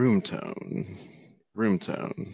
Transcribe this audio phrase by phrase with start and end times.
[0.00, 0.96] Room tone.
[1.54, 2.32] Room tone.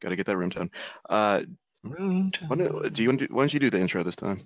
[0.00, 0.70] Got to get that room tone.
[1.10, 1.42] Uh,
[1.82, 4.40] Room why don't, do you want to, why don't you do the intro this time?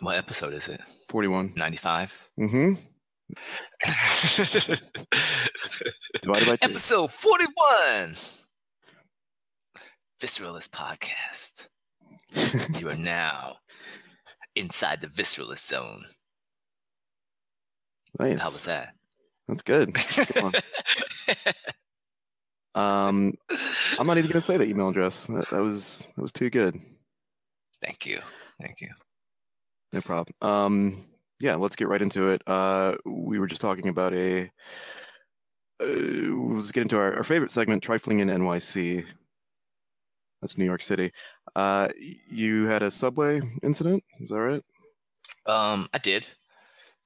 [0.00, 0.80] What episode is it?
[1.08, 1.52] 41.
[1.54, 2.30] 95?
[2.40, 2.72] Mm-hmm.
[6.20, 6.70] Divided by two.
[6.70, 8.16] episode 41.
[10.20, 11.68] Visceralist Podcast.
[12.80, 13.58] You are now
[14.56, 16.06] inside the Visceralist Zone.
[18.18, 18.42] Nice.
[18.42, 18.94] How was that?
[19.48, 19.94] That's good.
[19.94, 20.62] Good
[22.74, 23.32] um,
[23.98, 25.26] I'm not even gonna say the email address.
[25.26, 26.78] That, that was that was too good.
[27.82, 28.20] Thank you.
[28.60, 28.88] Thank you.
[29.92, 30.34] No problem.
[30.40, 31.06] Um,
[31.40, 32.42] yeah, let's get right into it.
[32.46, 34.50] Uh, we were just talking about a.
[35.80, 39.04] Uh, let's get into our, our favorite segment, trifling in NYC.
[40.40, 41.10] That's New York City.
[41.54, 41.88] Uh,
[42.30, 44.02] you had a subway incident.
[44.20, 44.62] Is that right?
[45.46, 46.28] Um, I did.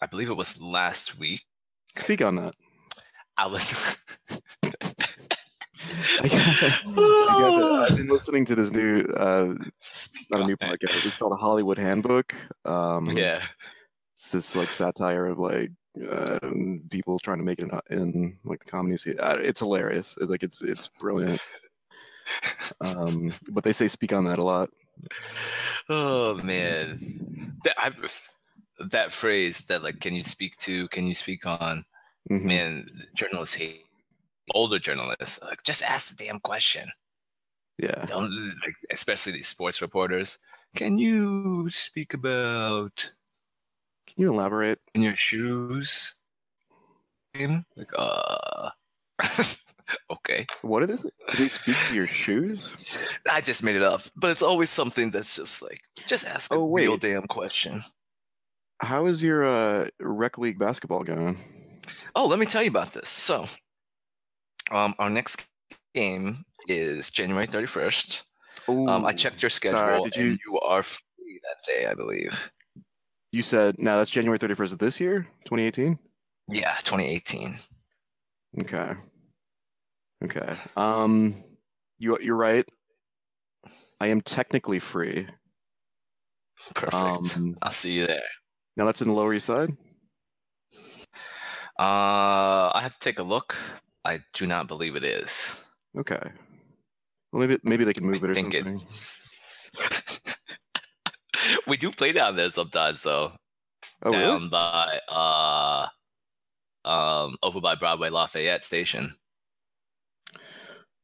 [0.00, 1.42] I believe it was last week.
[1.98, 2.54] Speak on that.
[3.36, 3.98] I was.
[6.20, 9.54] I got, I I've been listening to this new, uh,
[10.30, 11.04] not a new podcast.
[11.06, 12.34] It's called a Hollywood Handbook.
[12.64, 13.42] Um, Yeah.
[14.14, 15.70] it's this like satire of like
[16.08, 16.38] uh,
[16.90, 19.16] people trying to make it in, in like the comedy scene.
[19.18, 20.16] Uh, It's hilarious.
[20.20, 21.40] It's, like it's it's brilliant.
[22.84, 24.70] Um, but they say speak on that a lot.
[25.88, 26.98] Oh man,
[27.64, 27.90] that I,
[28.78, 30.88] that phrase that like, can you speak to?
[30.88, 31.84] Can you speak on?
[32.30, 32.44] Mhm.
[32.44, 33.84] Man, journalists hate
[34.54, 35.40] older journalists.
[35.42, 36.88] Like, just ask the damn question.
[37.78, 38.30] Yeah, Don't
[38.64, 40.38] like, especially these sports reporters.
[40.74, 43.12] Can you speak about
[44.06, 44.80] can you elaborate?
[44.94, 46.14] in your shoes?
[47.38, 48.70] Like, uh,
[50.10, 50.44] okay.
[50.62, 51.12] What is it?
[51.30, 53.12] Do they speak to your shoes?
[53.30, 56.56] I just made it up, but it's always something that's just like, just ask a
[56.56, 57.84] Oh, real damn question.
[58.80, 61.36] How is your uh, rec league basketball going?
[62.14, 63.08] Oh, let me tell you about this.
[63.08, 63.46] So,
[64.70, 65.44] um, our next
[65.94, 68.22] game is January 31st.
[68.68, 71.94] Um, I checked your sorry, schedule, did and you- you are free that day, I
[71.94, 72.50] believe.
[73.32, 75.98] You said now that's January thirty first of this year, twenty eighteen.
[76.48, 77.56] Yeah, 2018.
[78.62, 78.94] Okay.
[80.24, 80.54] Okay.
[80.76, 81.34] Um,
[81.98, 82.66] you you're right.
[84.00, 85.26] I am technically free.
[86.74, 87.36] Perfect.
[87.36, 88.22] Um, I'll see you there.
[88.78, 89.76] Now that's in the Lower East Side.
[91.78, 93.56] Uh, I have to take a look.
[94.04, 95.62] I do not believe it is.
[95.98, 96.22] Okay.
[97.32, 98.80] Well, maybe maybe they can move it I or think something.
[98.80, 99.70] it's.
[101.66, 103.32] we do play down there sometimes, though.
[104.02, 104.22] Oh, really?
[104.22, 105.86] down by uh,
[106.84, 109.16] um, over by Broadway Lafayette Station.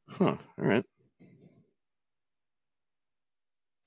[0.09, 0.37] Huh.
[0.57, 0.85] All right.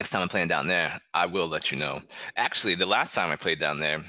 [0.09, 2.01] Next time I'm playing down there, I will let you know.
[2.35, 4.03] Actually, the last time I played down there,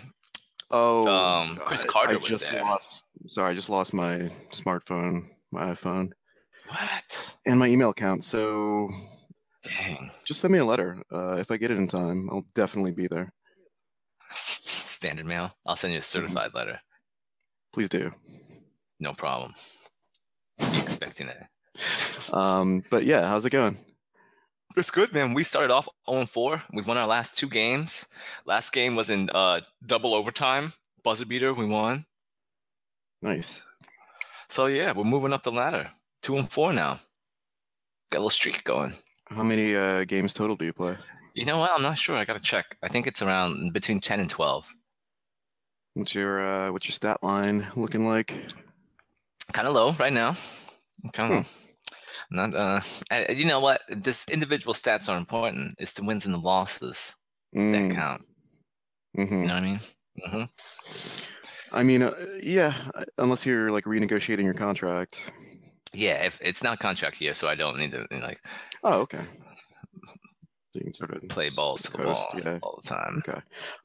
[0.71, 2.61] Oh, Um, Chris Carter I was just there.
[2.61, 3.03] lost.
[3.27, 4.19] Sorry, I just lost my
[4.53, 6.11] smartphone, my iPhone,
[6.69, 7.35] what?
[7.45, 8.23] and my email account.
[8.23, 8.87] So
[9.61, 10.09] Dang.
[10.25, 11.03] just send me a letter.
[11.11, 13.33] Uh, if I get it in time, I'll definitely be there.
[14.31, 15.51] Standard mail.
[15.65, 15.95] I'll send Mm-hmm.
[15.95, 16.79] you a certified letter.
[17.73, 18.13] Please do.
[19.01, 19.53] No problem.
[20.59, 21.43] Be expecting it.
[22.33, 23.75] Um, but yeah, how's it going?
[24.77, 25.33] It's good, man.
[25.33, 26.63] We started off 0 4.
[26.73, 28.07] We've won our last two games.
[28.45, 31.53] Last game was in uh, double overtime, buzzer beater.
[31.53, 32.05] We won.
[33.21, 33.63] Nice.
[34.47, 35.89] So yeah, we're moving up the ladder.
[36.21, 36.99] Two and four now.
[38.11, 38.93] Got a little streak going.
[39.29, 40.95] How many uh, games total do you play?
[41.33, 41.71] You know what?
[41.71, 42.15] I'm not sure.
[42.15, 42.77] I gotta check.
[42.81, 44.73] I think it's around between 10 and 12.
[45.93, 48.33] What's your uh, what's your stat line looking like?
[49.51, 50.35] Kind of low right now.
[51.13, 51.68] Kind of.
[52.31, 52.53] Not.
[52.55, 52.81] Uh.
[53.11, 53.81] and You know what?
[53.89, 55.75] This individual stats are important.
[55.79, 57.15] It's the wins and the losses
[57.53, 58.25] that Mm, count.
[59.17, 59.31] mhm.
[59.31, 59.79] You know what I mean?
[60.25, 60.43] hmm
[61.71, 62.73] I mean, uh, yeah,
[63.19, 65.31] unless you're like renegotiating your contract.
[65.93, 66.23] Yeah.
[66.25, 68.39] If it's not contract year, so I don't need to like
[68.83, 69.21] Oh, okay.
[70.73, 72.59] You can sort of play balls to the coast, wall yeah.
[72.61, 73.23] all the time.
[73.27, 73.41] Okay.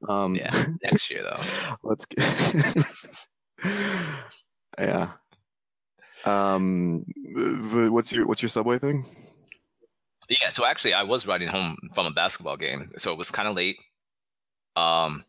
[0.09, 0.50] Um, Yeah.
[0.82, 1.43] Next year though.
[1.82, 2.84] let's get.
[4.78, 5.12] yeah.
[6.26, 7.05] Um,
[7.93, 9.05] what's your what's your subway thing?
[10.29, 12.88] Yeah, so actually I was riding home from a basketball game.
[12.97, 13.76] So it was kind of late.
[14.76, 15.25] Um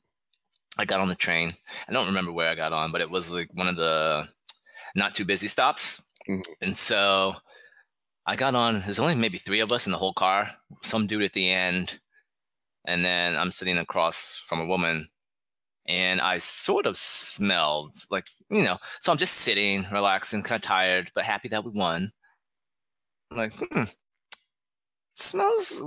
[0.78, 1.52] I got on the train.
[1.88, 4.28] I don't remember where I got on, but it was like one of the
[4.96, 6.02] not too busy stops.
[6.30, 6.44] Mhm.
[6.62, 7.36] And so
[8.26, 10.52] I got on, there's only maybe three of us in the whole car,
[10.82, 12.00] some dude at the end,
[12.88, 15.10] and then I'm sitting across from a woman.
[15.88, 20.64] And I sort of smelled like, you know, so I'm just sitting, relaxing, kind of
[20.64, 22.12] tired, but happy that we won.
[23.32, 23.84] I'm like, hmm,
[25.14, 25.84] smells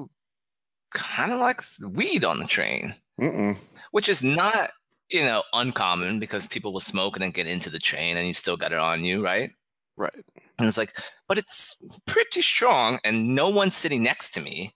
[0.92, 3.56] kind of like weed on the train, Mm-mm.
[3.90, 4.70] which is not
[5.10, 8.34] you know, uncommon because people will smoke and then get into the train and you
[8.34, 9.50] still got it on you, right?
[9.96, 10.14] Right.
[10.58, 10.94] And it's like,
[11.26, 14.74] but it's pretty strong and no one's sitting next to me.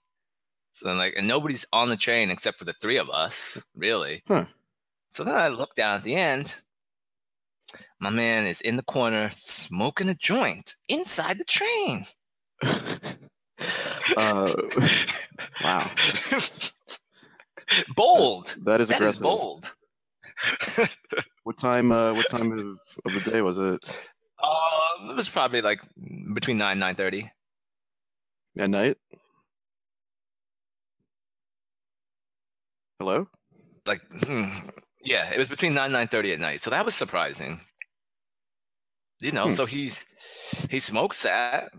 [0.71, 4.23] So I'm like, and nobody's on the train except for the three of us, really.
[4.27, 4.45] Huh.
[5.13, 6.55] So then I look down at the end.
[7.99, 12.05] My man is in the corner smoking a joint inside the train.
[14.17, 14.53] uh,
[15.63, 15.91] wow.
[17.95, 18.55] Bold.
[18.63, 19.23] that is That is aggressive.
[19.23, 19.75] bold.
[21.43, 21.91] What time?
[21.91, 24.09] Uh, what time of, of the day was it?
[24.41, 25.81] Um, it was probably like
[26.33, 27.29] between nine nine thirty.
[28.57, 28.97] At night?
[32.97, 33.27] Hello?
[33.85, 34.47] Like, hmm,
[35.03, 36.61] yeah, it was between nine nine thirty at night.
[36.61, 37.61] So that was surprising.
[39.19, 39.51] You know, Hmm.
[39.51, 40.05] so he's
[40.69, 41.71] he smokes that.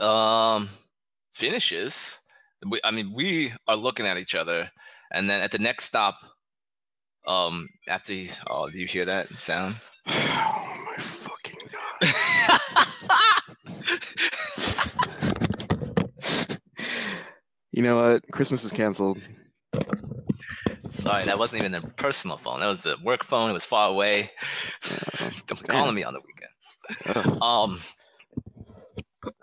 [0.00, 0.68] Um,
[1.34, 2.20] finishes.
[2.68, 4.70] We, I mean, we are looking at each other,
[5.12, 6.16] and then at the next stop,
[7.26, 9.76] um, after he, oh, do you hear that sound?
[10.44, 12.12] Oh my fucking god.
[17.70, 18.22] You know what?
[18.30, 19.18] Christmas is canceled.
[20.92, 22.60] Sorry, that wasn't even a personal phone.
[22.60, 23.48] That was the work phone.
[23.50, 24.30] It was far away.
[25.46, 27.40] Don't be calling me on the weekends.
[27.42, 27.80] Um.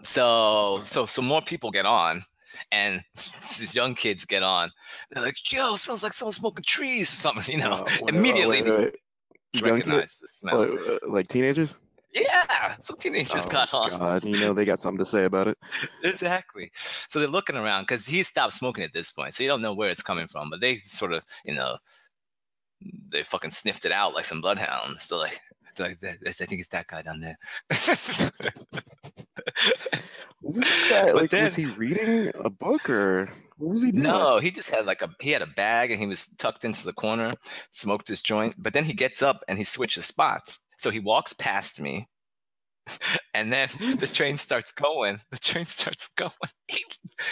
[0.03, 2.23] So so so more people get on,
[2.71, 4.71] and these young kids get on.
[5.11, 8.13] They're like, "Yo, it smells like someone smoking trees or something." You know, Oh, wait,
[8.15, 8.95] immediately wait, wait.
[9.53, 10.59] they Young kid- recognize the smell.
[10.67, 11.79] Like, like teenagers?
[12.13, 13.89] Yeah, some teenagers Oh, got on.
[13.91, 15.57] God, you know they got something to say about it.
[16.03, 16.71] Exactly.
[17.07, 19.73] So they're looking around because he stopped smoking at this point, so you don't know
[19.73, 20.49] where it's coming from.
[20.49, 21.77] But they sort of, you know,
[23.09, 25.07] they fucking sniffed it out like some bloodhounds.
[25.07, 25.39] They're like,
[25.75, 27.37] they're like I think it's that guy down there.
[30.41, 31.05] What was this guy?
[31.11, 34.03] But Like, was he reading a book or what was he doing?
[34.03, 36.85] No, he just had like a he had a bag and he was tucked into
[36.85, 37.33] the corner,
[37.71, 40.61] smoked his joint, but then he gets up and he switches spots.
[40.79, 42.07] So he walks past me.
[43.35, 45.21] And then the train starts going.
[45.31, 46.31] The train starts going.
[46.67, 46.83] He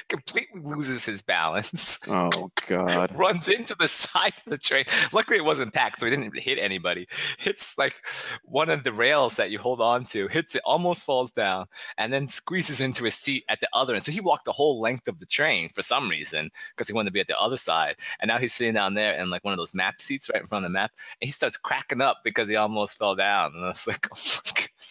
[0.09, 1.99] completely loses his balance.
[2.07, 3.13] Oh God.
[3.17, 4.85] runs into the side of the train.
[5.11, 7.07] Luckily, it wasn't packed, so he didn't hit anybody.
[7.39, 7.95] Hits like
[8.43, 11.65] one of the rails that you hold on to, hits it, almost falls down,
[11.97, 14.03] and then squeezes into his seat at the other end.
[14.03, 17.09] So he walked the whole length of the train for some reason because he wanted
[17.09, 17.95] to be at the other side.
[18.19, 20.47] And now he's sitting down there in like one of those map seats right in
[20.47, 23.53] front of the map, and he starts cracking up because he almost fell down.
[23.55, 24.39] And I was like, oh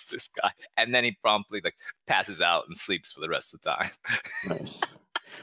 [0.10, 0.50] this guy.
[0.76, 1.74] And then he promptly like
[2.06, 3.90] passes out and sleeps for the rest of the time.
[4.48, 4.82] Nice.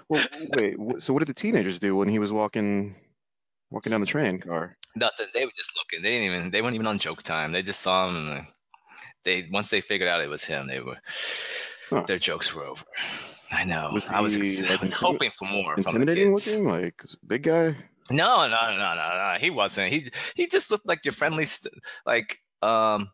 [0.09, 0.75] Well, wait.
[0.99, 2.95] So what did the teenagers do when he was walking,
[3.69, 4.77] walking down the train car?
[4.95, 5.27] Nothing.
[5.33, 6.01] They were just looking.
[6.03, 6.51] They didn't even.
[6.51, 7.51] They weren't even on joke time.
[7.51, 8.15] They just saw him.
[8.15, 8.47] And like,
[9.23, 10.97] they once they figured out it was him, they were.
[11.89, 12.03] Huh.
[12.07, 12.85] Their jokes were over.
[13.51, 13.89] I know.
[13.93, 14.35] Was I was.
[14.35, 16.55] he, I was intimi- hoping for more from the Intimidating kids.
[16.55, 17.75] looking, like big guy.
[18.09, 19.37] No, no, no, no, no.
[19.39, 19.89] He wasn't.
[19.91, 21.73] He he just looked like your friendly, st-
[22.05, 23.09] like um,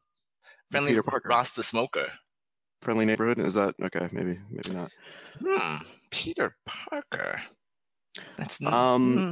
[0.71, 1.30] friendly Peter Parker.
[1.30, 2.07] Ross the smoker.
[2.81, 3.39] Friendly neighborhood.
[3.39, 4.07] Is that okay?
[4.12, 4.92] Maybe, maybe not.
[5.44, 5.83] Hmm.
[6.12, 7.42] Peter Parker.
[8.38, 8.74] That's not.
[8.74, 9.31] Um, hmm.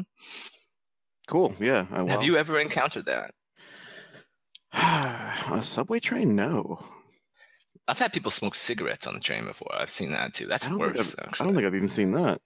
[1.27, 1.55] Cool.
[1.59, 1.85] Yeah.
[1.91, 3.31] I, Have you ever encountered that?
[5.51, 6.35] on a subway train?
[6.35, 6.79] No.
[7.87, 9.73] I've had people smoke cigarettes on the train before.
[9.73, 10.45] I've seen that too.
[10.45, 11.15] That's I worse.
[11.39, 12.39] I don't think I've even seen that.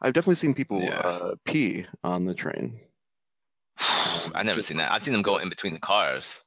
[0.00, 0.98] I've definitely seen people Yeah.
[1.00, 2.78] uh, pee on the train.
[4.34, 4.92] I've never Just- seen that.
[4.92, 6.44] I've seen them go in between the cars.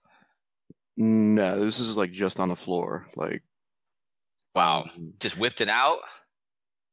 [0.98, 3.08] No, this is like just on the floor.
[3.16, 3.44] Like,
[4.56, 4.90] Wow.
[5.20, 6.00] Just whipped it out.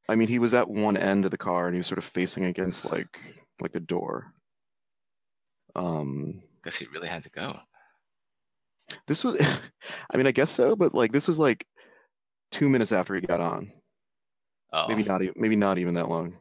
[0.08, 2.04] I mean, he was at one end of the car and he was sort of
[2.04, 3.18] facing against like
[3.60, 4.32] like the door.
[5.76, 7.60] Um, Guess he really had to go.
[9.06, 9.40] this was,
[10.10, 11.66] I mean, I guess so, but like this was like
[12.50, 13.70] two minutes after he got on.
[14.72, 16.38] Oh, Maybe not even maybe not even that long.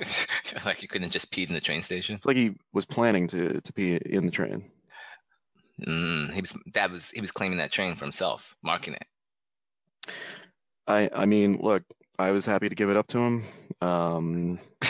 [0.64, 2.14] like you couldn't just pee in the train station.
[2.16, 4.70] It's like he was planning to to pee in the train.
[5.86, 6.54] Mm, he was.
[6.74, 7.10] That was.
[7.10, 9.06] He was claiming that train for himself, marking it.
[10.86, 11.82] I I mean, look,
[12.18, 13.44] I was happy to give it up to him.
[13.80, 14.58] Um,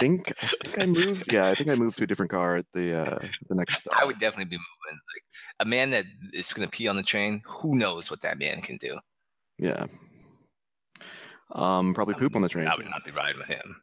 [0.00, 1.32] think I think I moved.
[1.32, 4.00] Yeah, I think I moved to a different car at the uh, the next stop.
[4.00, 5.00] I would definitely be moving.
[5.14, 5.24] Like
[5.60, 7.42] a man that is going to pee on the train.
[7.46, 8.98] Who knows what that man can do?
[9.58, 9.86] Yeah.
[11.52, 12.68] Um, probably poop on the train.
[12.68, 13.82] I would not be riding with him.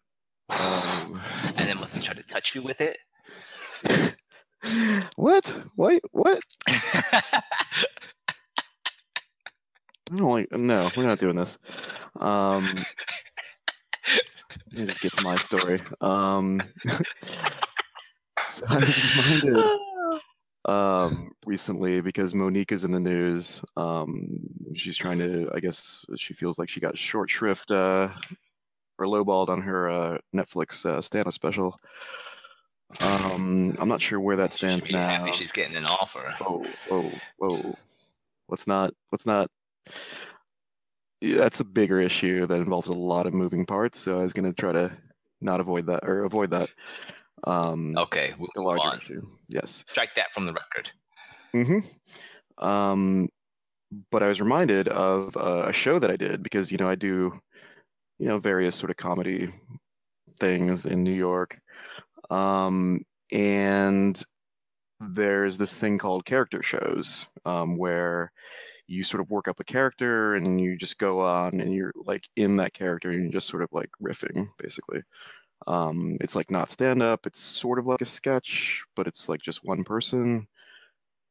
[0.50, 1.22] Um,
[1.58, 1.90] And then what?
[1.90, 2.98] He try to touch you with it.
[5.16, 5.64] What?
[5.76, 6.40] Wait, what?
[6.68, 7.42] I
[10.16, 10.52] don't like.
[10.52, 11.58] No, we're not doing this.
[12.20, 12.64] Um,
[14.72, 15.82] let me just get to my story.
[16.02, 16.62] Um,
[18.46, 19.80] so I was reminded
[20.66, 23.62] um, recently because Mo'Nique is in the news.
[23.76, 24.28] Um,
[24.76, 28.10] she's trying to, I guess, she feels like she got short shrift uh,
[29.00, 31.80] or lowballed on her uh, Netflix uh, stand-up special.
[33.02, 35.08] Um, I'm not sure where that stands now.
[35.08, 36.34] happy she's getting an offer.
[36.40, 37.76] Whoa, whoa, whoa.
[38.50, 39.50] Let's not, let's not.
[41.20, 44.00] Yeah, that's a bigger issue that involves a lot of moving parts.
[44.00, 44.96] So I was going to try to
[45.42, 46.74] not avoid that or avoid that.
[47.44, 48.98] Um, Okay, we'll the larger on.
[48.98, 49.26] issue.
[49.50, 49.84] Yes.
[49.90, 50.92] Strike that from the record.
[51.54, 52.66] Mm-hmm.
[52.66, 53.30] Um,
[54.12, 56.96] but I was reminded of uh, a show that I did because you know I
[56.96, 57.40] do,
[58.20, 59.50] you know, various sort of comedy
[60.40, 61.60] things in New York,
[62.30, 64.22] um, and
[65.00, 68.32] there's this thing called character shows um, where
[68.88, 72.28] you sort of work up a character and you just go on and you're like
[72.36, 75.02] in that character and you're just sort of like riffing basically.
[75.68, 77.26] Um, it's like not stand up.
[77.26, 80.48] It's sort of like a sketch, but it's like just one person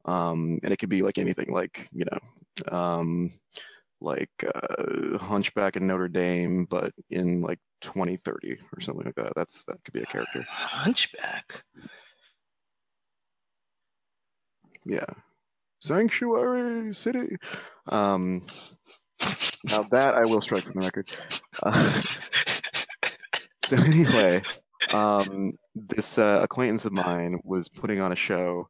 [0.07, 3.31] um, and it could be like anything, like you know, um,
[4.01, 9.33] like uh, Hunchback in Notre Dame, but in like 2030 or something like that.
[9.35, 10.45] That's that could be a character.
[10.47, 11.63] Hunchback.
[14.85, 15.05] Yeah,
[15.79, 17.37] Sanctuary City.
[17.87, 18.43] Um,
[19.65, 21.09] now that I will strike from the record.
[21.63, 22.01] Uh,
[23.63, 24.41] so anyway,
[24.93, 28.69] um, this uh, acquaintance of mine was putting on a show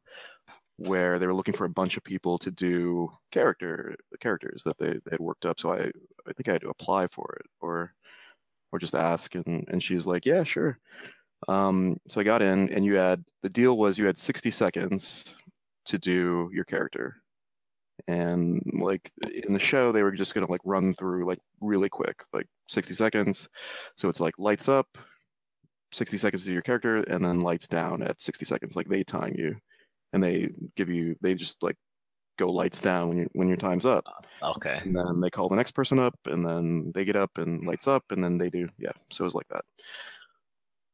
[0.76, 4.92] where they were looking for a bunch of people to do character characters that they,
[4.92, 5.58] they had worked up.
[5.60, 5.90] So I
[6.26, 7.94] I think I had to apply for it or
[8.72, 10.78] or just ask and and she was like, yeah, sure.
[11.48, 15.36] Um, so I got in and you had the deal was you had 60 seconds
[15.86, 17.16] to do your character.
[18.06, 19.10] And like
[19.44, 22.94] in the show, they were just gonna like run through like really quick, like 60
[22.94, 23.48] seconds.
[23.96, 24.98] So it's like lights up,
[25.92, 28.76] 60 seconds to your character, and then lights down at 60 seconds.
[28.76, 29.56] Like they time you
[30.12, 31.76] and they give you they just like
[32.38, 34.04] go lights down when you when your time's up.
[34.42, 34.80] Okay.
[34.84, 37.88] and then they call the next person up and then they get up and lights
[37.88, 39.64] up and then they do yeah so it was like that.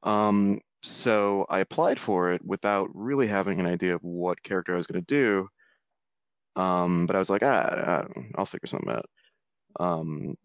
[0.08, 4.76] Um so i applied for it without really having an idea of what character i
[4.76, 5.48] was going to do.
[6.60, 9.06] Um but i was like ah, ah i'll figure something out.
[9.78, 10.36] Um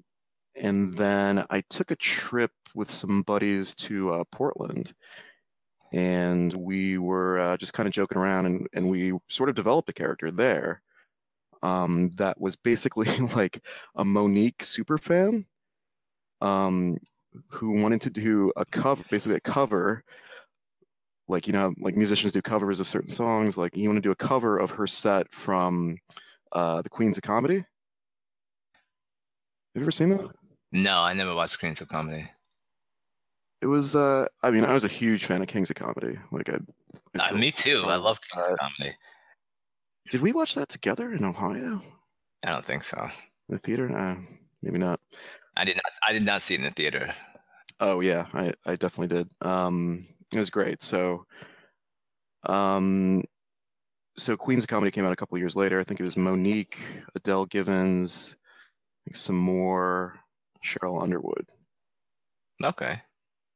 [0.55, 4.93] and then i took a trip with some buddies to uh, portland.
[5.91, 9.89] And we were uh, just kind of joking around and, and we sort of developed
[9.89, 10.83] a character there
[11.61, 13.63] um, that was basically like
[13.95, 15.45] a mo'nique super fan
[16.41, 16.97] um,
[17.49, 20.03] who wanted to do a cover basically a cover
[21.27, 24.11] like you know like musicians do covers of certain songs like you want to do
[24.11, 25.95] a cover of her set from
[26.53, 27.65] uh, the queens of comedy have
[29.75, 30.27] you ever seen that
[30.71, 32.27] No, I never watched Queens of Comedy.
[33.61, 36.49] it was uh i mean i was a huge fan of kings of comedy like
[36.49, 36.57] i,
[37.19, 37.83] I Uh, me too.
[37.85, 38.95] I love Kings uh, of Comedy.
[40.09, 41.81] Did we watch that together in Ohio?
[42.43, 43.09] I don't think so.
[43.47, 43.87] The theater?
[43.87, 44.15] Nah,
[44.63, 44.99] maybe not.
[45.55, 45.91] I did not.
[46.07, 47.13] I did not see it in the theater.
[47.79, 49.29] Oh yeah, I, I definitely did.
[49.41, 50.81] Um, it was great.
[50.81, 51.25] So,
[52.43, 53.23] um,
[54.17, 55.79] so Queens of Comedy came out a couple years later.
[55.79, 58.35] I think it was Mo'Nique, Adele Givens,
[59.07, 60.19] I Sommore,
[60.63, 61.47] Cheryl Underwood.
[62.63, 63.01] Okay,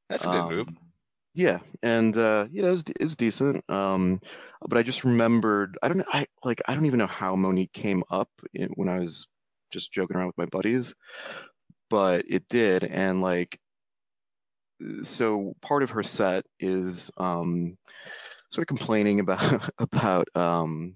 [0.09, 0.69] that's a good group.
[1.35, 3.67] Yeah, and uh, you know, it's decent.
[3.69, 4.19] Um,
[4.69, 5.77] but I just remembered.
[5.81, 6.05] I don't.
[6.13, 6.61] I like.
[6.67, 9.27] I don't even know how Mo'Nique came up in, when I was
[9.71, 10.93] just joking around with my buddies,
[11.89, 12.83] but it did.
[12.85, 13.59] And like,
[15.01, 17.77] so part of her set is um,
[18.51, 20.95] sort of complaining about about um,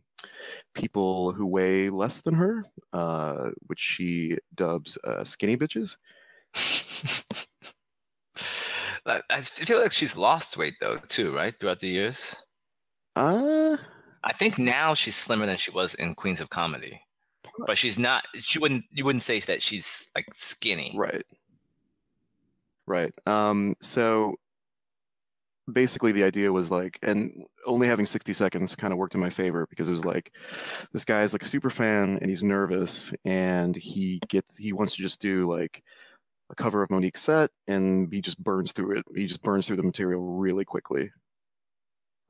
[0.75, 5.98] people who weigh less than her, uh, which she dubs uh, skinny bitches.
[9.07, 11.53] I feel like she's lost weight though too, right?
[11.53, 12.35] Throughout the years.
[13.15, 13.77] Uh,
[14.23, 17.01] I think now she's slimmer than she was in Queens of Comedy,
[17.65, 18.25] but she's not.
[18.35, 18.85] She wouldn't.
[18.91, 20.93] You wouldn't say that she's like skinny.
[20.95, 21.23] Right.
[22.85, 23.13] Right.
[23.25, 24.35] Um, so
[25.71, 29.29] basically the idea was like, and only having 60 seconds kind of worked in my
[29.29, 30.31] favor because it was like
[30.93, 34.95] this guy is like a super fan and he's nervous and he gets he wants
[34.95, 35.83] to just do like
[36.49, 39.05] a cover of Mo'Nique's set and he just burns through it.
[39.15, 41.11] He just burns through the material really quickly.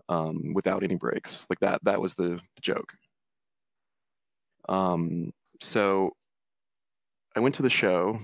[0.09, 1.45] Um, without any breaks.
[1.50, 2.93] Like that that was the, the joke.
[4.69, 6.12] Um, so
[7.36, 8.17] I went to the show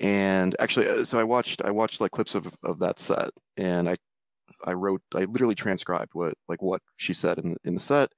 [0.00, 3.88] and actually uh, so i watched i watched like clips of of that set and
[3.88, 3.94] i
[4.64, 8.10] i wrote i literally transcribed what like what she said in in the set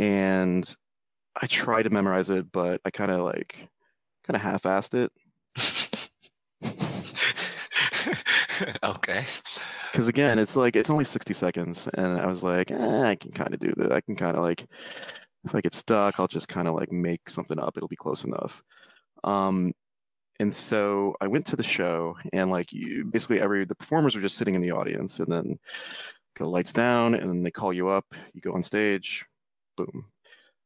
[0.00, 0.74] and
[1.40, 3.68] i tried to memorize it but i kind of like
[4.28, 5.10] kind of half-assed it
[8.84, 9.24] okay.
[9.90, 13.32] because again it's like it's only 60 seconds and i was like eh, i can
[13.32, 14.66] kind of do that i can kind of like
[15.44, 18.24] if i get stuck i'll just kind of like make something up it'll be close
[18.24, 18.62] enough
[19.24, 19.72] um
[20.40, 24.22] and so I went to the show, and like you, basically every the performers were
[24.22, 25.58] just sitting in the audience, and then
[26.36, 28.06] go lights down, and then they call you up.
[28.32, 29.26] You go on stage,
[29.76, 30.06] boom.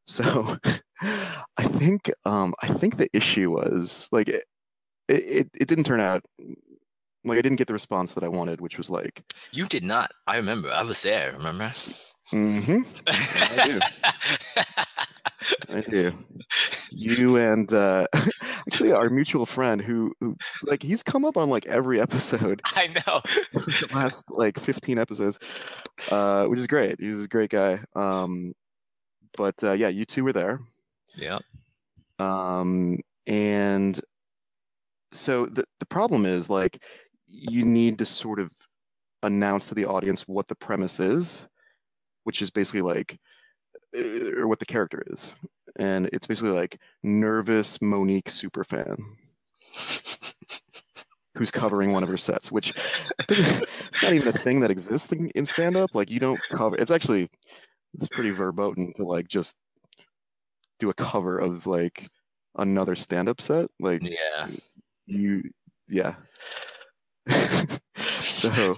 [0.07, 0.57] So
[1.03, 4.45] I think um, I think the issue was like it,
[5.09, 6.23] it it didn't turn out
[7.25, 10.13] like I didn't get the response that I wanted, which was like You did not.
[10.27, 10.71] I remember.
[10.71, 11.33] I was there.
[11.33, 11.73] Remember?
[12.33, 12.83] Mm-hmm.
[13.07, 13.81] I do.
[15.69, 16.13] I do.
[16.91, 18.07] You and uh,
[18.69, 22.63] actually our mutual friend who, who like he's come up on like every episode.
[22.75, 23.21] I know.
[23.53, 25.39] the last like 15 episodes,
[26.11, 27.01] uh, which is great.
[27.01, 27.81] He's a great guy.
[27.95, 28.55] Um,
[29.37, 30.61] but uh, yeah, you two were there.
[31.17, 31.39] Yeah.
[32.19, 34.01] Um, and
[35.13, 36.83] so the the problem is like
[37.27, 38.53] you need to sort of
[39.23, 41.49] announce to the audience what the premise is,
[42.25, 43.19] which is basically like
[43.97, 45.37] uh, or what the character is.
[45.77, 48.99] And it's basically like nervous Mo'Nique superfan
[51.35, 52.75] who's covering one of her sets, which
[53.29, 55.91] it's not even a thing that exists in, in stand up.
[55.95, 57.29] Like you don't cover it's actually
[57.95, 59.57] it's pretty verboten to like just
[60.83, 62.09] do a cover of like
[62.57, 63.71] another stand up set.
[63.79, 64.49] Like Yeah.
[65.07, 65.45] you
[65.89, 66.17] yeah.
[68.21, 68.51] so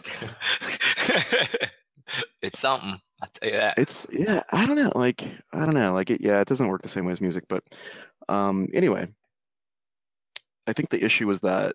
[2.42, 3.00] it's something.
[3.22, 3.78] I'll tell you that.
[3.78, 5.22] it's yeah i don't know like
[5.54, 7.62] i don't know like it yeah it doesn't work the same way as music but
[8.28, 9.08] um anyway
[10.66, 11.74] i think the issue was that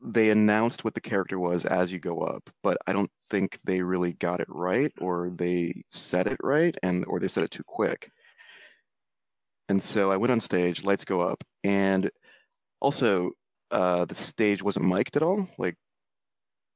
[0.00, 3.80] they announced what the character was as you go up but i don't think they
[3.82, 7.62] really got it right or they said it right and or they said it too
[7.64, 8.10] quick
[9.72, 12.10] and so i went on stage lights go up and
[12.80, 13.32] also
[13.70, 15.76] uh the stage wasn't mic'd at all like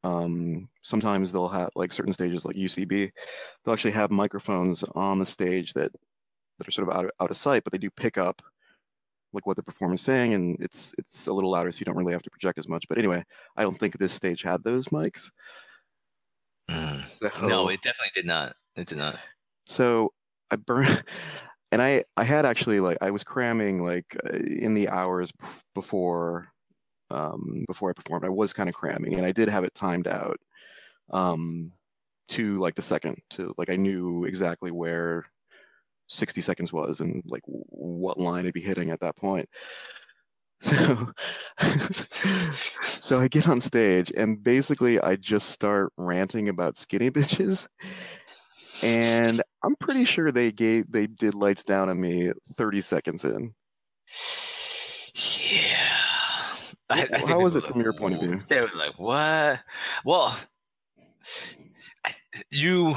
[0.06, 3.10] um, sometimes they'll have like certain stages like UCB,
[3.64, 5.92] they'll actually have microphones on the stage that
[6.58, 8.40] that are sort of out of, out of sight, but they do pick up
[9.32, 12.12] like what the performer's saying, and it's it's a little louder, so you don't really
[12.12, 12.86] have to project as much.
[12.88, 13.24] But anyway,
[13.56, 15.32] I don't think this stage had those mics.
[16.70, 17.04] Mm.
[17.06, 18.54] So, No, it definitely did not.
[18.76, 19.18] It did not.
[19.64, 20.12] so
[20.50, 21.02] I burned,
[21.72, 25.32] and I I had actually like I was cramming like uh, in the hours
[25.74, 26.48] before
[27.10, 28.24] um before I performed.
[28.24, 30.38] I was kind of cramming, and I did have it timed out
[31.10, 31.72] um
[32.30, 35.26] to like the second to like I knew exactly where
[36.08, 39.48] 60 seconds was and like what line I'd be hitting at that point.
[40.58, 41.12] So
[42.82, 47.68] so I get on stage and basically I just start ranting about skinny bitches.
[48.82, 53.54] And I'm pretty sure they gave they did lights down on me 30 seconds in.
[55.50, 55.96] Yeah.
[56.88, 58.40] I, I How was it from your point of view?
[58.48, 59.60] They were like, "What?"
[60.04, 60.38] Well,
[62.04, 62.12] I,
[62.50, 62.94] you,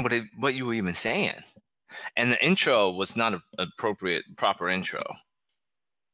[0.00, 1.34] what it, what you were even saying,
[2.16, 5.02] and the intro was not a appropriate, proper intro.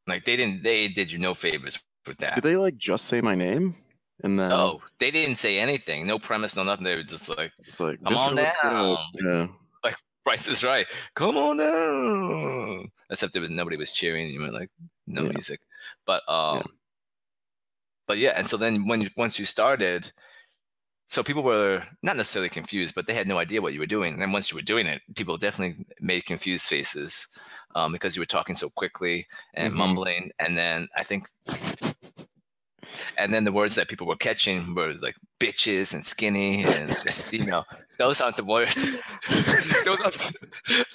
[0.09, 2.35] Like they didn't, they did you no favors with that.
[2.35, 3.77] Did they like just say my name?
[4.25, 6.07] And then No, they didn't say anything.
[6.07, 6.85] No premise, no nothing.
[6.85, 8.37] They were just like, it's like Come on "Mr.
[8.37, 8.97] Let's down.
[9.15, 9.47] Yeah.
[10.25, 10.87] Price is right.
[11.15, 12.91] Come on down.
[13.09, 14.29] Except there was nobody was cheering.
[14.29, 14.71] You were like,
[15.07, 15.29] no Yeah.
[15.31, 15.61] music.
[16.05, 16.65] But um,
[18.07, 18.35] but yeah.
[18.37, 20.13] And so then when you once you started,
[21.07, 24.13] so people were not necessarily confused, but they had no idea what you were doing.
[24.13, 27.29] And then once you were doing it, people definitely made confused faces
[27.75, 29.77] um, because you were talking so quickly and Mhm.
[29.77, 30.31] mumbling.
[30.41, 31.27] And then I think.
[33.17, 36.97] And then the words that people were catching were like bitches and skinny and
[37.31, 37.65] you know
[37.99, 38.93] those aren't the words.
[39.85, 40.95] those aren't,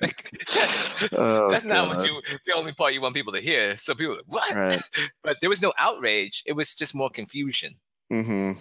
[0.00, 2.22] like, that's, Oh, that's not what you.
[2.44, 3.76] The only part you want people to hear.
[3.76, 4.54] So people, like, what?
[4.54, 4.80] Right.
[5.22, 6.44] But there was no outrage.
[6.46, 7.74] It was just more confusion,
[8.10, 8.52] hmm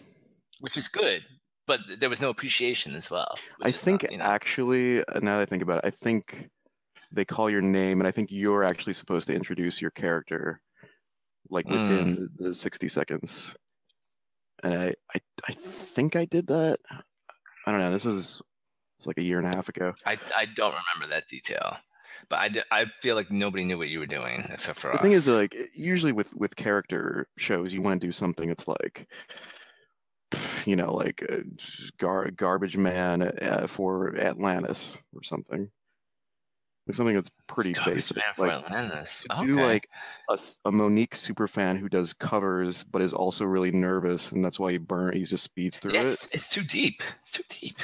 [0.61, 1.27] which is good.
[1.67, 3.37] But there was no appreciation as well.
[3.61, 6.49] I think not, you know, actually, uh, now that I think about it, I think
[7.11, 10.61] they call your name, and I think you're actually supposed to introduce your character,
[11.49, 13.55] like within the 60 seconds.
[14.63, 16.77] And I, I, I think I did that.
[17.65, 17.91] I don't know.
[17.91, 18.41] This was
[18.97, 19.93] it's like a year and a half ago.
[20.05, 21.77] I I don't remember that detail.
[22.29, 24.95] But I, d- I feel like nobody knew what you were doing except for The
[24.95, 25.01] us.
[25.01, 29.07] thing is, like, usually with with character shows, you want to do something that's like,
[30.65, 31.39] you know, like uh,
[31.97, 35.69] gar- garbage man uh, for Atlantis or something.
[36.87, 38.17] Like something that's pretty basic.
[38.37, 39.25] Like, Atlantis.
[39.31, 39.45] Okay.
[39.47, 39.89] do like
[40.29, 44.71] a Mo'Nique super fan who does covers but is also really nervous and that's why
[44.71, 46.05] he burn he just speeds through Yeah, it.
[46.13, 47.01] it's, it's too deep.
[47.21, 47.79] It's too deep.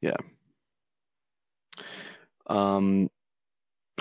[0.00, 0.16] Yeah.
[2.46, 3.08] Um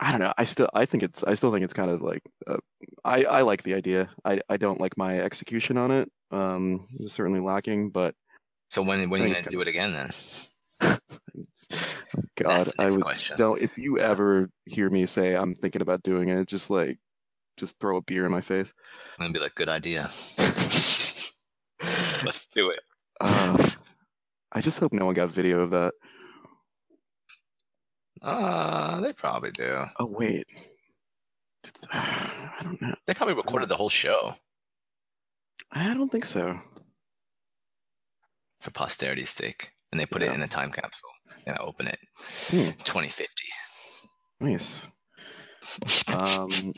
[0.02, 0.34] I don't know.
[0.38, 2.58] I still I think it's I still think it's kind of like uh,
[3.04, 4.10] I I like the idea.
[4.24, 6.10] I I don't like my execution on it.
[6.32, 8.16] Um it's certainly lacking, but
[8.70, 10.12] So when when are you gonna do it again then?
[10.82, 13.36] God, I would question.
[13.38, 13.62] don't.
[13.62, 16.98] If you ever hear me say I'm thinking about doing it, just like,
[17.58, 18.74] just throw a beer in my face.
[19.18, 20.10] I'm gonna be like, good idea.
[22.24, 22.80] Let's do it.
[23.22, 23.70] Uh,
[24.52, 25.94] I just hope no one got video of that.
[28.22, 29.86] Uh, they probably do.
[30.00, 30.46] Oh wait,
[31.94, 32.96] I don't know.
[33.06, 34.36] They probably recorded the whole show
[35.72, 36.60] I don't think so.
[38.62, 40.32] for posterity's sake, and they put Yeah.
[40.32, 41.10] it in a time capsule
[41.46, 42.00] and I open it.
[42.50, 42.72] Hmm.
[42.84, 43.44] 2050.
[44.42, 44.86] Nice.
[46.08, 46.74] Um,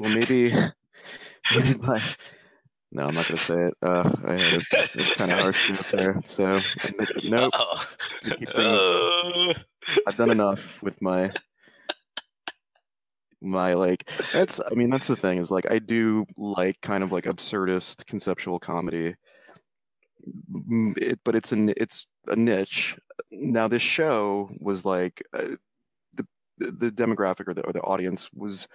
[0.00, 0.52] well, maybe,
[1.56, 2.00] maybe by,
[2.92, 3.74] no, I'm not gonna say it.
[3.82, 6.60] Uh, I had a, kind of harsh note there, so
[7.24, 7.52] nope.
[8.24, 9.56] Things-
[10.06, 11.32] I've done enough with my
[13.40, 17.10] my like that's I mean that's the thing is like I do like kind of
[17.10, 19.14] like absurdist conceptual comedy
[20.96, 22.96] it, but it's an it's a niche
[23.30, 25.56] now this show was like uh,
[26.14, 26.26] the
[26.58, 28.68] the demographic or the or the audience was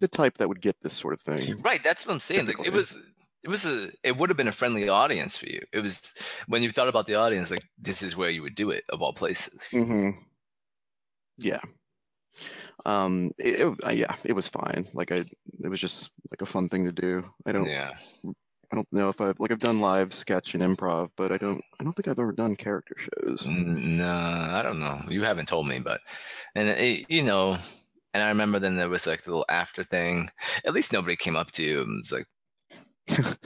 [0.00, 2.46] the type that would get this sort of thing right, that's what I'm saying.
[2.46, 2.96] Like, it was.
[3.44, 3.88] It was a.
[4.02, 5.60] It would have been a friendly audience for you.
[5.72, 6.14] It was
[6.48, 9.02] when you thought about the audience, like this is where you would do it of
[9.02, 9.70] all places.
[9.70, 10.10] hmm
[11.36, 11.60] Yeah.
[12.86, 13.32] Um.
[13.38, 14.14] It, it- uh, yeah.
[14.24, 14.86] It was fine.
[14.94, 15.24] Like I.
[15.62, 17.22] It was just like a fun thing to do.
[17.46, 17.66] I don't.
[17.68, 17.92] Yeah.
[18.74, 21.62] I don't know if I've like I've done live sketch and improv, but I don't.
[21.78, 23.46] I don't think I've ever done character shows.
[23.46, 25.00] No, I don't know.
[25.08, 26.00] You haven't told me, but
[26.56, 27.56] and it, you know,
[28.14, 30.28] and I remember then there was like the little after thing.
[30.66, 32.26] At least nobody came up to you and was like,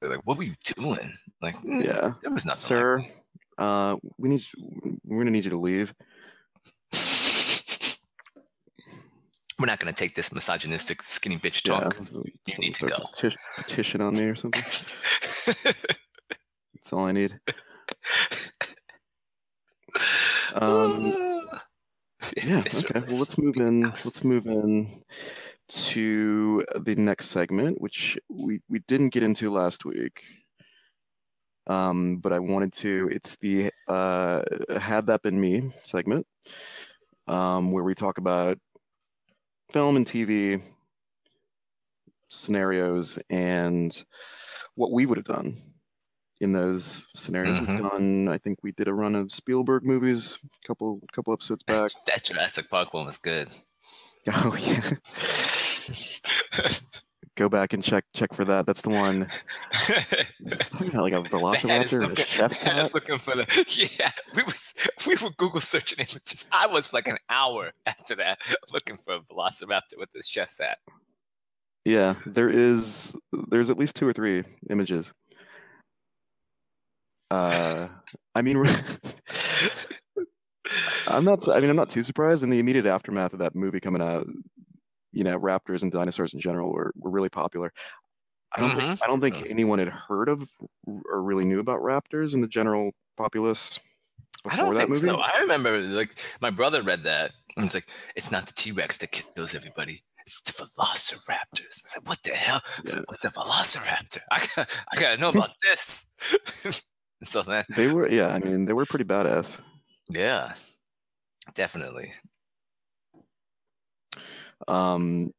[0.00, 2.58] they're like, "What were you doing?" Like, "Mm, yeah, there was nothing.
[2.58, 3.04] sir.
[3.58, 4.44] Uh, we need.
[5.04, 5.94] We're gonna need you to leave.
[9.58, 11.80] We're not gonna take this misogynistic skinny bitch Yeah.
[11.80, 11.96] talk.
[12.46, 12.94] You need to go.
[12.96, 14.62] a petition, petition on me or something.
[16.74, 17.38] That's all I need.
[20.54, 21.12] Um,
[22.44, 22.60] Yeah.
[22.60, 23.00] Okay.
[23.08, 23.82] Well, let's move in.
[23.82, 25.02] Let's move in
[25.68, 30.22] to the next segment, which we we didn't get into last week.
[31.66, 33.08] Um, but I wanted to.
[33.12, 34.42] It's the uh,
[34.78, 36.26] "Had That Been Me" segment,
[37.26, 38.58] um, where we talk about
[39.70, 40.60] film and TV
[42.28, 44.04] scenarios and
[44.74, 45.56] what we would have done
[46.40, 47.58] in those scenarios.
[47.60, 47.68] Mhm.
[47.80, 48.28] We've done.
[48.28, 51.90] I think we did a run of Spielberg movies a couple couple episodes back.
[52.06, 53.48] that Jurassic Park one was good.
[54.28, 54.90] Oh yeah.
[57.36, 58.64] Go back and check check for that.
[58.66, 59.28] That's the one.
[60.70, 63.34] Talking about like a The head is velociraptor and a looking- chef's is looking for
[63.36, 63.46] the
[64.00, 64.10] yeah.
[64.34, 64.72] We was
[65.06, 66.46] we were Google searching images.
[66.50, 68.38] I was like an hour after that
[68.72, 70.78] looking for a velociraptor with this chef's hat.
[71.84, 73.14] Yeah, there is.
[73.48, 75.12] There's at least two or three images.
[77.30, 77.88] Uh,
[78.34, 78.56] I mean,
[81.08, 81.48] I'm not.
[81.48, 82.42] I mean, I'm not too surprised.
[82.42, 84.26] In the immediate aftermath of that movie coming out,
[85.16, 87.72] you know, raptors and dinosaurs in general were, were really popular.
[88.54, 88.82] I don't think.
[88.82, 89.02] Mm-hmm.
[89.02, 90.40] I don't think anyone had heard of
[90.86, 93.80] or really knew about raptors in the general populace
[94.48, 95.08] I don't think movie.
[95.08, 95.16] so.
[95.16, 98.98] I remember like my brother read that and was like, "It's not the T Rex
[98.98, 100.02] that kills everybody.
[100.24, 102.60] It's the Velociraptors." I said, "What the hell?
[102.64, 104.20] I said, What's a Velociraptor?
[104.30, 106.06] I got, I gotta know about this."
[107.24, 108.08] So then, They were.
[108.10, 109.62] Yeah, I mean, they were pretty badass.
[110.10, 110.52] yeah,
[111.54, 112.12] definitely.
[114.68, 115.32] Um,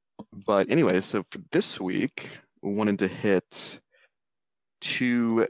[0.46, 3.80] but anyway, so for this week, we wanted to hit
[4.82, 5.48] two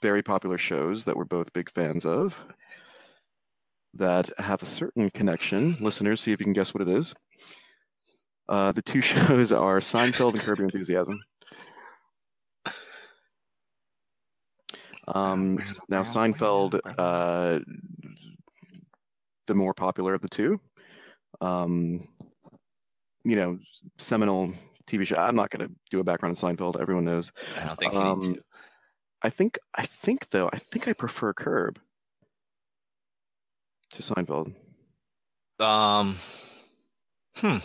[0.00, 2.44] very popular shows that we're both big fans of
[3.94, 5.76] that have a certain connection.
[5.80, 7.14] Listeners, see if you can guess what it is.
[8.48, 11.20] Uh, the two shows are Seinfeld and Curb Your Enthusiasm.
[15.08, 17.60] Um, now, Seinfeld, uh,
[19.46, 20.60] the more popular of the two.
[21.40, 22.08] Um,
[23.24, 23.58] you know,
[23.98, 24.52] seminal
[24.86, 25.16] TV show.
[25.16, 26.80] I'm not going to do a background on Seinfeld.
[26.80, 27.32] Everyone knows.
[27.56, 28.42] I don't think you Um, need to.
[29.22, 29.58] I think.
[29.76, 30.50] I think though.
[30.52, 31.78] I think I prefer Curb
[33.90, 34.54] to Seinfeld.
[35.60, 36.16] Um,
[37.36, 37.58] hmm.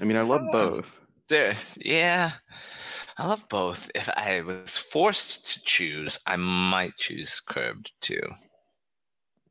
[0.00, 1.00] I mean, I love both.
[1.28, 2.32] There, yeah,
[3.18, 3.90] I love both.
[3.94, 8.22] If I was forced to choose, I might choose Curb too.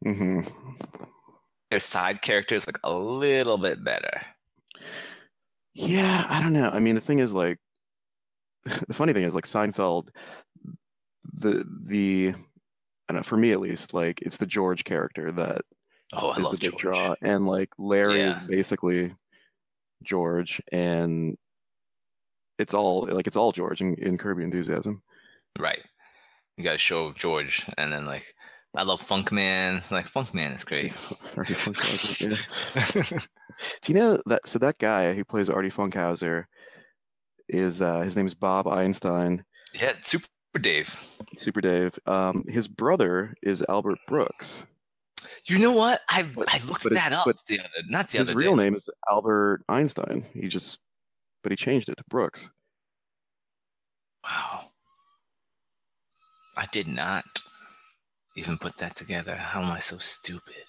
[0.03, 0.41] hmm
[1.71, 4.21] Their side characters like a little bit better.
[5.73, 6.69] Yeah, I don't know.
[6.69, 7.57] I mean, the thing is, like,
[8.63, 10.09] the funny thing is, like, Seinfeld,
[11.23, 12.33] the the,
[13.09, 15.61] I don't know, for me at least, like, it's the George character that
[16.13, 16.81] Oh, I is love the big George.
[16.81, 19.11] draw, and like Larry is basically
[20.03, 21.35] George, and
[22.59, 25.01] it's all like it's all George in, in Curb Your Enthusiasm.
[25.59, 25.81] Right.
[26.57, 28.33] You got a show of George, and then like
[28.77, 29.89] I love Funkman.
[29.91, 30.91] Like Funkman is great.
[31.37, 33.19] Artie Funkhouser, yeah.
[33.81, 34.47] Do you know that?
[34.47, 36.45] So that guy who plays Artie Funkhouser
[37.47, 39.45] is uh, his name is Bob Einstein.
[39.73, 40.27] Yeah, Super
[40.59, 41.13] Dave.
[41.37, 41.97] Super Dave.
[42.05, 44.65] Um, his brother is Albert Brooks.
[45.45, 46.01] You know what?
[46.09, 48.63] I But- I looked that up the other not the His other real day.
[48.63, 50.25] name is Albert Einstein.
[50.33, 50.79] He just,
[51.43, 52.49] but he changed it to Brooks.
[54.23, 54.71] Wow.
[56.57, 57.25] I did not
[58.35, 59.35] even put that together.
[59.35, 60.65] How am I so stupid?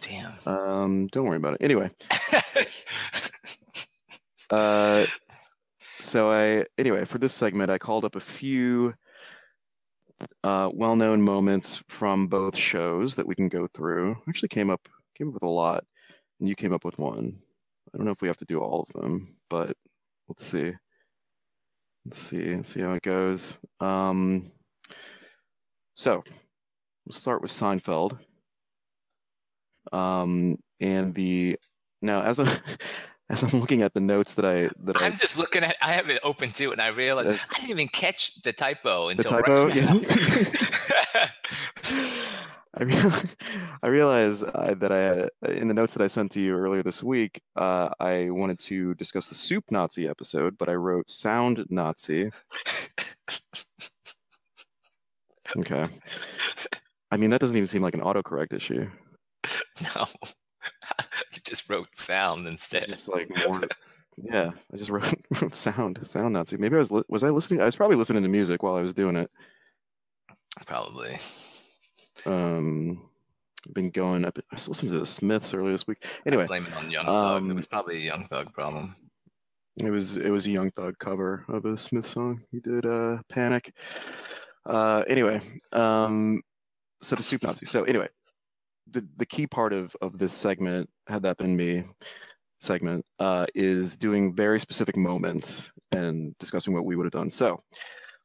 [0.00, 0.34] Damn.
[0.46, 1.62] Um, don't worry about it.
[1.62, 1.90] Anyway,
[4.50, 5.04] uh,
[5.78, 8.94] so I anyway for this segment I called up a few
[10.42, 14.16] uh, well-known moments from both shows that we can go through.
[14.28, 15.84] Actually, came up came up with a lot,
[16.40, 17.38] and you came up with one.
[17.92, 19.76] I don't know if we have to do all of them, but
[20.28, 20.72] let's see.
[22.04, 22.54] Let's see.
[22.54, 23.58] Let's see how it goes.
[23.80, 24.50] Um,
[26.00, 26.24] so
[27.04, 28.18] we'll start with Seinfeld.
[29.92, 31.58] Um, and the
[32.00, 32.50] now as I
[33.28, 35.92] as I'm looking at the notes that I that I I'm just looking at I
[35.92, 39.42] have it open too and I realized I didn't even catch the typo until the
[39.42, 41.28] typo, right yeah.
[42.78, 43.12] I real,
[43.82, 47.02] I realize uh, that I in the notes that I sent to you earlier this
[47.02, 52.30] week, uh, I wanted to discuss the soup Nazi episode, but I wrote sound Nazi.
[55.56, 55.88] Okay.
[57.10, 58.88] I mean, that doesn't even seem like an autocorrect issue.
[59.96, 60.06] no.
[61.32, 62.86] you just wrote sound instead.
[62.86, 63.62] Just like more.
[64.16, 66.56] Yeah, I just wrote, wrote sound, sound Nazi.
[66.56, 67.60] Maybe I was li- was I listening?
[67.60, 69.30] I was probably listening to music while I was doing it.
[70.66, 71.18] Probably.
[72.26, 73.08] Um,
[73.66, 74.38] I've been going up.
[74.38, 76.04] I was listening to the Smiths earlier this week.
[76.26, 77.42] Anyway, Blame it on Young Thug.
[77.42, 78.94] um, It was probably a Young Thug problem.
[79.82, 82.42] It was it was a Young Thug cover of a Smith song.
[82.50, 83.72] He did uh Panic.
[84.66, 85.40] Uh anyway,
[85.72, 86.42] um
[87.02, 87.66] so the soup Nazi.
[87.66, 88.08] So anyway,
[88.90, 91.84] the the key part of of this segment, had that been me
[92.60, 97.30] segment, uh is doing very specific moments and discussing what we would have done.
[97.30, 97.62] So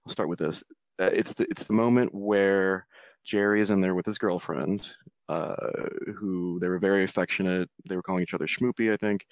[0.06, 0.64] I'll start with this.
[1.00, 2.88] Uh, it's the it's the moment where
[3.26, 4.90] Jerry is in there with his girlfriend,
[5.30, 5.56] uh,
[6.18, 7.70] who they were very affectionate.
[7.90, 9.26] They were calling each other schmoopy, I think.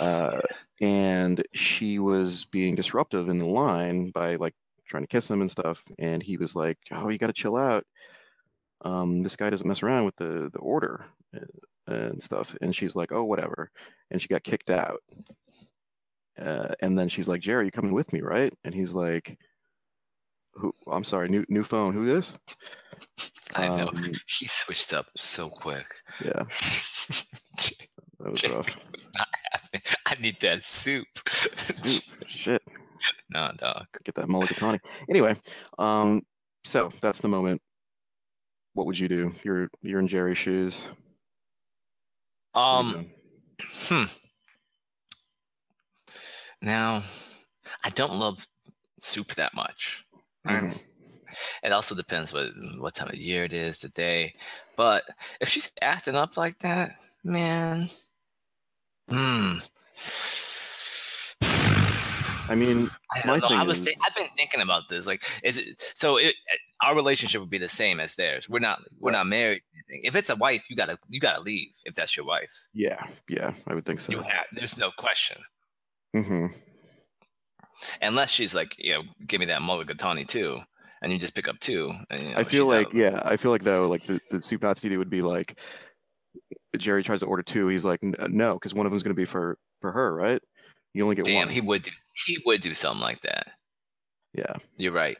[0.00, 0.40] Uh,
[0.80, 4.54] and she was being disruptive in the line by like
[4.86, 7.56] trying to kiss him and stuff and he was like oh you got to chill
[7.56, 7.84] out
[8.82, 11.40] um, this guy doesn't mess around with the the order uh,
[11.86, 13.70] and stuff and she's like oh whatever
[14.10, 15.00] and she got kicked out
[16.38, 19.38] uh, and then she's like jerry you coming with me right and he's like
[20.54, 22.38] who i'm sorry new new phone who this
[23.54, 23.88] I know.
[23.88, 25.86] Um, He switched up so quick.
[26.24, 26.32] yeah
[28.20, 29.28] that was Jerry rough was not.
[30.06, 31.06] I need that soup.
[31.28, 32.02] Soup.
[32.26, 32.62] shit
[33.30, 33.86] no, dog.
[34.04, 34.80] get that mulligatawny.
[35.08, 35.36] Anyway,
[35.78, 36.22] um,
[36.64, 37.60] so that's the moment.
[38.74, 39.32] What would you do?
[39.42, 40.90] You're you're in Jerry's shoes.
[42.52, 43.06] What are you Um,
[43.88, 44.04] hmm.
[46.62, 47.02] Now,
[47.84, 48.46] I don't love
[49.00, 50.04] soup that much.
[50.44, 50.62] right?
[50.62, 50.82] Mhm.
[51.62, 54.34] It also depends what what time of year it is, the day.
[54.76, 55.04] But
[55.40, 56.92] if she's acting up like that,
[57.24, 57.88] man,
[59.08, 59.58] hmm.
[62.48, 63.48] I mean, I My know.
[63.48, 63.78] thing I was.
[63.80, 65.06] is- thi- I've been thinking about this.
[65.06, 66.16] Like, is it so?
[66.16, 66.34] It,
[66.84, 68.48] our relationship would be the same as theirs.
[68.48, 68.80] We're not.
[68.98, 69.18] We're Right.
[69.18, 69.62] not married.
[69.88, 70.98] If it's a wife, you gotta.
[71.08, 71.70] You gotta leave.
[71.84, 74.12] If that's your wife, yeah, yeah, I would think so.
[74.12, 74.46] you have.
[74.52, 75.38] There's no question.
[76.14, 76.46] hmm
[78.00, 80.60] Unless she's like, you know, give me that mulligatawny too,
[81.02, 81.92] and you just pick up two.
[82.10, 82.94] And, you know, I feel like out.
[82.94, 85.58] yeah, I feel like though, like the the soup Nazi would be like,
[86.78, 87.68] Jerry tries to order two.
[87.68, 90.42] He's like, no, because one of them's going to be for for her, right?
[90.96, 91.54] You only get Damn, one.
[91.54, 91.90] he would do.
[92.26, 93.48] He would do something like that.
[94.32, 95.18] yeah, You're right.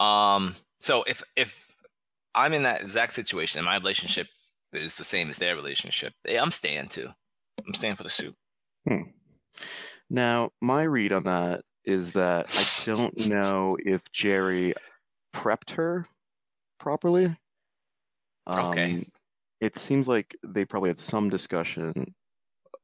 [0.00, 0.56] Um.
[0.80, 1.72] So if if
[2.34, 4.26] I'm in that exact situation and my relationship
[4.72, 7.10] is the same as their relationship, I'm staying too.
[7.64, 8.34] I'm staying for the soup.
[10.10, 14.74] Now, my read on that is that I don't know if Jerry
[15.32, 16.08] prepped her
[16.80, 17.36] properly.
[18.52, 18.94] Okay.
[18.94, 19.04] Um,
[19.60, 22.16] It seems like they probably had some discussion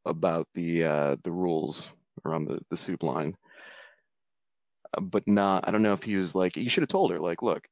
[0.05, 1.94] about the uh, the rules
[2.25, 3.37] around the, the soup line,
[4.97, 5.67] Uh, but not.
[5.67, 7.67] I don't know if he was like he should have told her like, look,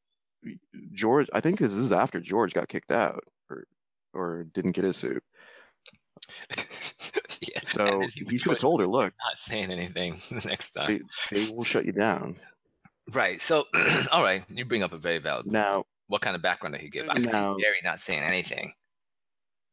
[0.92, 1.28] George.
[1.32, 3.64] I think this is after George got kicked out or
[4.12, 5.22] or didn't get his soup.
[7.40, 7.60] yeah.
[7.62, 10.86] So and he should have told her, look, Not saying anything next time.
[11.30, 12.36] they, they will shut you down.
[13.12, 13.40] Right.
[13.40, 13.64] So,
[14.12, 15.46] all right, you bring up a very valid.
[15.46, 17.08] Now, What kind of background did he give?
[17.08, 18.72] I can Now- Gary not saying anything.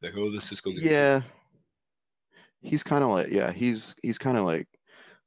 [0.02, 0.90] Like, oh, let's just go get soup.
[0.90, 1.20] yeah,
[2.62, 4.68] he's kind of like, yeah, he's he's kind of like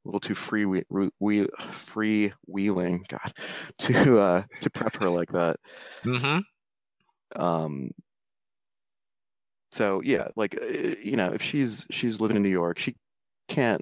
[0.06, 0.84] a little too free we,
[1.20, 3.32] we free wheeling god
[3.78, 5.56] to uh to prep her like that
[6.04, 7.42] Mm-hmm.
[7.42, 7.92] um
[9.72, 10.66] so yeah like uh,
[11.02, 12.96] you know if she's she's living in new york she
[13.48, 13.82] can't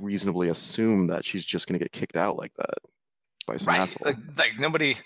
[0.00, 2.78] reasonably assume that she's just going to get kicked out like that
[3.46, 3.80] by some Right.
[3.80, 4.96] asshole Like, like nobody.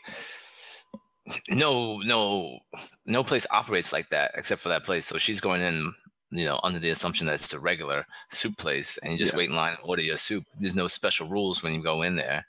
[1.49, 2.61] No, no,
[3.05, 5.07] no place operates like that except for that place.
[5.07, 5.93] So she's going in,
[6.31, 9.39] you know, under the assumption that it's a regular soup place, and you just Yeah.
[9.39, 10.45] wait in line and order your soup.
[10.61, 12.47] There's no special rules when you go in there.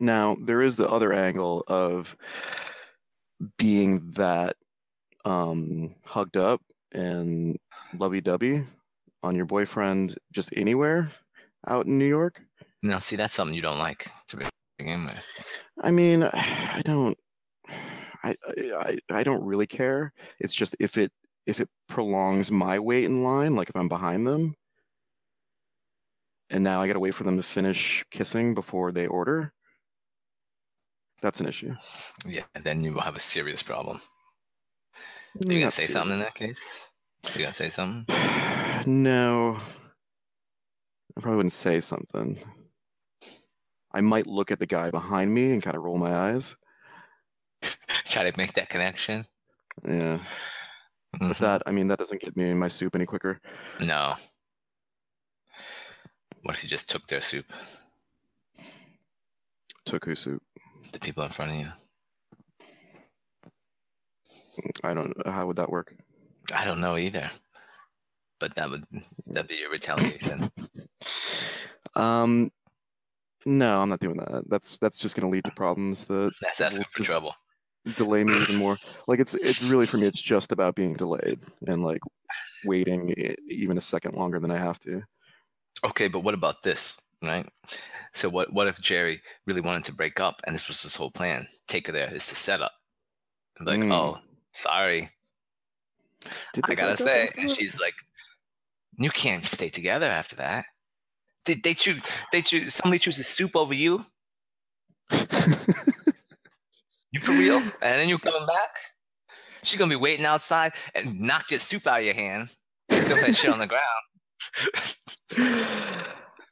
[0.00, 2.16] Now, there is the other angle of
[3.56, 4.56] being that
[5.24, 7.58] um, hugged up and
[7.96, 8.64] lovey dovey
[9.22, 11.10] on your boyfriend just anywhere
[11.66, 12.42] out in New York.
[12.82, 15.44] Now, see, that's something you don't like to begin with.
[15.80, 17.18] I mean, I don't,
[18.24, 18.34] I,
[18.76, 20.12] I, I don't really care.
[20.40, 21.12] It's just if it
[21.48, 24.54] if it prolongs my wait in line, like if I'm behind them,
[26.50, 29.54] and now I gotta wait for them to finish kissing before they order.
[31.22, 31.74] That's an issue.
[32.26, 33.96] Yeah, then you will have a serious problem.
[33.96, 36.90] Are you gonna not say something in that case?
[37.34, 38.14] You gonna say something?
[38.86, 39.58] No,
[41.16, 42.38] I probably wouldn't say something.
[43.92, 46.56] I might look at the guy behind me and kind of roll my eyes.
[48.04, 49.26] Try to make that connection.
[49.86, 50.20] Yeah,
[51.12, 51.38] but Mhm.
[51.38, 53.40] that I mean that doesn't get me my soup any quicker.
[53.80, 54.16] No.
[56.42, 57.46] What if you just took their soup?
[59.84, 60.42] Took who soup?
[60.92, 61.72] The people in front of you.
[64.84, 65.14] I don't.
[65.26, 65.94] How would that work?
[66.54, 67.30] I don't know either.
[68.40, 68.84] But that would
[69.26, 70.40] that'd be your retaliation.
[71.94, 72.52] Um,
[73.44, 74.44] no, I'm not doing that.
[74.48, 77.34] That's that's just gonna lead to problems that That's asking for trouble.
[77.96, 78.76] Delay me even more.
[79.06, 80.06] Like it's it's really for me.
[80.06, 82.00] It's just about being delayed and like
[82.64, 83.14] waiting
[83.48, 85.02] even a second longer than I have to.
[85.84, 86.98] Okay, but what about this?
[87.22, 87.46] Right?
[88.12, 91.10] So what what if Jerry really wanted to break up and this was his whole
[91.10, 91.46] plan?
[91.66, 92.08] Take her there.
[92.12, 92.72] It's the setup.
[93.58, 93.92] And be like, Mm.
[93.92, 94.18] oh,
[94.52, 95.10] sorry.
[96.52, 97.30] Did I gotta say.
[97.38, 97.94] And she's like,
[98.98, 100.64] You can't stay together after that.
[101.44, 104.04] Did they choose they choose somebody chooses soup over you?
[107.12, 107.56] You for real?
[107.58, 108.76] And then you coming back?
[109.62, 112.50] She's gonna be waiting outside and knock your soup out of your hand.
[112.90, 113.84] Throw that shit on the ground.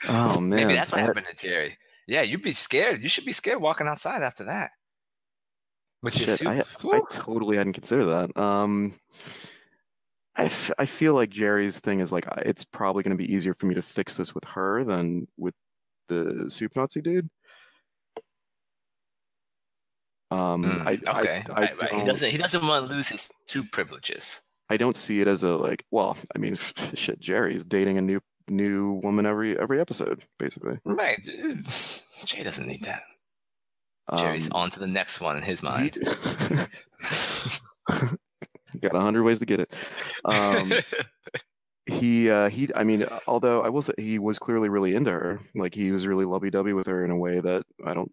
[0.09, 1.77] oh man, Maybe that's what I had- happened to Jerry.
[2.09, 3.03] Yeah, you'd be scared.
[3.03, 4.71] You should be scared walking outside after that.
[6.03, 6.47] With your soup.
[6.49, 6.61] I,
[6.93, 8.37] I totally hadn't considered that.
[8.41, 8.95] Um,
[10.37, 13.55] I, f- I feel like Jerry's thing is like it's probably going to be easier
[13.55, 15.55] for me to fix this with her than with
[16.09, 17.29] the soup Nazi dude.
[20.31, 21.45] Um, Mm, I, I- okay.
[21.51, 21.95] I, right.
[21.95, 24.41] He doesn't he doesn't want to lose his two privileges.
[24.69, 25.85] I don't see it as a like.
[25.91, 26.57] Well, I mean,
[26.95, 27.21] shit.
[27.21, 30.79] Jerry's dating a new new woman every every episode, basically.
[30.85, 31.23] Right.
[32.25, 33.03] Jay doesn't need that.
[34.19, 35.97] Jerry's Um, on to the next one in his mind.
[38.81, 39.73] got a hundred ways to get it.
[40.25, 40.73] Um,
[41.87, 45.39] he uh he i mean although i will say he was clearly really into her
[45.55, 48.11] like he was really lovey-dovey with her in a way that i don't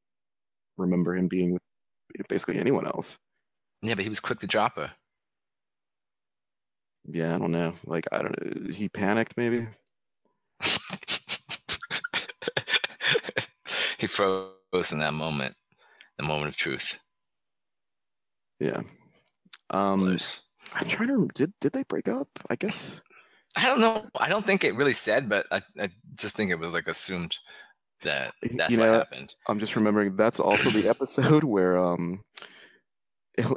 [0.77, 1.63] remember him being with
[2.29, 3.17] basically anyone else
[3.81, 4.91] yeah, but he was quick to drop her.
[7.05, 9.67] yeah i don't know like i don't know he panicked maybe
[13.97, 15.55] he froze in that moment,
[16.17, 16.99] the moment of truth.
[18.59, 18.81] yeah
[19.69, 20.41] um Blues.
[20.73, 23.03] i'm trying to did did they break up i guess
[23.55, 24.05] I don't know.
[24.19, 27.37] I don't think it really said, but I, I just think it was like assumed
[28.03, 29.35] that that's you what know, happened.
[29.47, 32.21] i'm just remembering that's also the episode where um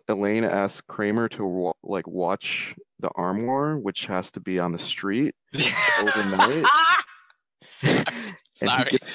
[0.08, 4.78] elaine asks kramer to wa- like watch the armoire which has to be on the
[4.78, 5.34] street
[6.00, 6.64] overnight
[7.70, 8.02] Sorry.
[8.54, 8.84] Sorry.
[8.88, 9.12] gets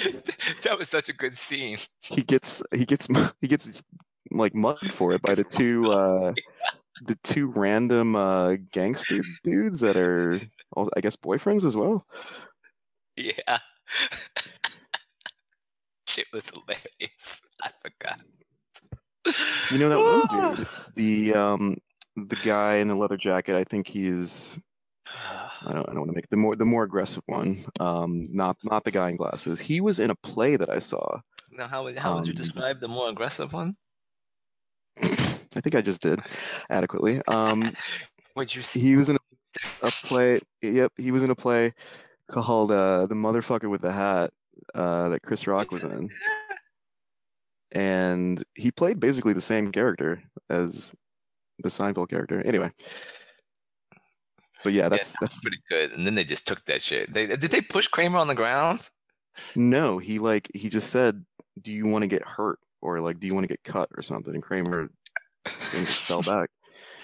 [0.63, 1.77] that was such a good scene.
[2.03, 3.07] he gets he gets
[3.39, 3.81] he gets
[4.29, 6.31] like mugged for it by the two uh
[7.03, 10.39] the two random uh gangster dudes that are
[10.77, 12.05] all- I guess boyfriends as well.
[13.17, 13.57] Yeah.
[16.13, 17.41] Shit was hilarious.
[17.61, 18.19] I forgot.
[19.71, 19.99] You know that
[20.31, 21.77] one dude, the um
[22.15, 23.55] the guy in the leather jacket.
[23.55, 24.57] I think he's
[25.65, 27.63] I don't I don't want to make the more the more aggressive one.
[27.79, 29.59] Um, not not the guy in glasses.
[29.59, 31.19] He was in a play that I saw.
[31.51, 33.75] Now, how would how would you Um, describe the more aggressive one?
[35.03, 36.19] I think I just did
[36.69, 37.21] adequately.
[37.27, 37.73] Um,
[38.37, 38.79] Would you see?
[38.79, 40.39] he was in a, a play.
[40.61, 41.73] Yep, he was in a play
[42.29, 44.31] called uh, "The Motherfucker with the Hat"
[44.75, 46.09] uh, that Chris Rock was in,
[47.71, 50.95] and he played basically the same character as
[51.59, 52.41] the Seinfeld character.
[52.45, 52.71] Anyway,
[54.63, 55.91] but yeah, that's yeah, that's pretty good.
[55.91, 57.13] And then they just took that shit.
[57.13, 58.89] They did they push Kramer on the ground?
[59.55, 61.25] No, he like he just said,
[61.61, 64.01] "Do you want to get hurt or like do you want to get cut or
[64.01, 64.89] something?" And Kramer
[65.45, 66.49] fell back.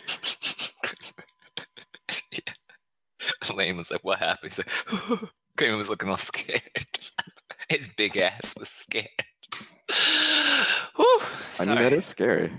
[2.31, 2.53] yeah.
[3.49, 4.69] Elaine was like, "What happened?" He's like,
[5.57, 6.61] Kramer was looking all scared.
[7.69, 9.07] His big ass was scared.
[10.95, 11.19] Whew,
[11.59, 12.51] I mean, that is scary.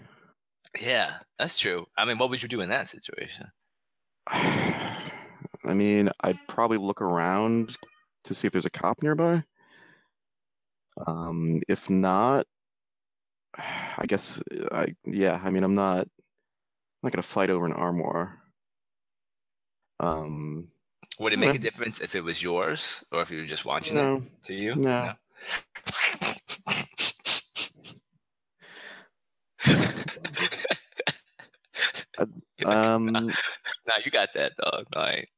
[0.80, 1.86] Yeah, that's true.
[1.96, 3.46] I mean, what would you do in that situation?
[4.26, 7.76] I mean, I'd probably look around
[8.24, 9.44] to see if there's a cop nearby.
[11.06, 12.46] Um, if not,
[13.56, 15.40] I guess I yeah.
[15.42, 18.38] I mean, I'm not I'm not gonna fight over an armoire.
[20.00, 20.68] Um,
[21.18, 23.96] Would it make a difference if it was yours or if you were just watching
[23.96, 24.74] no, it to you?
[24.76, 25.12] no.
[32.58, 33.30] You're like, Um, nah,
[34.04, 34.86] you got that, dog.
[34.94, 35.30] Like,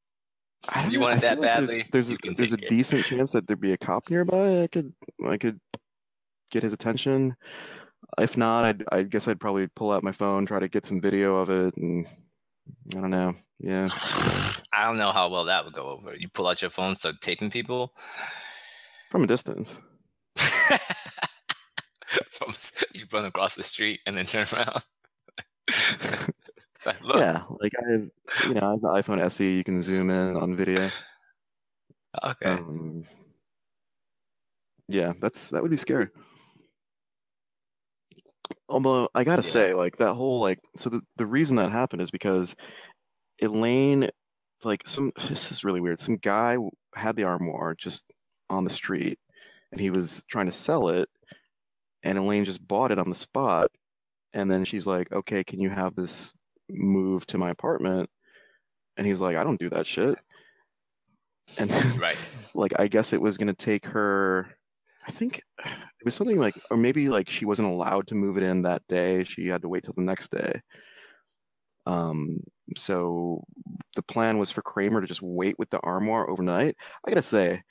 [0.71, 2.69] I don't You know, want I that feel like badly, There's a, there's a it.
[2.69, 4.63] decent chance that there'd be a cop nearby.
[4.63, 4.93] I could
[5.27, 5.61] I could
[6.51, 7.37] get his attention.
[8.19, 11.01] If not, I'd I guess I'd probably pull out my phone, try to get some
[11.01, 12.07] video of it, and
[12.97, 13.35] I don't know.
[13.61, 13.89] Yeah,
[14.73, 16.15] I don't know how well that would go over.
[16.17, 17.95] You pull out your phone, start taping people.
[19.11, 19.81] from a distance.
[22.31, 22.53] From
[22.93, 24.83] you run across the street and then turn around.
[26.87, 28.11] Like, Yeah, like I have,
[28.49, 29.53] you know, I have the iPhone SE.
[29.53, 30.89] You can zoom in on video.
[32.25, 32.53] okay.
[32.53, 33.05] Um,
[34.89, 36.09] yeah, that's that would be scary.
[38.69, 39.51] Although I gotta Yeah.
[39.51, 42.57] say, like that whole like, so the the reason that happened is because
[43.41, 44.09] Elaine,
[44.65, 46.01] like some this is really weird.
[46.01, 46.57] Some guy
[46.95, 48.15] had the armoire just
[48.49, 49.19] on the street,
[49.73, 51.09] and he was trying to sell it,
[52.03, 53.71] and Elaine just bought it on the spot,
[54.33, 56.33] and then she's like, "Okay, can you have this
[56.69, 58.11] moved to my apartment?"
[58.97, 60.19] And he's like, "I don't do that shit."
[61.59, 62.17] And then, right.
[62.55, 64.49] like I guess it was gonna take her
[65.07, 68.43] I think it was something like or maybe like she wasn't allowed to move it
[68.43, 69.25] in that day.
[69.25, 70.61] She had to wait till the next day.
[71.87, 72.41] Um
[72.77, 73.45] so
[73.97, 76.77] the plan was for Kramer to just wait with the armoire overnight.
[77.07, 77.63] I gotta say,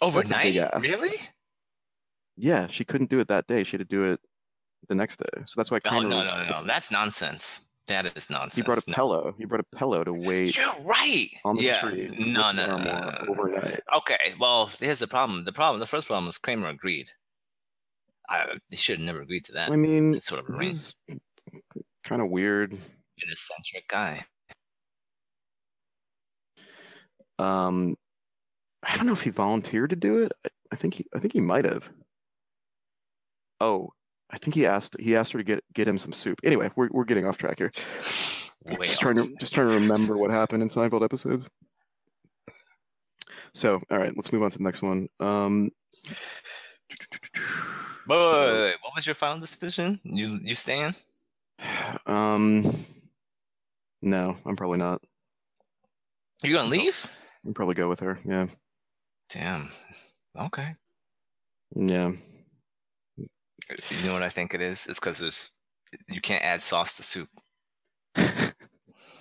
[0.00, 0.82] That's a big Overnight?
[0.82, 1.20] Really?
[2.36, 3.64] yeah, she couldn't do it that day.
[3.64, 4.20] She had to do it
[4.88, 5.42] the next day.
[5.46, 6.64] So that's why Oh Kramer no, was no, no, no.
[6.66, 7.60] That's nonsense.
[7.86, 8.56] That is nonsense.
[8.56, 8.94] he brought a No.
[8.94, 9.34] pillow.
[9.38, 11.28] He brought a pillow to wait You're right.
[11.44, 11.78] on the yeah.
[11.78, 13.80] street No, no, no, no, overnight.
[13.98, 15.44] Okay, well, here's the problem.
[15.44, 17.10] The problem, the first problem was Kramer agreed.
[18.28, 19.70] I, he should have never agreed to that.
[19.70, 20.68] I mean, It's sort of it a ring.
[20.70, 20.94] was
[22.04, 22.76] kind of weird.
[23.22, 24.24] An eccentric guy.
[27.38, 27.96] Um,
[28.86, 30.32] I don't know if he volunteered to do it.
[30.44, 31.90] I, I think he, I think he might have.
[33.60, 33.90] Oh,
[34.30, 36.40] I think he asked he asked her to get get him some soup.
[36.44, 37.70] Anyway, we're we're getting off track here.
[38.66, 39.40] Way just trying to track.
[39.40, 41.48] just trying to remember what happened in Seinfeld episodes.
[43.52, 45.06] So, all right, let's move on to the next one.
[45.20, 45.70] Um,
[48.06, 48.74] Wait, wait, so- wait, wait.
[48.82, 50.00] What was your final decision?
[50.04, 50.94] You you staying?
[52.06, 52.74] um,
[54.04, 55.02] no, I'm probably not.
[56.42, 57.06] You gonna leave?
[57.46, 58.18] I'll probably go with her.
[58.24, 58.46] Yeah,
[59.30, 59.70] Damn.
[60.38, 60.74] Okay.
[61.74, 62.12] yeah.
[63.18, 64.86] You know what I think it is?
[64.86, 65.50] It's because there's
[66.08, 67.28] you can't add sauce to soup.
[68.14, 68.54] What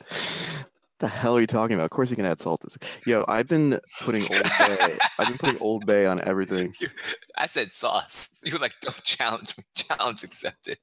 [0.99, 1.85] the hell are you talking about?
[1.85, 2.61] Of course you can add salt.
[2.61, 2.77] to s-
[3.07, 4.97] Yo, I've been putting Old Bay.
[5.19, 6.73] I've been putting Old Bay on everything.
[6.81, 6.89] You-
[7.37, 8.29] I said sauce.
[8.43, 9.63] You were like, don't challenge me.
[9.75, 10.77] Challenge accepted.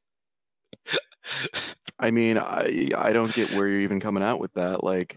[1.98, 4.82] I mean, I I don't get where you're even coming out with that.
[4.82, 5.16] Like,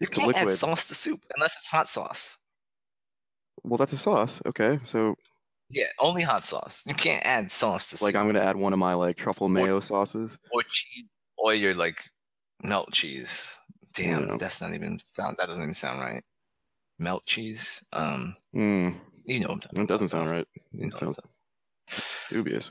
[0.00, 2.38] You can't add sauce to soup unless it's hot sauce.
[3.64, 4.42] well, that's a sauce.
[4.46, 5.14] Okay, so
[5.70, 6.82] Yeah, only hot sauce.
[6.86, 9.48] You can't add sauce to like soup I'm gonna add one of my like truffle
[9.48, 10.38] mayo sauces.
[10.50, 12.10] or cheese or your like
[12.62, 13.58] melt cheese.
[13.94, 14.36] Damn, Yeah.
[14.38, 15.36] that's not even sound.
[15.38, 16.22] That doesn't even sound right.
[16.98, 17.82] Melt cheese.
[17.92, 18.90] Um, Hmm,
[19.24, 20.46] you know, what I'm talking that doesn't about, sound right.
[20.72, 21.18] It sounds
[22.28, 22.70] dubious.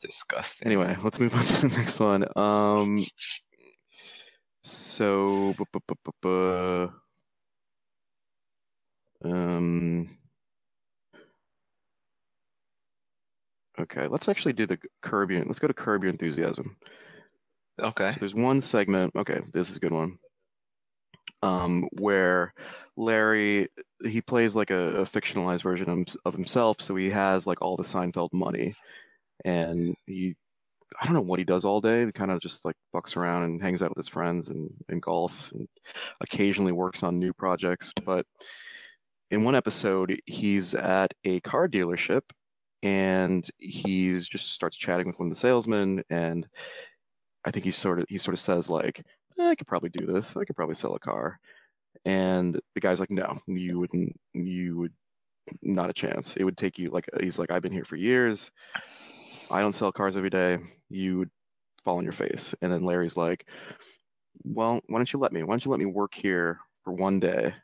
[0.00, 0.66] Disgusting.
[0.66, 2.24] Anyway, let's move on to the next one.
[2.36, 3.04] Um,
[4.62, 6.90] so, bu- bu- bu-
[9.24, 10.08] um,
[13.78, 15.44] okay, let's actually do the Curb Your.
[15.44, 16.76] Let's go to Curb Your Enthusiasm.
[17.80, 18.10] Okay.
[18.10, 19.14] So there's one segment.
[19.16, 20.18] Okay, this is a good one.
[21.42, 22.52] Um, where
[22.96, 23.68] Larry
[24.04, 27.76] he plays like a, a fictionalized version of, of himself, so he has like all
[27.76, 28.74] the Seinfeld money,
[29.44, 30.34] and he
[31.00, 32.06] I don't know what he does all day.
[32.06, 35.02] He kind of just like bucks around and hangs out with his friends and, and
[35.02, 35.68] golfs and
[36.22, 37.92] occasionally works on new projects.
[38.04, 38.26] But
[39.30, 42.22] in one episode, he's at a car dealership
[42.82, 46.46] and he's just starts chatting with one of the salesmen and
[47.44, 49.02] I think he sort of he sort of says like,
[49.38, 50.36] "Eh, I could probably do this.
[50.36, 51.38] I could probably sell a car.
[52.04, 54.92] And the guy's like, no, you wouldn't you would
[55.62, 56.36] not a chance.
[56.36, 58.50] It would take you like he's like I've been here for years.
[59.50, 60.58] I don't sell cars every day.
[60.88, 61.30] You would
[61.84, 62.54] fall on your face.
[62.60, 63.48] And then Larry's like,
[64.44, 65.42] "Well, why don't you let me?
[65.42, 67.54] Why don't you let me work here for one day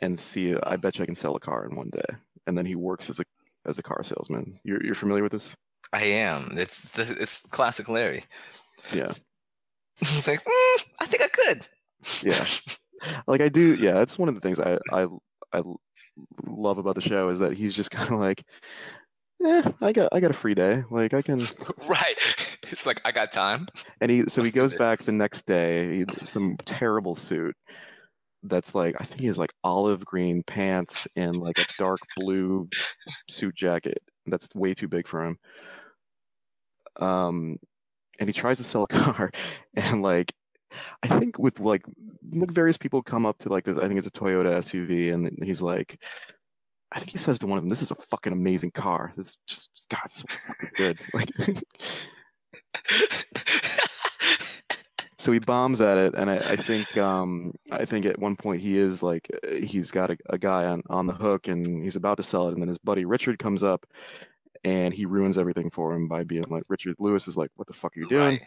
[0.00, 0.56] and see?
[0.62, 2.16] I bet you I can sell a car in one day."
[2.46, 3.24] And then he works as a
[3.66, 4.58] as a car salesman.
[4.64, 5.56] You're you're familiar with this?
[5.92, 6.54] I am.
[6.56, 8.24] It's it's classic Larry.
[8.94, 9.12] Yeah.
[10.26, 11.66] Like, mm, I think I could.
[12.22, 12.42] Yeah.
[13.26, 13.74] like I do.
[13.74, 15.08] Yeah, that's one of the things I I
[15.52, 15.62] I
[16.46, 18.44] love about the show is that he's just kind of like,
[19.44, 20.82] eh, I got I got a free day.
[20.90, 21.40] Like I can.
[21.88, 22.16] right.
[22.72, 23.66] It's like I got time.
[24.00, 26.04] And he so Let's he goes back the next day.
[26.12, 27.56] Some terrible suit.
[28.44, 32.68] That's like I think he has like olive green pants and like a dark blue
[33.28, 33.98] suit jacket.
[34.26, 35.38] That's way too big for him.
[37.00, 37.56] Um,
[38.20, 39.30] and he tries to sell a car,
[39.74, 40.32] and like
[41.02, 41.82] I think with like
[42.32, 43.78] like various people come up to like this.
[43.78, 46.02] I think it's a Toyota SUV, and he's like,
[46.92, 49.12] I think he says to one of them, "This is a fucking amazing car.
[49.16, 51.30] This just God, it's so fucking good." Like,
[55.18, 58.60] so he bombs at it, and I, I think um I think at one point
[58.60, 61.96] he is like uh, he's got a, a guy on on the hook, and he's
[61.96, 63.86] about to sell it, and then his buddy Richard comes up.
[64.62, 67.72] And he ruins everything for him by being like, Richard Lewis is like, "What the
[67.72, 68.42] fuck are you doing?" Right.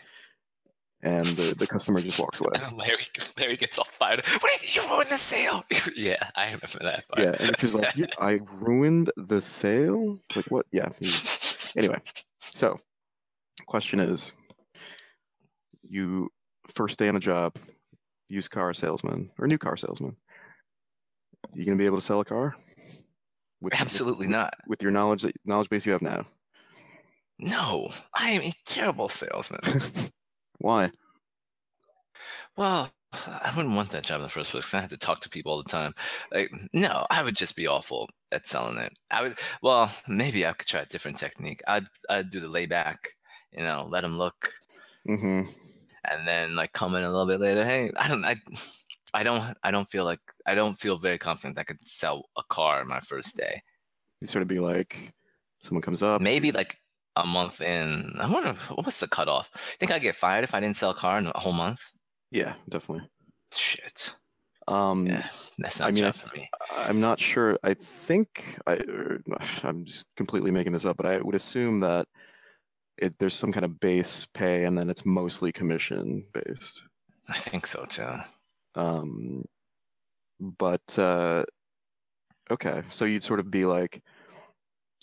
[1.05, 2.51] And the, the customer just walks away.
[2.77, 3.03] Larry
[3.37, 4.19] Larry gets all fired.
[4.19, 4.25] up.
[4.41, 5.65] What did you ruin the sale?
[5.97, 7.05] yeah, I remember that.
[7.09, 7.19] Part.
[7.19, 10.17] Yeah, and Richard's like, "You- I ruined the sale?
[10.33, 10.65] Like what?
[10.71, 11.97] Yeah, he's anyway.
[12.39, 12.79] So
[13.65, 14.31] question is
[15.81, 16.29] you
[16.69, 17.57] first day on the job,
[18.29, 20.15] used car salesman or new car salesman.
[21.53, 22.55] You gonna be able to sell a car?
[23.59, 24.53] With Absolutely not.
[24.67, 26.25] with your knowledge that knowledge base you have now.
[27.39, 29.59] No, I am a terrible salesman.
[30.59, 30.91] Why?
[32.57, 32.89] Well,
[33.27, 34.73] I wouldn't want that job in the first place.
[34.73, 35.93] I had to talk to people all the time.
[36.31, 38.97] Like, no, I would just be awful at selling it.
[39.11, 39.37] I would.
[39.61, 41.61] Well, maybe I could try a different technique.
[41.67, 42.97] I'd I'd do the layback.
[43.51, 44.49] You know, let them look,
[45.07, 45.49] Mm-hmm.
[46.09, 47.63] and then like come in a little bit later.
[47.65, 48.25] Hey, I don't.
[48.25, 48.35] I.
[49.15, 49.55] I don't.
[49.63, 50.21] I don't feel like.
[50.47, 53.61] I don't feel very confident that I could sell a car my first day.
[54.21, 55.13] You sort of be like,
[55.61, 56.19] someone comes up.
[56.21, 56.79] Maybe like
[57.15, 58.15] a month in.
[58.19, 59.49] I wonder what's the cutoff.
[59.53, 61.91] I Think I get fired if I didn't sell a car in a whole month?
[62.31, 63.07] Yeah, definitely.
[63.53, 64.15] Shit.
[64.67, 66.49] Um, Yeah, that's not I mean, for me.
[66.71, 67.57] I'm not sure.
[67.63, 68.79] I think I,
[69.63, 72.07] I'm just completely making this up, but I would assume that
[72.97, 76.83] it, there's some kind of base pay, and then it's mostly commission based.
[77.29, 78.19] I think so too.
[78.75, 79.43] Um,
[80.39, 81.43] but uh,
[82.49, 84.01] okay, so you'd sort of be like,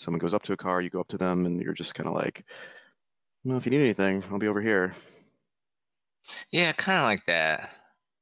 [0.01, 2.09] someone goes up to a car, you go up to them, and you're just kind
[2.09, 2.45] of like,
[3.45, 4.95] well, if you need anything, I'll be over here.
[6.51, 7.71] Yeah, kind of like that.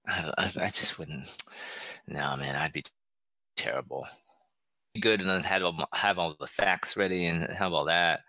[0.09, 1.29] I, I, I just wouldn't.
[2.09, 2.85] No, man, I'd be
[3.57, 4.07] terrible.
[4.95, 8.20] Be Good and have all, have all the facts ready and have all that.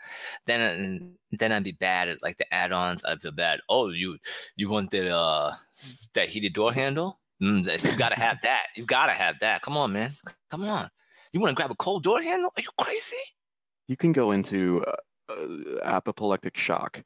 [0.45, 3.03] Then then I'd be bad at like the add-ons.
[3.05, 3.61] I'd feel bad.
[3.69, 4.17] Oh, you
[4.57, 5.53] you want that uh
[6.13, 7.19] that heated door handle?
[7.41, 8.67] Mm, you gotta have that.
[8.75, 9.61] You gotta have that.
[9.61, 10.11] Come on, man.
[10.51, 10.89] Come on.
[11.31, 12.51] You want to grab a cold door handle?
[12.57, 13.15] Are you crazy?
[13.89, 14.95] You can go into uh,
[15.29, 17.01] uh, apoplectic shock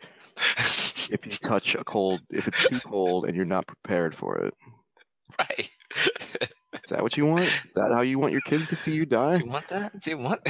[1.10, 4.54] if you touch a cold, if it's too cold and you're not prepared for it.
[5.40, 5.70] right.
[5.96, 7.44] Is that what you want?
[7.44, 9.38] Is that how you want your kids to see you die?
[9.38, 9.98] Do you want that?
[10.02, 10.42] Do you want?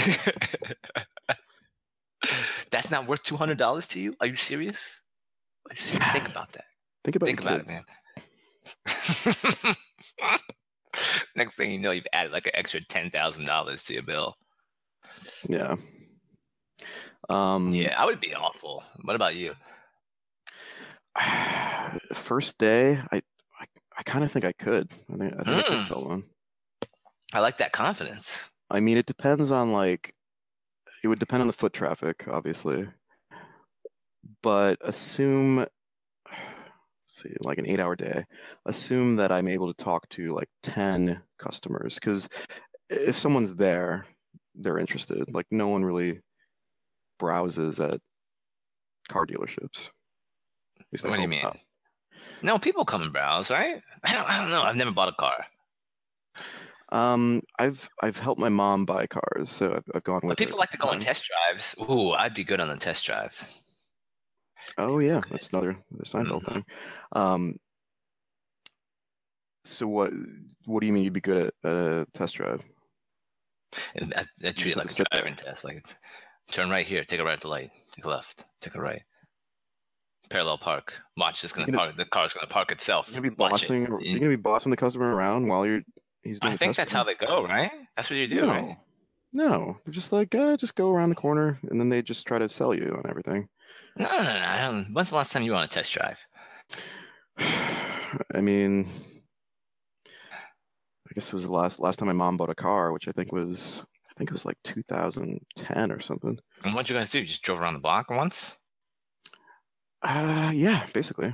[2.71, 4.15] That's not worth two hundred dollars to you?
[4.19, 5.03] Are you serious?
[5.69, 6.11] Are you serious?
[6.13, 6.63] Think about that.
[7.03, 7.79] Think about Think about kids.
[9.65, 9.75] it, man.
[11.35, 14.35] Next thing you know, you've added like an extra ten thousand dollars to your bill.
[15.47, 15.75] Yeah.
[17.29, 18.83] Um, Yeah, I would be awful.
[19.03, 19.55] What about you?
[22.13, 23.21] First day, I
[23.59, 23.65] I,
[23.97, 24.91] I kind of think I could.
[25.11, 25.67] I think I think I Mm.
[25.69, 26.23] could sell one.
[27.33, 28.51] I like that confidence.
[28.69, 30.13] I mean, it depends on like
[31.03, 32.87] it would depend on the foot traffic, obviously.
[34.41, 35.57] But assume
[36.29, 36.41] let's
[37.07, 38.25] see, like an eight-hour day.
[38.65, 42.27] Assume that I'm able to talk to like 10 customers because
[42.89, 44.05] if someone's there,
[44.55, 45.33] they're interested.
[45.33, 46.21] Like no one really
[47.23, 48.01] browses at
[49.07, 49.89] car dealerships.
[50.79, 51.43] At least I What do you mean?
[51.43, 51.57] not.
[52.41, 53.81] No, people come and browse, right?
[54.03, 54.29] I don't.
[54.29, 54.61] I don't know.
[54.61, 55.45] I've never bought a car.
[56.91, 60.29] Um, I've I've helped my mom buy cars, so I've, I've gone with.
[60.31, 61.75] But people her like to go on test drives.
[61.89, 63.33] Ooh, I'd be good on the test drive.
[64.77, 66.53] Oh yeah, that's another another Seinfeld Mhm.
[66.53, 66.65] thing.
[67.13, 67.55] Um,
[69.63, 70.11] so what
[70.65, 72.63] what do you mean you'd be good at, at a test drive?
[73.95, 75.05] I, I treat it like a there.
[75.11, 75.63] driving test.
[75.65, 75.83] Like,
[76.51, 79.01] turn right here, take a right at the light, take a left, take a right.
[80.29, 80.99] Parallel park.
[81.17, 81.43] Watch.
[81.43, 81.97] It's gonna gonna- park.
[81.97, 83.09] The car's gonna park itself.
[83.11, 83.83] You're gonna be Watch bossing.
[83.85, 85.81] You- You're gonna be bossing the customer around while you're
[86.23, 87.71] he's doing I think that's how they go, right?
[87.95, 88.77] That's what you do, no, right?
[89.33, 89.77] no.
[89.85, 92.49] They're just like, uh, just go around the corner, and then they just try to
[92.49, 93.47] sell you on everything.
[93.97, 94.29] No, no, no.
[94.29, 96.25] I don't, when's the last time you were on a test drive?
[98.33, 98.87] I mean,
[100.07, 103.11] I guess it was the last last time my mom bought a car, which I
[103.11, 106.37] think was I think it was like 2010 or something.
[106.63, 107.19] And what'd you guys do?
[107.19, 108.57] You just drove around the block once?
[110.03, 111.33] Uh, yeah, basically.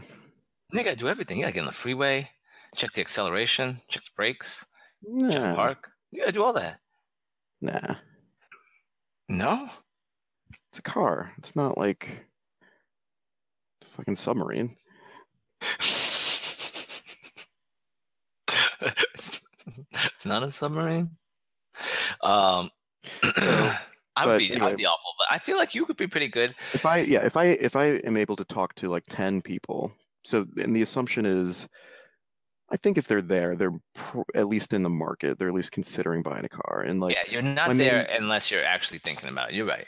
[0.72, 1.38] You gotta do everything.
[1.38, 2.30] You gotta get on the freeway,
[2.76, 4.66] check the acceleration, check the brakes,
[5.04, 5.90] check the park.
[6.12, 6.80] You gotta do all that.
[7.60, 7.96] nah.
[9.28, 9.70] No?
[10.70, 11.34] It's a car.
[11.38, 12.26] It's not like
[13.82, 14.76] a fucking submarine.
[20.26, 21.18] not a submarine.
[22.22, 22.72] Um,
[23.38, 23.74] So,
[24.16, 24.72] I would be, anyway.
[24.72, 26.50] I'd be awful, but I feel like you could be pretty good.
[26.74, 29.94] If I yeah, if I if I am able to talk to like 10 people,
[30.26, 31.70] so and the assumption is
[32.70, 35.40] I think if they're there, they're pr at least in the market.
[35.40, 36.82] They're at least considering buying a car.
[36.82, 39.56] And like yeah, you're not there unless you're actually thinking about it.
[39.56, 39.88] You're right.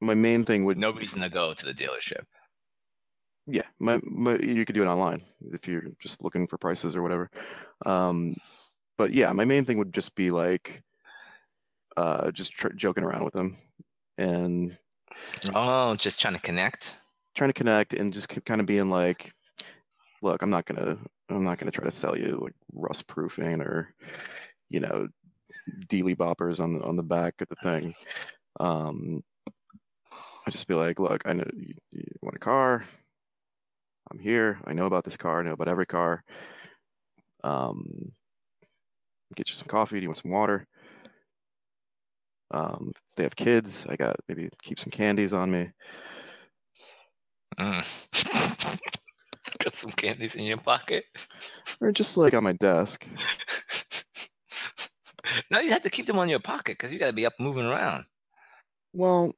[0.00, 2.24] my main thing would No reason to go to the dealership.
[3.46, 5.22] Yeah, my, my you could do it online
[5.52, 7.28] if you're just looking for prices or whatever.
[7.84, 8.36] Um,
[8.96, 10.82] but yeah, my main thing would just be like,
[11.96, 13.56] uh, just tr joking around with them
[14.18, 14.76] and
[15.54, 17.00] Oh, just trying to connect.
[17.34, 19.32] trying to connect and just kind of being like,
[20.22, 23.94] look, I'm not gonna, I'm not gonna try to sell you like rust proofing or,
[24.68, 25.08] you know,
[25.88, 27.94] dealy boppers on the on the back of the thing.
[28.60, 29.22] Um,
[30.46, 32.84] I just be like, look, I know you, you want a car.
[34.10, 34.60] I'm here.
[34.64, 35.40] I know about this car.
[35.40, 36.22] I know about every car.
[37.42, 38.12] Um,
[39.34, 39.96] get you some coffee.
[39.96, 40.66] Do you want some water?
[42.54, 45.72] Um, if they have kids, I got maybe keep some candies on me.
[47.58, 47.84] Mm.
[49.58, 51.04] Got some candies in your pocket.
[51.80, 53.08] Or just like on my desk.
[55.50, 57.34] now you have to keep them on your pocket because you got to be up
[57.38, 58.04] moving around.
[58.92, 59.32] Well,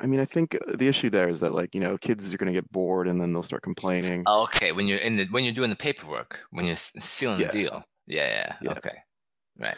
[0.00, 2.52] I mean, I think the issue there is that like, you know, kids are going
[2.52, 4.24] to get bored and then they'll start complaining.
[4.26, 7.46] Oh, okay, when you're in the when you're doing the paperwork, when you're sealing Yeah.
[7.48, 7.84] the deal.
[8.06, 8.70] Yeah, yeah, Yeah.
[8.72, 8.98] Okay.
[9.58, 9.76] Right.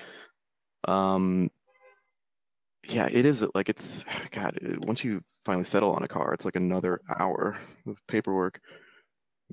[0.88, 1.50] Um,
[2.88, 6.56] yeah, it is like it's God, once you finally settle on a car, it's like
[6.56, 8.60] another hour of paperwork.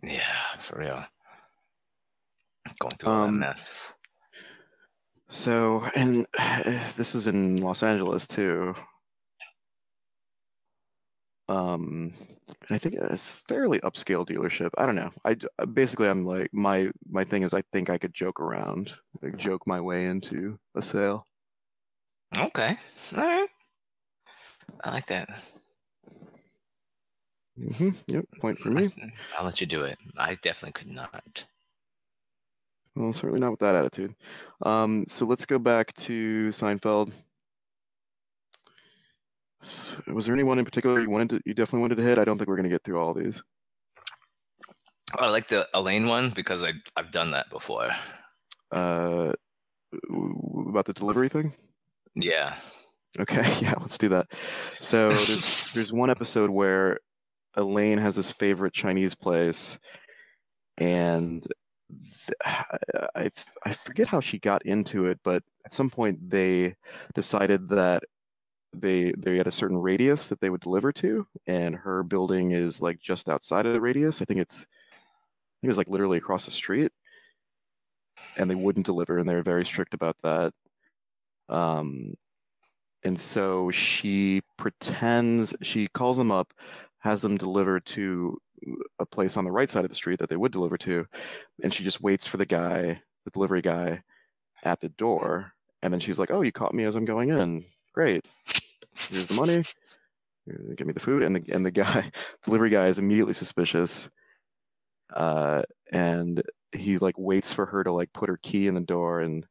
[0.02, 0.22] Yeah,
[0.60, 1.06] for real.
[2.80, 3.94] Going through Um, mess.
[5.30, 6.26] So, and
[6.96, 8.74] this is in Los Angeles too.
[11.50, 12.14] Um,
[12.48, 14.70] and I think it's fairly upscale dealership.
[14.78, 15.12] I don't know.
[15.26, 18.94] I d- basically I'm like my my thing is I think I could joke around,
[19.22, 21.26] like joke my way into a sale.
[22.38, 22.76] Okay.
[23.16, 23.48] All right.
[24.84, 25.30] I like that.
[27.58, 28.90] hmm Yep, point for me.
[29.38, 29.98] I'll let you do it.
[30.18, 31.46] I definitely could not.
[32.96, 34.16] Well, certainly not with that attitude.
[34.64, 37.12] Um, so let's go back to Seinfeld.
[39.62, 42.18] S- Was there anyone in particular you wanted to, you definitely wanted to hit?
[42.18, 43.42] I don't think we're going to get through all these.
[45.18, 47.92] I like the Elaine one because I I've done that before.
[48.72, 49.34] Uh,
[50.68, 51.54] about the delivery thing?
[52.16, 52.56] Yeah.
[53.20, 54.28] Okay, yeah, let's do that.
[54.80, 57.00] So there's there's one episode where
[57.56, 59.80] Elaine has this favorite Chinese place,
[60.78, 61.46] and
[61.90, 62.36] th-
[63.16, 63.30] I
[63.66, 66.76] I forget how she got into it, but at some point they
[67.14, 68.04] decided that
[68.74, 72.82] they they had a certain radius that they would deliver to, and her building is
[72.82, 74.22] like just outside of the radius.
[74.22, 74.96] I think it's I
[75.62, 76.92] think it was like literally across the street,
[78.38, 80.54] and they wouldn't deliver, and they were very strict about that.
[81.54, 82.16] Um,
[83.04, 86.54] and so she pretends she calls them up,
[87.00, 88.38] has them deliver to
[89.00, 91.06] a place on the right side of the street that they would deliver to,
[91.62, 94.02] and she just waits for the guy, the delivery guy,
[94.64, 95.54] at the door.
[95.82, 97.66] And then she's like, "Oh, you caught me as I'm going in.
[97.94, 98.26] Great.
[98.96, 99.64] Here's the money.
[100.76, 102.10] Give me the food." And the and the guy,
[102.44, 104.10] delivery guy, is immediately suspicious,
[105.14, 106.42] uh, and
[106.72, 109.46] he like waits for her to like put her key in the door and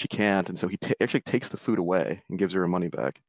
[0.00, 2.68] she can't, and so he ta actually takes the food away and gives her her
[2.68, 3.20] money back.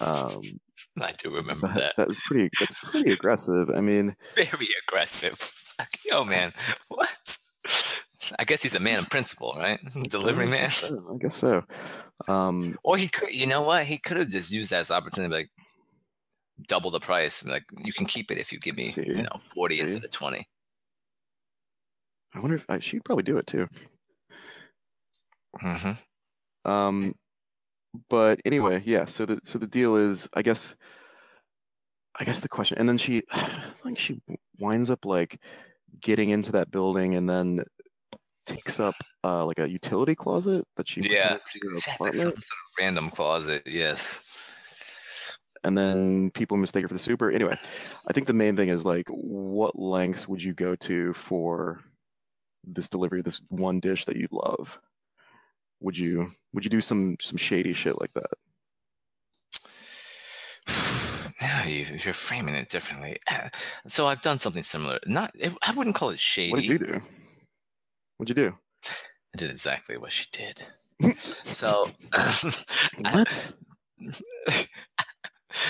[0.00, 0.42] Um,
[1.00, 1.96] I do remember that, that.
[1.96, 2.50] that was pretty.
[2.58, 3.70] That's pretty aggressive.
[3.70, 5.38] I mean, Very aggressive.
[5.38, 6.52] Fuck, Yo, man.
[6.88, 7.38] What?
[8.38, 9.78] I guess he's a man of principle, right?
[10.08, 10.70] Delivery man.
[10.82, 11.62] I guess so.
[12.26, 13.84] Um, Or he could, you know what?
[13.84, 15.50] He could have just used that as opportunity, like
[16.66, 17.44] double the price.
[17.44, 19.82] Like you can keep it if you give me, See, you know, forty see.
[19.82, 20.48] instead of twenty.
[22.34, 23.68] I wonder if I, she'd probably do it too.
[25.62, 26.70] Mm-hmm.
[26.70, 27.14] Um,
[28.08, 29.04] but anyway, yeah.
[29.04, 30.76] So the so the deal is, I guess,
[32.18, 33.38] I guess the question, and then she, I
[33.82, 34.20] think she
[34.58, 35.40] winds up like
[36.00, 37.64] getting into that building, and then
[38.46, 42.44] takes up uh, like a utility closet that she Yeah, Exactly, sort of
[42.78, 43.62] random closet.
[43.66, 44.22] Yes.
[45.64, 47.30] and then people mistake her for the super.
[47.30, 47.58] Anyway,
[48.06, 51.80] I think the main thing is like, what lengths would you go to for
[52.64, 54.80] this delivery, this one dish that you love?
[55.84, 58.30] Would you would you do some some shady shit like that?
[61.40, 63.18] Yeah, you, you're framing it differently.
[63.30, 63.48] Uh,
[63.86, 64.98] So I've done something similar.
[65.04, 66.50] Not, I wouldn't call it shady.
[66.52, 67.02] What did you do?
[68.16, 68.56] What'd you do?
[68.86, 70.66] I did exactly what she did.
[71.18, 71.90] so,
[73.00, 73.52] What?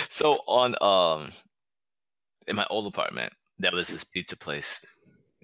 [0.09, 1.33] so on um,
[2.47, 4.81] in my old apartment, there was this pizza place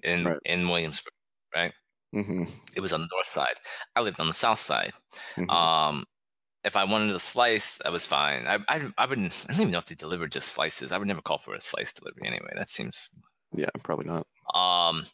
[0.03, 0.39] in Right.
[0.45, 1.11] in Williamsburg.
[1.53, 1.73] Right,
[2.13, 2.43] hmm
[2.75, 3.55] it was on the north side.
[3.95, 4.93] I lived on the south side.
[5.35, 6.05] hmm Um,
[6.63, 8.47] if I wanted a slice, that was fine.
[8.47, 9.45] I, I, I wouldn't.
[9.49, 10.91] I don't even know if they delivered just slices.
[10.91, 12.51] I would never call for a slice delivery anyway.
[12.55, 13.11] That seems.
[13.53, 14.27] yeah, probably not.
[14.53, 15.05] Um,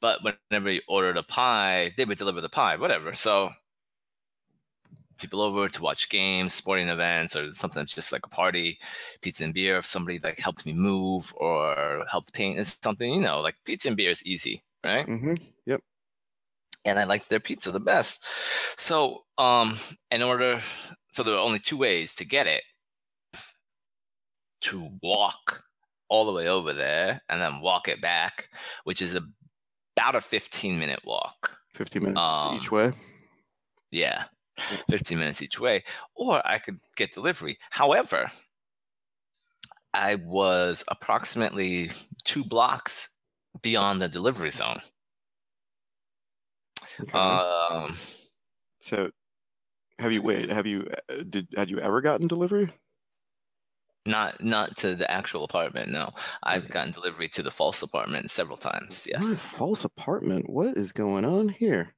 [0.00, 3.14] but whenever you ordered a pie, they would deliver the pie, whatever.
[3.14, 3.52] So
[5.18, 8.78] people over to watch games, sporting events, or sometimes just like a party,
[9.20, 9.78] pizza and beer.
[9.78, 13.88] If somebody like helped me move or helped paint or something, you know, like pizza
[13.88, 15.06] and beer is easy, right?
[15.06, 15.34] hmm
[15.66, 15.82] Yep.
[16.84, 18.24] And I liked their pizza the best.
[18.78, 19.78] So, um,
[20.10, 20.60] in order,
[21.12, 22.62] so there were only two ways to get it:
[24.62, 25.62] to walk
[26.08, 28.48] all the way over there and then walk it back,
[28.84, 31.58] which is about a 15 minute walk.
[31.74, 32.92] 15 minutes Um, each way.
[33.92, 34.24] Yeah,
[34.88, 37.58] 15 minutes each way, or I could get delivery.
[37.70, 38.28] However,
[39.94, 41.90] I was approximately
[42.24, 43.08] two blocks
[43.62, 44.80] beyond the delivery zone.
[47.00, 47.40] Okay.
[47.72, 47.96] Um,
[48.80, 49.10] so,
[50.00, 50.50] have you wait?
[50.50, 52.68] Have you uh, did had you ever gotten delivery?
[54.06, 55.90] Not not to the actual apartment.
[55.90, 56.12] No,
[56.42, 56.70] I've Okay.
[56.70, 59.06] gotten delivery to the false apartment several times.
[59.12, 59.38] What?
[59.38, 59.40] Yes.
[59.40, 60.50] false apartment.
[60.50, 61.94] What is going on here?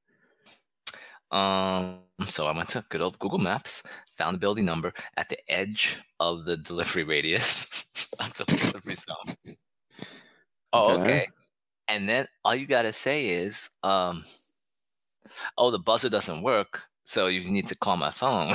[1.31, 2.01] Um.
[2.27, 3.83] So I went to good old Google Maps,
[4.17, 7.85] found the building number at the edge of the delivery radius
[8.37, 9.57] delivery zone.
[10.73, 11.23] Oh, Okay.
[11.23, 11.27] okay.
[11.89, 14.25] And then all you gotta say is, um,
[15.59, 18.55] oh, the buzzer doesn't work, so you need to call my phone.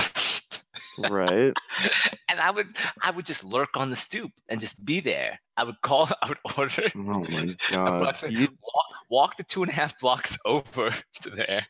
[0.98, 1.54] Right.
[2.30, 2.68] and I would
[3.02, 5.40] I would just lurk on the stoop and just be there.
[5.56, 6.10] I would call.
[6.22, 6.90] I would order.
[6.96, 8.20] Oh my god.
[8.30, 11.68] You, walk, walk the two and a half blocks over to there.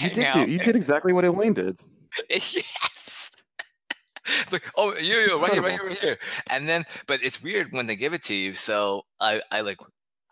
[0.00, 0.46] you did do.
[0.46, 1.78] You did exactly what Elaine did.
[2.30, 3.30] yes.
[4.50, 6.18] like, oh, you, you, right here, right here, right here.
[6.50, 8.54] And then, but it's weird when they give it to you.
[8.54, 9.78] So I, I like,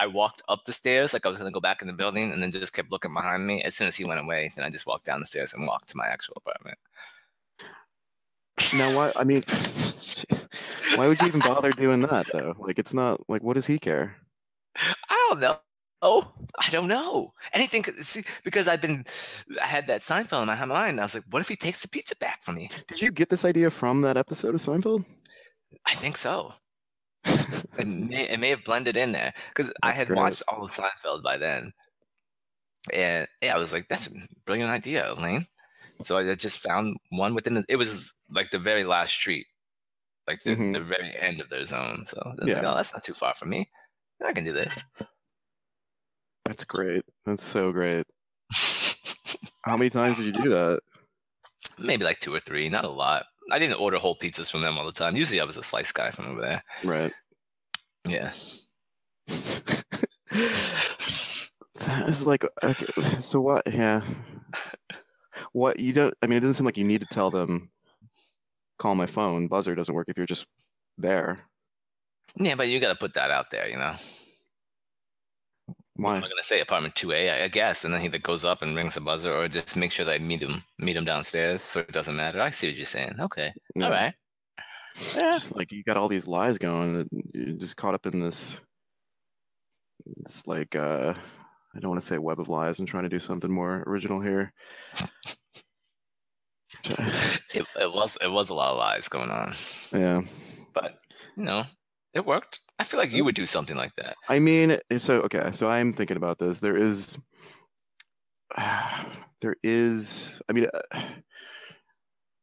[0.01, 2.43] I walked up the stairs, like I was gonna go back in the building, and
[2.43, 3.63] then just kept looking behind me.
[3.63, 5.89] As soon as he went away, then I just walked down the stairs and walked
[5.91, 6.79] to my actual apartment.
[8.75, 9.13] Now, why?
[9.17, 9.43] I mean,
[10.97, 12.55] why would you even bother doing that though?
[12.59, 14.17] Like, it's not like what does he care?
[14.77, 15.59] I don't know.
[16.03, 16.31] Oh,
[16.61, 17.33] I don't know.
[17.55, 19.05] Anything see, because I've been,
[19.63, 21.01] I had that Seinfeld in my mind.
[21.01, 22.69] I was like, what if he takes the pizza back from me?
[22.89, 25.07] Did you get this idea from that episode of Seinfeld?
[25.87, 26.53] I think so.
[27.25, 30.17] It may, it may have blended in there because I had great.
[30.19, 31.73] watched all of Seinfeld by then,
[32.93, 34.11] and yeah, I was like, "That's a
[34.45, 35.47] brilliant idea, Elaine."
[36.03, 37.65] So I just found one within the.
[37.69, 39.47] It was like the very last street,
[40.29, 40.73] like the, Mhm.
[40.75, 42.05] the very end of their zone.
[42.07, 42.71] So I was like, Yeah.
[42.71, 43.71] "Oh, that's not too far from me.
[44.25, 44.85] I can do this."
[46.45, 47.05] That's great.
[47.25, 48.07] That's so great.
[49.63, 50.81] How many times did you do that?
[51.79, 53.25] Maybe like two or three, not a lot.
[53.51, 55.17] I didn't order whole pizzas from them all the time.
[55.17, 56.65] Usually, I was a slice guy from over there.
[56.85, 57.13] Right.
[58.07, 58.33] Yeah.
[61.87, 62.87] That is like okay.
[63.03, 63.63] So what?
[63.73, 64.03] Yeah.
[65.53, 66.15] What you don't?
[66.23, 67.69] I mean, it doesn't seem like you need to tell them.
[68.79, 69.47] Call my phone.
[69.49, 70.47] Buzzer doesn't work if you're just
[70.99, 71.41] there.
[72.37, 73.95] Yeah, but you got to put that out there, you know.
[75.97, 76.17] Why?
[76.17, 78.77] I'm gonna say apartment two A, I guess, and then he like goes up and
[78.77, 81.81] rings a buzzer, or just make sure that I meet him, meet him downstairs, so
[81.81, 82.41] it doesn't matter.
[82.41, 83.15] I see what you're saying.
[83.21, 83.85] Okay, Yeah.
[83.87, 84.15] all right.
[85.17, 85.33] Yeah.
[85.33, 88.61] Just like you got all these lies going, you're just caught up in this.
[90.21, 91.15] It's like uh,
[91.75, 92.79] I don't want to say web of lies.
[92.79, 94.53] I'm trying to do something more original here.
[97.55, 99.55] It, it was it was a lot of lies going on,
[99.93, 100.21] yeah.
[100.75, 100.99] but
[101.37, 101.65] you know,
[102.15, 102.61] it worked.
[102.79, 104.17] I feel like you would do something like that.
[104.29, 106.61] I mean, so okay, so I'm thinking about this.
[106.61, 107.19] There is,
[109.41, 110.41] there is.
[110.49, 110.67] I mean,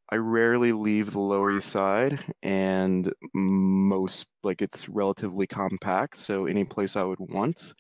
[0.10, 6.18] I rarely leave the Lower East Side, and most like it's relatively compact.
[6.18, 7.74] So any place I would want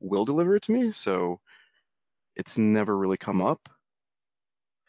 [0.00, 0.92] will deliver it to me.
[0.92, 1.40] So
[2.34, 3.68] it's never really come up.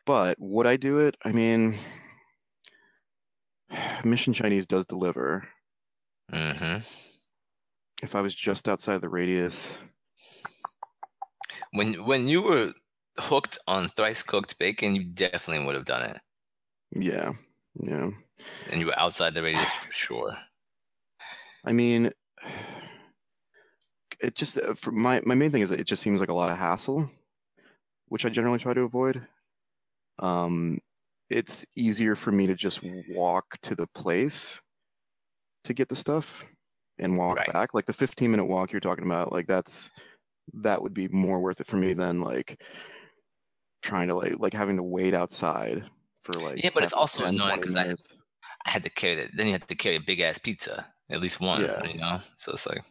[0.06, 1.18] But would I do it?
[1.24, 1.76] I mean,
[4.04, 5.48] Mission Chinese does deliver.
[6.32, 6.78] Hmm
[8.04, 9.84] If I was just outside the radius,
[11.72, 12.74] when when you were
[13.20, 16.20] hooked on thrice cooked bacon, you definitely would have done it.
[16.92, 17.34] Yeah,
[17.76, 18.12] yeah.
[18.72, 20.38] And you were outside the radius for sure.
[21.66, 22.12] I mean,
[24.20, 26.50] it just uh, for my my main thing is it just seems like a lot
[26.50, 27.10] of hassle,
[28.08, 29.22] which I generally try to avoid.
[30.20, 30.80] Um,
[31.30, 34.62] it's easier for me to just walk to the place
[35.64, 36.44] to get the stuff
[37.00, 37.54] and walk Right.
[37.54, 37.74] back.
[37.74, 39.92] Like the 15 minute walk you're talking about, like that's
[40.54, 42.62] that would be more worth it for me than like
[43.82, 45.84] trying to like like having to wait outside
[46.22, 48.04] for like Yeah, but it's also 10, annoying 20 'cause I- minutes.
[48.66, 49.32] I had to carry that.
[49.36, 51.62] Then you had to carry a big ass pizza, at least one.
[51.62, 51.84] Yeah.
[51.86, 52.84] You know, so it's like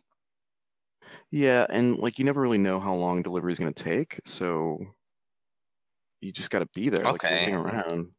[1.31, 4.79] Yeah, and like you never really know how long delivery is going to take, so
[6.21, 7.39] you just got to be there, like Okay.
[7.41, 8.12] waiting around.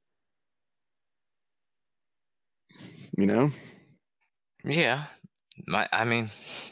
[3.18, 3.50] You know?
[4.68, 5.06] Yeah.
[5.66, 6.30] My, I mean,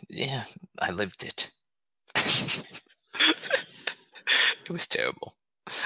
[0.09, 0.43] yeah,
[0.79, 1.51] I lived it.
[2.15, 2.81] it
[4.69, 5.35] was terrible.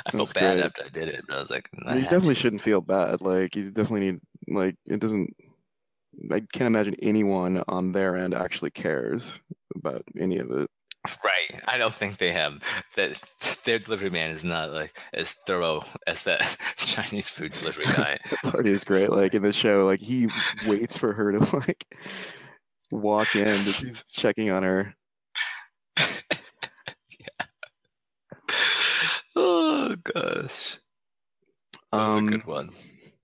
[0.05, 0.65] I felt That's bad great.
[0.65, 3.21] after I did it, but I was like, I You definitely shouldn't feel bad.
[3.21, 5.33] Like you definitely need like it doesn't
[6.31, 9.39] I can't imagine anyone on their end actually cares
[9.75, 10.69] about any of it.
[11.23, 11.61] Right.
[11.65, 12.61] I don't think they have
[12.95, 13.21] that.
[13.63, 16.41] Their delivery man is not like as thorough as that
[16.77, 18.17] Chinese food delivery guy.
[18.43, 19.09] Party is great.
[19.09, 20.27] Like in the show, like he
[20.67, 21.85] waits for her to like
[22.91, 23.57] walk in,
[24.11, 24.93] checking on her.
[25.97, 27.45] yeah.
[29.35, 30.79] oh gosh,
[31.91, 32.69] that Um, a good one.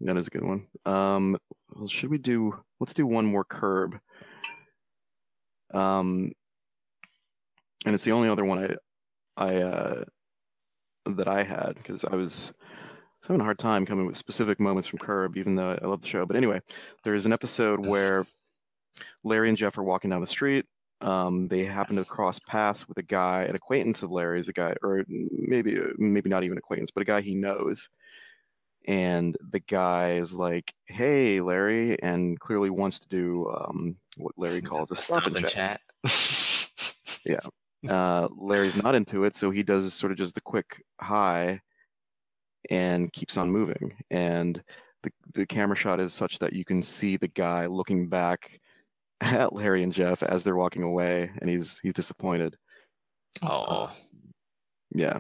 [0.02, 0.68] That is a good one.
[0.86, 1.38] Um,
[1.76, 2.58] well, should we do?
[2.80, 3.98] Let's do one more curb.
[5.74, 6.32] Um,
[7.86, 8.78] and it's the only other one
[9.38, 10.04] I, I, uh,
[11.06, 12.54] that I had because I was,
[13.28, 16.08] having a hard time coming with specific moments from Curb, even though I love the
[16.08, 16.28] show.
[16.28, 16.62] But anyway,
[17.04, 18.28] there is an episode where
[19.24, 20.66] Larry and Jeff are walking down the street.
[21.02, 24.76] Um, they happen to cross paths with a guy, an acquaintance of Larry's, a guy,
[24.84, 27.90] or maybe maybe not even acquaintance, but a guy he knows
[28.88, 34.62] and the guy is like, "Hey, Larry," and clearly wants to do um, what Larry
[34.70, 35.82] calls a stop, and chat.
[36.04, 36.82] chat.
[37.90, 41.62] Uh, Larry's not into it, so he does sort of just the quick hi
[42.70, 43.96] and keeps on moving.
[44.10, 44.62] And
[45.04, 48.60] the the camera shot is such that you can see the guy looking back
[49.22, 52.58] at Larry and Jeff as they're walking away, and he's he's disappointed.
[53.44, 53.92] oh,
[54.94, 55.20] Yeah.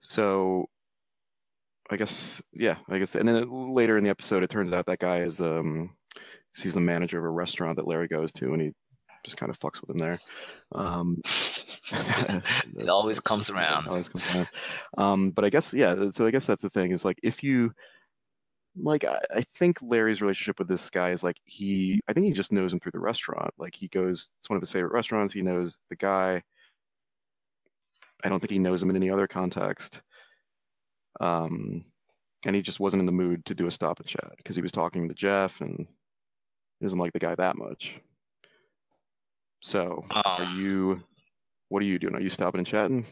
[0.00, 0.66] So
[1.90, 4.98] I guess yeah, I guess and then later in the episode it turns out that
[4.98, 5.94] guy is um
[6.56, 8.72] he's the manager of a restaurant that Larry goes to and he
[9.24, 10.18] just kind of fucks with him there.
[10.74, 11.18] Um
[12.78, 13.88] it always comes around.
[13.88, 14.48] always comes around.
[14.98, 17.72] Um but I guess yeah, so I guess that's the thing is like if you
[18.76, 22.32] like I, I think Larry's relationship with this guy is like he I think he
[22.32, 23.50] just knows him through the restaurant.
[23.58, 26.42] Like he goes it's one of his favorite restaurants, he knows the guy.
[28.24, 30.02] I don't think he knows him in any other context.
[31.20, 31.84] Um,
[32.46, 34.62] and he just wasn't in the mood to do a stop and chat because he
[34.62, 35.86] was talking to Jeff and
[36.80, 37.96] doesn't like the guy that much.
[39.60, 41.02] So, are Um, you?
[41.72, 42.14] What are you doing?
[42.14, 43.06] Are you stopping and chatting?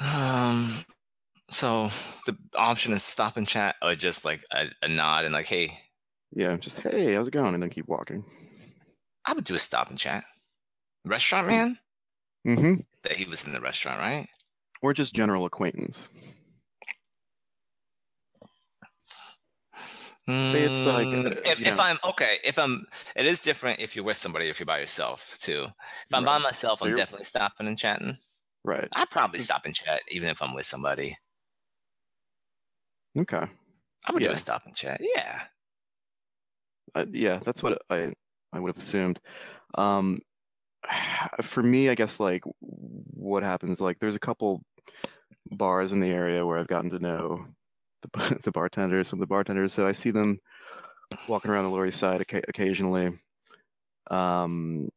[0.00, 0.84] Um,
[1.50, 1.90] so
[2.24, 5.76] the option is stop and chat, or just like a, a nod and like, hey,
[6.30, 7.52] Yeah, just hey, how's it going?
[7.52, 8.24] And then keep walking.
[9.24, 10.22] I would do a stop and chat.
[11.04, 11.78] Restaurant man?
[12.46, 12.74] Mm-hmm.
[13.02, 14.28] That he was in the restaurant, right?
[14.82, 16.08] Or just general acquaintance.
[20.42, 24.04] Say it's like, Mm, if, if I'm okay, if I'm, it is different if you're
[24.04, 25.66] with somebody, if you're by yourself too.
[26.06, 28.16] If I'm by myself, So I'm definitely stopping and chatting.
[28.64, 28.88] Right.
[28.92, 31.16] I'd probably stop and chat even if I'm with somebody.
[33.18, 33.46] Okay.
[34.06, 34.32] I would do Yeah.
[34.32, 35.00] a stop and chat.
[35.00, 35.42] Yeah.
[36.94, 38.12] Uh, yeah, that's what I
[38.52, 39.20] I would have assumed.
[39.76, 40.20] Um,
[41.42, 44.62] for me, I guess like what happens like there's a couple
[45.52, 47.46] bars in the area where I've gotten to know
[48.02, 50.38] the the bartenders, some of the bartenders, so I see them
[51.28, 53.12] walking around the Lower East Side occa- occasionally.
[54.10, 54.88] Um,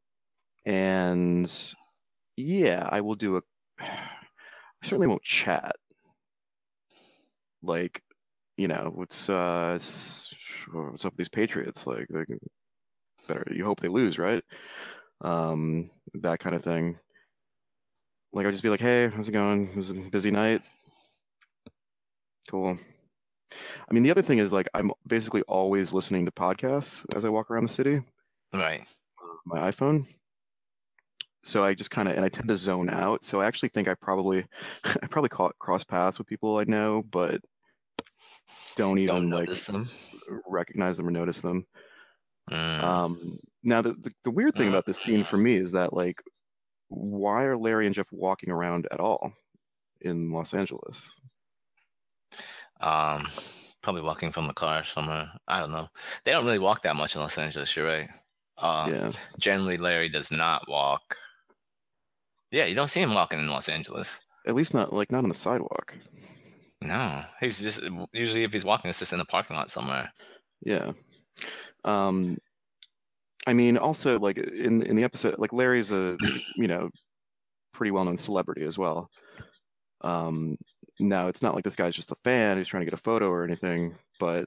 [0.66, 1.76] and
[2.38, 3.41] yeah, I will do a.
[3.80, 5.76] I certainly won't chat.
[7.62, 8.01] Like,
[8.58, 11.88] you know, what's uh, what's up with these Patriots?
[11.88, 12.26] Like, they
[13.28, 13.45] better.
[13.51, 14.43] You hope they lose, right?
[15.22, 16.99] Um, that kind of thing.
[18.34, 19.70] Like, I'll just be like, "Hey, how's it going?
[19.70, 20.62] It was a busy night.
[22.49, 22.78] Cool."
[23.89, 27.30] I mean, the other thing is like I'm basically always listening to podcasts as I
[27.30, 28.01] walk around the city
[28.54, 28.86] Right.
[29.45, 30.06] my iPhone.
[31.43, 33.24] So I just kind of and I tend to zone out.
[33.24, 34.45] So I actually think I probably
[35.01, 37.41] I probably call it cross paths with people I know, but
[38.76, 39.88] don't even Don't like them.
[40.47, 41.66] recognize them or notice them.
[42.49, 42.84] Mm.
[42.84, 46.22] Um, now the, the, the weird thing about this scene for me is that like
[46.89, 49.34] why are Larry and Jeff walking around at all
[50.01, 51.22] in Los Angeles?
[52.84, 53.28] Um,
[53.82, 55.32] probably walking from the car somewhere.
[55.48, 55.88] I don't know.
[56.24, 57.76] They don't really walk that much in Los Angeles.
[57.76, 58.10] You're right.
[58.58, 59.12] Uh, yeah.
[59.40, 61.16] Generally, Larry does not walk.
[62.52, 64.22] Yeah, you don't see him walking in Los Angeles.
[64.46, 65.98] At least not like not on the sidewalk.
[66.82, 67.82] No, he's just
[68.12, 70.12] usually if he's walking, it's just in the parking lot somewhere.
[70.62, 70.92] Yeah.
[71.86, 72.38] Um,
[73.48, 76.18] I mean, also like in in the episode, like Larry's a
[76.58, 76.90] you know
[77.74, 79.10] pretty well known celebrity as well.
[80.02, 80.58] Um,
[81.10, 83.30] now it's not like this guy's just a fan who's trying to get a photo
[83.30, 84.45] or anything, but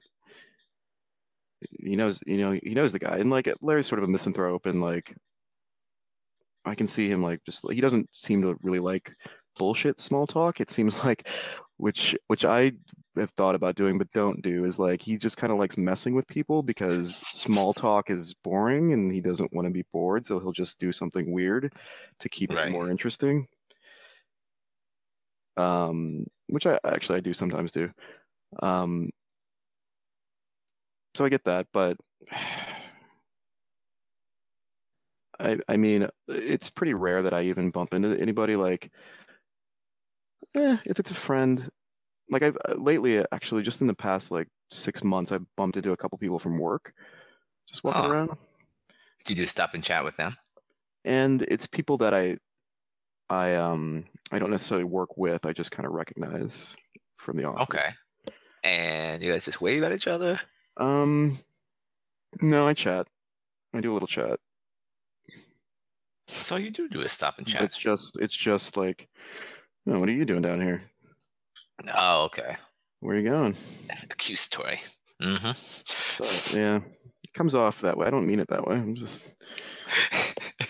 [1.81, 4.65] he knows you know he knows the guy, and like Larry's sort of a misanthrope,
[4.65, 5.15] and like
[6.65, 9.15] I can see him like just he doesn't seem to really like
[9.57, 10.59] bullshit small talk.
[10.59, 11.27] It seems like
[11.77, 12.73] which which I
[13.15, 16.15] have thought about doing but don't do is like he just kind of likes messing
[16.15, 20.39] with people because small talk is boring and he doesn't want to be bored so
[20.39, 21.73] he'll just do something weird
[22.19, 22.67] to keep right.
[22.67, 23.47] it more interesting
[25.57, 27.91] um which i actually i do sometimes do
[28.61, 29.09] um
[31.15, 31.97] so i get that but
[35.39, 38.91] i i mean it's pretty rare that i even bump into anybody like
[40.55, 41.69] eh, if it's a friend
[42.29, 45.91] like I've uh, lately actually just in the past like six months I bumped into
[45.91, 46.93] a couple people from work,
[47.67, 48.09] just walking huh.
[48.09, 48.29] around.
[49.25, 50.35] Do you do stop and chat with them?
[51.05, 52.37] And it's people that I
[53.29, 55.45] I um I don't necessarily work with.
[55.45, 56.75] I just kind of recognize
[57.15, 57.63] from the office.
[57.63, 57.89] Okay.
[58.63, 60.39] And you guys just wave at each other?
[60.77, 61.37] Um
[62.41, 63.07] no, I chat.
[63.73, 64.39] I do a little chat.
[66.27, 67.61] So you do do a stop and chat.
[67.61, 69.07] It's just it's just like,
[69.87, 70.83] oh, what are you doing down here?
[71.95, 72.57] Oh, okay.
[72.99, 73.55] Where are you going?
[74.09, 74.81] Accusatory.
[75.21, 75.51] Mm-hmm.
[75.85, 76.77] So, yeah,
[77.23, 78.07] it comes off that way.
[78.07, 78.75] I don't mean it that way.
[78.75, 79.23] I'm just,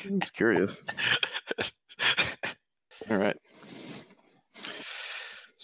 [0.06, 0.84] I'm just curious.
[3.10, 3.38] All right.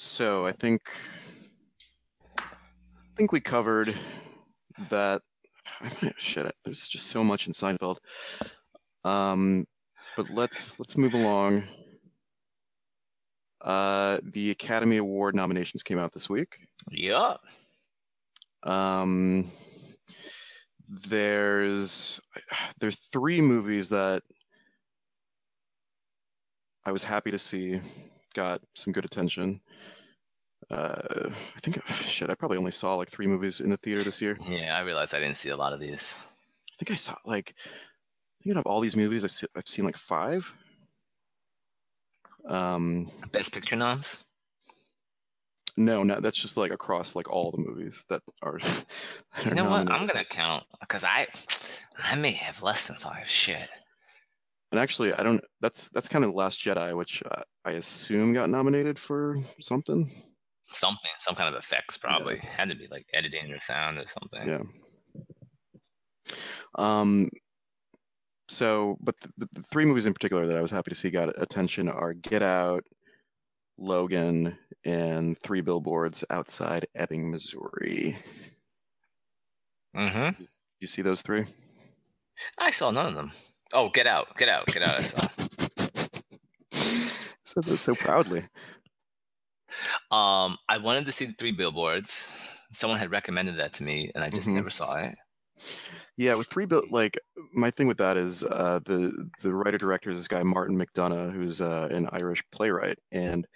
[0.04, 0.82] So I think,
[2.38, 2.44] I
[3.16, 3.96] think we covered
[4.90, 5.22] that.
[6.18, 7.98] Shit, there's just so much in Seinfeld.
[9.06, 9.66] Um,
[10.18, 11.64] but let's let's move along.
[13.62, 16.58] Uh, the Academy Award nominations came out this week.
[16.92, 17.38] Yeah.
[18.64, 19.50] Um,
[21.10, 22.20] there's
[22.80, 24.22] there's three movies that
[26.86, 27.80] I was happy to see
[28.34, 29.62] got some good attention.
[30.70, 34.22] Uh, I think shit, I probably only saw like three movies in the theater this
[34.22, 34.38] year.
[34.48, 36.26] Yeah, I realized I didn't see a lot of these.
[36.72, 39.98] I think I saw like I think out of all these movies, I've seen like
[39.98, 40.54] five.
[42.48, 44.26] Um, Best Picture noms?
[45.76, 48.60] No, no, that's just like across like all the movies that are.
[48.60, 49.92] that you know what?
[49.92, 51.28] I'm gonna count because I,
[51.98, 53.28] I may have less than five.
[53.28, 53.70] Shit.
[54.72, 55.44] And actually, I don't.
[55.62, 60.12] That's that's kind of the Last Jedi, which uh, I assume got nominated for something.
[60.74, 62.50] Something, some kind of effects, probably yeah.
[62.50, 64.50] had to be like editing or sound or something.
[64.50, 64.64] Yeah.
[66.76, 67.30] Um,
[68.50, 71.42] so, but the, the, three movies in particular that I was happy to see got
[71.42, 72.86] attention are Get Out,
[73.78, 78.18] Logan, and Three Billboards Outside Ebbing, Missouri.
[79.96, 80.44] Mm-hmm.
[80.80, 81.46] You see those three?
[82.58, 83.32] I saw none of them.
[83.74, 84.96] Oh, Get Out, Get Out, Get Out.
[84.96, 85.28] I saw.
[87.54, 88.44] said that so proudly.
[90.12, 92.36] Um, I wanted to see the Three Billboards.
[92.72, 94.56] Someone had recommended that to me, and I just mm-hmm.
[94.56, 95.16] never saw it.
[96.18, 97.18] Yeah, with three bill like
[97.54, 101.32] my thing with that is uh, the the writer director is this guy Martin McDonagh,
[101.32, 103.48] who's uh, an Irish playwright, and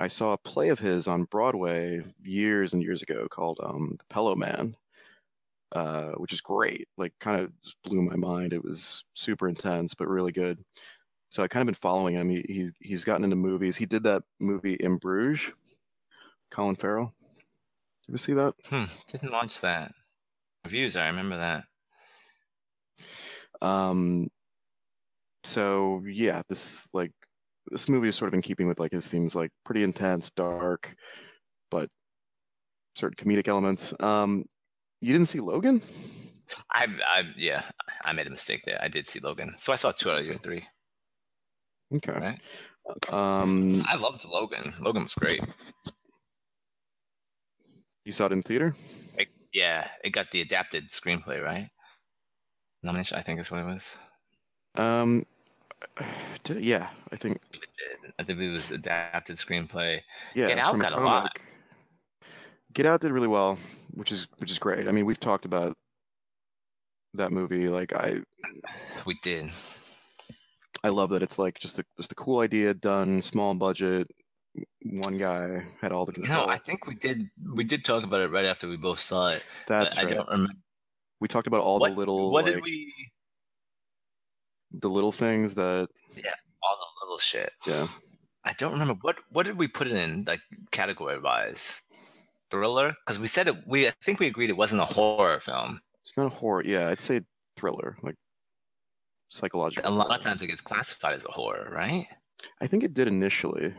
[0.00, 4.14] I saw a play of his on Broadway years and years ago called um, The
[4.14, 4.74] Pillowman,
[5.72, 6.86] uh, which is great.
[6.96, 7.52] Like, kind of
[7.82, 8.52] blew my mind.
[8.52, 10.62] It was super intense, but really good.
[11.30, 12.30] So I kind of been following him.
[12.30, 13.76] He, he's he's gotten into movies.
[13.76, 15.52] He did that movie in Bruges,
[16.50, 17.14] Colin Farrell.
[18.06, 18.54] Did you see that?
[18.66, 19.92] Hmm, didn't watch that.
[20.64, 21.64] Reviews, I remember that.
[23.60, 24.28] Um,
[25.44, 27.12] so yeah, this like
[27.70, 30.94] this movie is sort of in keeping with like his themes, like pretty intense, dark,
[31.70, 31.90] but
[32.94, 33.92] certain comedic elements.
[34.00, 34.44] Um,
[35.00, 35.82] you didn't see Logan?
[36.72, 37.62] I, I, yeah,
[38.02, 38.78] I made a mistake there.
[38.82, 40.66] I did see Logan, so I saw two out of your three.
[41.94, 42.12] Okay.
[42.12, 42.40] Right?
[43.12, 44.74] Um, I loved Logan.
[44.80, 45.42] Logan was great.
[48.04, 48.74] You saw it in theater?
[49.18, 51.68] It, yeah, it got the adapted screenplay, right?
[52.82, 53.18] nomination.
[53.18, 53.98] I think is what it was.
[54.76, 55.24] Um,
[56.44, 58.12] did, yeah, I think it did.
[58.18, 60.00] I think it was adapted screenplay.
[60.34, 61.38] Yeah, Get Out got a, a lot.
[62.72, 63.58] Get Out did really well,
[63.94, 64.88] which is which is great.
[64.88, 65.76] I mean, we've talked about
[67.14, 67.68] that movie.
[67.68, 68.20] Like I,
[69.06, 69.50] We did.
[70.84, 74.06] I love that it's like just a just a cool idea done, small budget.
[74.82, 76.46] One guy had all the control.
[76.46, 77.28] No, I think we did.
[77.54, 79.44] We did talk about it right after we both saw it.
[79.66, 80.14] That's I right.
[80.14, 80.52] don't remember.
[81.20, 82.92] We talked about all what, the little What like, did we?
[84.72, 86.30] the little things that yeah
[86.62, 87.52] All the little shit.
[87.66, 87.88] yeah.
[88.44, 89.16] I don't remember what.
[89.30, 91.82] What did we put it in like category wise?
[92.50, 92.94] Thriller?
[93.04, 93.56] Because we said it.
[93.66, 95.80] We I think we agreed it wasn't a horror film.
[96.02, 96.62] It's not a horror.
[96.64, 97.20] Yeah, I'd say
[97.56, 98.14] thriller, like
[99.28, 99.90] psychological.
[99.90, 102.06] A lot of times it gets classified as a horror, right?
[102.60, 103.74] I think it did initially.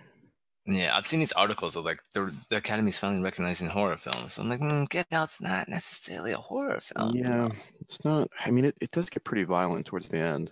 [0.65, 4.37] Yeah, I've seen these articles of like the, the Academy's finally recognizing horror films.
[4.37, 7.15] I'm like, mm, Get Out's not necessarily a horror film.
[7.15, 7.49] yeah,
[7.81, 8.27] it's not.
[8.45, 10.51] I mean, it, it does get pretty violent towards the end.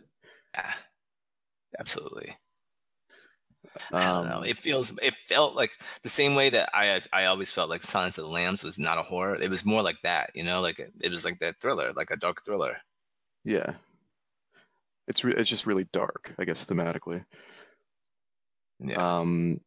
[0.56, 0.74] Yeah,
[1.80, 2.36] absolutely.
[3.91, 4.38] I don't know.
[4.38, 4.91] Um, It feels.
[5.02, 8.32] It felt like the same way that I I always felt like Silence of the
[8.32, 9.36] Lambs was not a horror.
[9.36, 12.10] It was more like that, you know, like it, it was like that thriller, like
[12.10, 12.78] a dark thriller.
[13.43, 13.74] yeah,
[15.08, 17.24] it's re- it's just really dark, I guess thematically.
[18.80, 19.20] Yeah.
[19.20, 19.62] Um,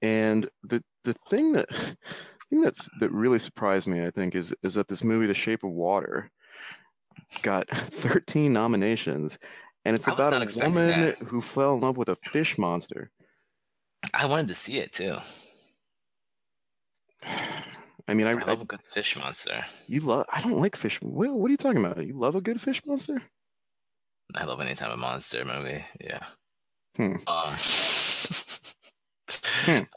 [0.00, 1.68] and the the thing that
[2.50, 5.64] thing that's that really surprised me, I think, is is that this movie, The Shape
[5.64, 6.30] of Water,
[7.42, 9.38] got 13 nominations,
[9.84, 11.18] and it's I about a woman that.
[11.18, 13.10] who fell in love with a fish monster.
[14.12, 15.18] I wanted to see it too.
[18.08, 19.64] I mean, I, I I love a good fish monster.
[19.86, 20.26] you love.
[20.32, 21.00] I don't like fish.
[21.00, 22.04] What, what are you talking about?
[22.04, 23.22] You love a good fish monster?
[24.34, 25.84] I love any type of monster movie.
[26.00, 26.24] Yeah.
[26.96, 27.14] Hmm.
[27.26, 27.56] Uh,
[29.64, 29.82] Hmm.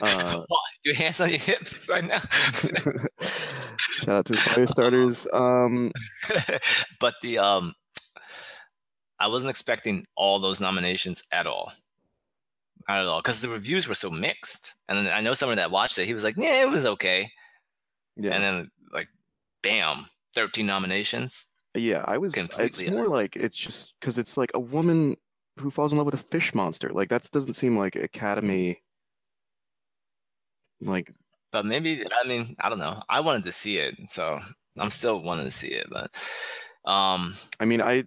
[0.00, 0.44] Uh?
[0.84, 2.20] Your hands on your hips right now.
[3.20, 5.26] shout out to the fire starters.
[5.32, 5.90] Um,
[7.00, 7.74] but the um,
[9.18, 11.72] I wasn't expecting all those nominations at all.
[12.88, 14.76] Not at all, because the reviews were so mixed.
[14.88, 17.28] And then I know someone that watched it, he was like, "Yeah, it was okay."
[18.16, 19.08] yeah, And then like,
[19.64, 21.48] bam, thirteen nominations.
[21.74, 22.04] Yeah.
[22.06, 22.36] I was.
[22.36, 25.16] It's more like it's just because it's like a woman
[25.58, 26.90] who falls in love with a fish monster.
[26.90, 28.82] Like that doesn't seem like Academy.
[30.80, 31.12] Like
[31.52, 33.02] But maybe I mean I don't know.
[33.08, 34.40] I wanted to see it, so
[34.78, 35.86] I'm still wanting to see it.
[35.90, 36.10] But
[36.84, 38.04] um, I mean, I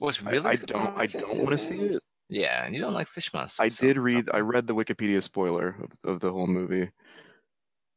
[0.00, 2.02] was really I don't I don't want to see it.
[2.30, 3.60] Yeah, and you don't like fish monsters.
[3.60, 4.26] I so- did read.
[4.26, 6.90] so- I read the Wikipedia spoiler of, of the whole movie.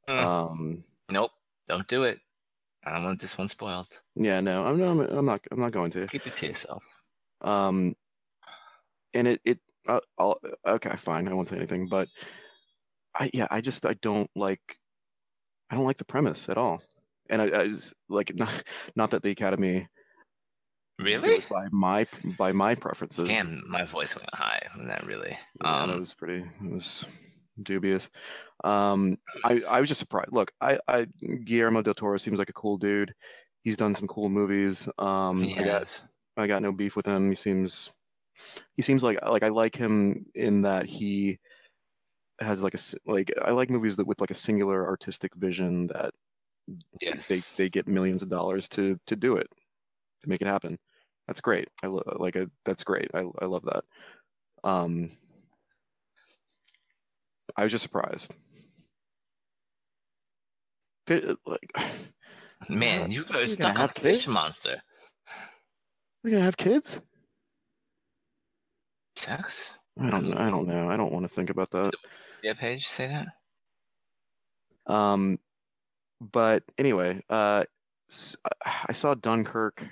[0.07, 0.25] Mm.
[0.25, 1.31] Um, Nope,
[1.67, 2.19] don't do it.
[2.83, 4.01] I don't want this one spoiled.
[4.15, 6.07] yeah, no, I'm, I'm I'm not I'm not going to.
[6.07, 6.83] Keep it to yourself.
[7.41, 7.95] Um,
[9.13, 11.27] and it it uh, I'll, okay, fine.
[11.27, 12.07] I won't say anything, but
[13.15, 14.77] I yeah, I just I don't like
[15.69, 16.81] I don't like the premise at all.
[17.29, 18.63] And I, I just like not
[18.95, 19.87] not that the Academy
[20.99, 21.29] Really?
[21.29, 22.05] goes by my
[22.37, 23.27] by my preferences.
[23.27, 25.05] Damn, my voice went high that.
[25.05, 25.37] Really.
[25.63, 26.41] Yeah, that Um, was pretty.
[26.63, 27.05] It was
[27.61, 28.09] dubious.
[28.63, 30.31] Um, I I was just surprised.
[30.31, 31.05] Look, I I
[31.45, 33.13] Guillermo del Toro seems like a cool dude.
[33.63, 34.87] He's done some cool movies.
[34.97, 36.03] Um, I got yes.
[36.37, 37.29] I got no beef with him.
[37.29, 37.91] He seems
[38.73, 41.39] he seems like like I like him in that he
[42.39, 46.13] has like a like I like movies that with like a singular artistic vision that
[47.01, 47.27] Yes.
[47.27, 49.47] they they get millions of dollars to to do it
[50.23, 50.77] to make it happen.
[51.27, 51.69] That's great.
[51.83, 53.09] I lo- like a, that's great.
[53.13, 53.83] I I love that.
[54.63, 55.09] Um,
[57.57, 58.33] I was just surprised.
[61.09, 61.73] Like,
[62.69, 64.27] Man, you You're guys gonna stuck on have fish kids?
[64.27, 64.81] monster.
[66.23, 67.01] we're gonna have kids?
[69.15, 69.79] Sex?
[69.99, 70.37] I don't know.
[70.37, 70.89] I don't know.
[70.89, 71.93] I don't want to think about that.
[72.43, 74.93] Yeah, Paige, say that.
[74.93, 75.37] Um,
[76.19, 77.63] but anyway, uh,
[78.87, 79.87] I saw Dunkirk.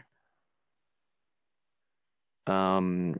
[2.47, 3.15] Um,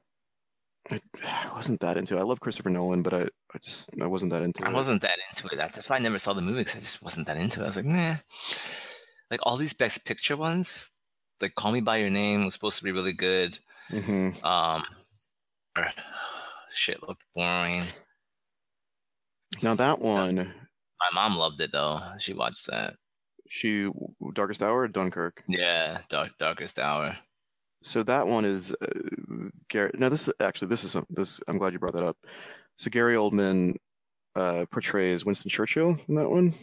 [0.91, 2.19] I, I wasn't that into it.
[2.19, 5.17] I love Christopher Nolan, but I, I just I wasn't that into I wasn't that
[5.29, 5.57] into it.
[5.57, 7.63] That- That's why I never saw the movie because I just wasn't that into it.
[7.63, 8.15] I was like, nah.
[9.31, 10.91] Like all these Best Picture ones,
[11.41, 13.59] like Call Me by Your Name was supposed to be really good.
[13.89, 14.83] hmm Um,
[15.77, 15.87] or,
[16.73, 17.83] shit looked boring.
[19.61, 21.99] Now that one, My mom loved it though.
[22.19, 22.95] She watched that.
[23.49, 23.89] she
[24.33, 25.43] Darkest Hour or Dunkirk.
[25.47, 27.17] Yeah, Dark Darkest Hour.
[27.81, 29.91] So that one is uh, Gary.
[29.95, 31.39] Now this is actually this is some, this.
[31.47, 32.17] I'm glad you brought that up.
[32.77, 33.75] So Gary Oldman
[34.35, 36.53] uh, portrays Winston Churchill in that one.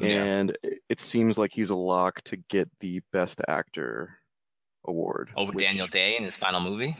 [0.00, 0.22] Yeah.
[0.24, 4.18] and it- seems like he's a lock to get the best actor
[4.86, 6.96] award Over which Daniel Day in his final movie.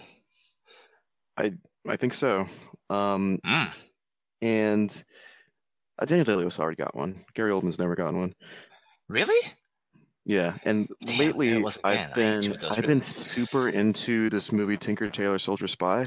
[1.37, 2.47] I think so.
[2.91, 3.73] Um, Mm.
[4.43, 5.05] and
[6.01, 7.25] uh, Daniel Day Lewis already got one.
[7.35, 8.33] Gary Oldman's never gotten one.
[9.09, 9.39] Really?
[10.29, 12.11] Yeah, and Damn, lately there it was again.
[12.11, 16.05] I've I hate you been I've been super into this movie Tinker Tailor Soldier Spy.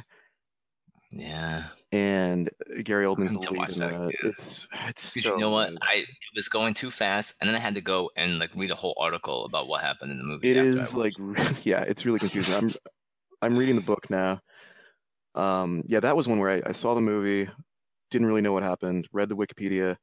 [1.10, 1.64] Yeah.
[1.92, 2.50] and
[2.84, 4.14] Gary Oldman's the lead in that.
[4.24, 5.70] It's it's so you know what?
[5.70, 5.80] good.
[5.82, 8.70] I it was going too fast, and then I had to go and like read
[8.70, 10.52] a whole article about what happened in the movie.
[10.52, 11.14] It is like
[11.66, 12.54] yeah, it's really confusing.
[12.54, 12.72] I'm
[13.42, 14.40] I'm reading the book now.
[15.34, 17.50] Um, yeah, that was one where I, I saw the movie,
[18.12, 19.98] didn't really know what happened, read the Wikipedia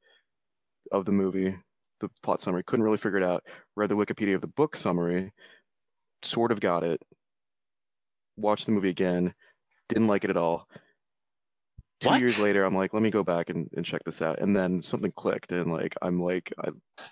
[0.91, 1.55] of the movie,
[2.01, 3.45] the plot summary, couldn't really figure it out,
[3.77, 5.33] read the Wikipedia of the book summary,
[6.23, 7.03] sort of got it,
[8.37, 9.35] watched the movie again,
[9.89, 10.69] didn't like it at all.
[12.01, 12.21] Two What?
[12.21, 14.39] years later, I'm like, let me go back and, and check this out.
[14.39, 16.69] And then something clicked, and like, I'm like, I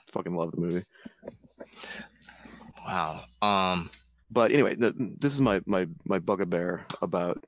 [0.08, 0.84] fucking love the movie.
[2.86, 3.22] Wow.
[3.42, 3.90] Um.
[4.30, 7.44] But anyway, th this is my my my bugaboo about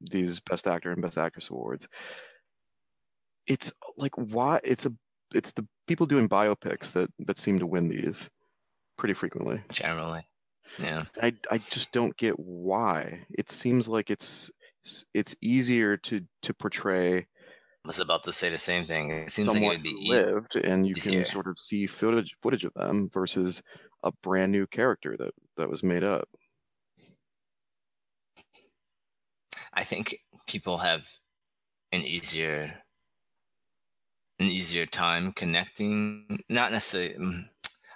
[0.00, 1.88] these Best Actor and Best Actress awards.
[3.46, 4.92] It's like why it's a
[5.34, 8.30] it's the people doing biopics that that seem to win these
[8.96, 9.60] pretty frequently.
[9.70, 10.26] Generally.
[10.78, 11.04] Yeah.
[11.22, 13.26] I I just don't get why.
[13.30, 14.50] It seems like it's
[15.14, 17.26] it's easier to to portray
[17.84, 19.10] I was about to say the same thing.
[19.10, 21.16] It seems like it would be lived and you easier.
[21.16, 23.60] can sort of see footage footage of them versus
[24.04, 26.28] a brand new character that that was made up.
[29.72, 31.08] I think people have
[31.90, 32.72] an easier
[34.42, 37.44] an easier time connecting not necessarily mm,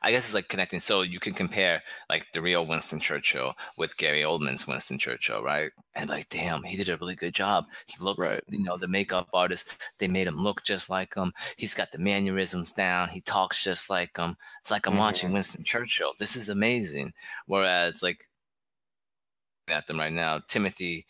[0.02, 3.96] I guess it's like connecting so you can compare like the real Winston Churchill with
[3.96, 5.72] Gary Oldman's Winston Churchill, right?
[5.96, 7.66] And like damn, he did a really good job.
[7.86, 8.40] He looks Right.
[8.48, 11.32] you know, the makeup artist, they made him look just like him.
[11.56, 13.08] He's got the mannerisms down.
[13.08, 14.36] He talks just like him.
[14.60, 16.12] It's like I'm watching Winston Churchill.
[16.18, 17.12] This is amazing.
[17.46, 18.28] Whereas like
[19.68, 21.06] at them right now, Timothy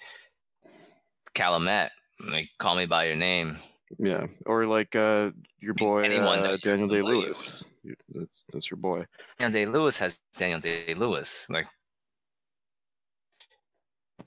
[1.34, 1.90] Chalamet,
[2.32, 3.56] like call me by your name.
[3.98, 5.30] Yeah, or like uh,
[5.60, 7.64] your boy uh, Daniel Day Lewis.
[8.12, 9.04] That's that's your boy.
[9.38, 11.46] Daniel Day Lewis has Daniel Day Lewis.
[11.48, 11.66] Like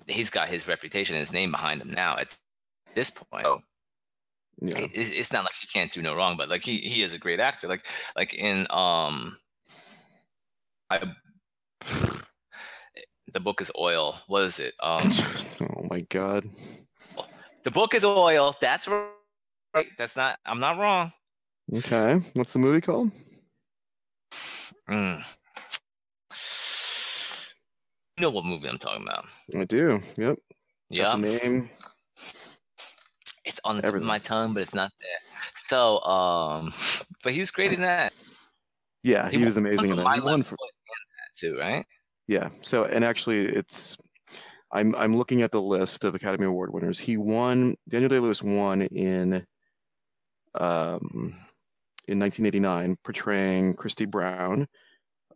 [0.08, 2.18] he's got his reputation and his name behind him now.
[2.18, 2.36] At
[2.96, 3.46] this point,
[4.62, 7.02] Yeah, it- it's, it's not like he can't do no wrong, but like he he
[7.04, 7.68] is a great actor.
[7.68, 9.38] Like like in um,
[10.90, 11.02] I
[13.34, 14.20] the book is oil.
[14.28, 14.74] What is it?
[14.82, 15.02] Um,
[15.78, 16.46] oh my god.
[17.64, 18.56] the book is oil.
[18.62, 18.88] That's
[19.74, 19.88] right.
[19.98, 20.40] That's not.
[20.46, 21.12] I'm not wrong.
[21.74, 23.12] Okay, what's the movie called?
[24.90, 25.24] Mm.
[28.18, 29.26] You know what movie I'm talking about?
[29.56, 30.02] I do.
[30.18, 30.40] Yep.
[30.90, 31.70] Yeah, name.
[33.46, 35.20] it's on the tip of my tongue, but it's not there.
[35.54, 36.74] So, um,
[37.24, 38.14] but he was great in that.
[39.04, 40.16] Yeah, he was amazing in that.
[40.16, 41.86] He won for that too, right?
[42.28, 42.50] yeah.
[42.62, 43.98] So and actually, it's
[44.72, 47.00] I'm I'm looking at the list of Academy Award winners.
[47.00, 47.76] He won.
[47.90, 49.46] Daniel Day Lewis won in
[50.56, 51.36] um
[52.08, 54.68] in 1989, portraying Christy Brown,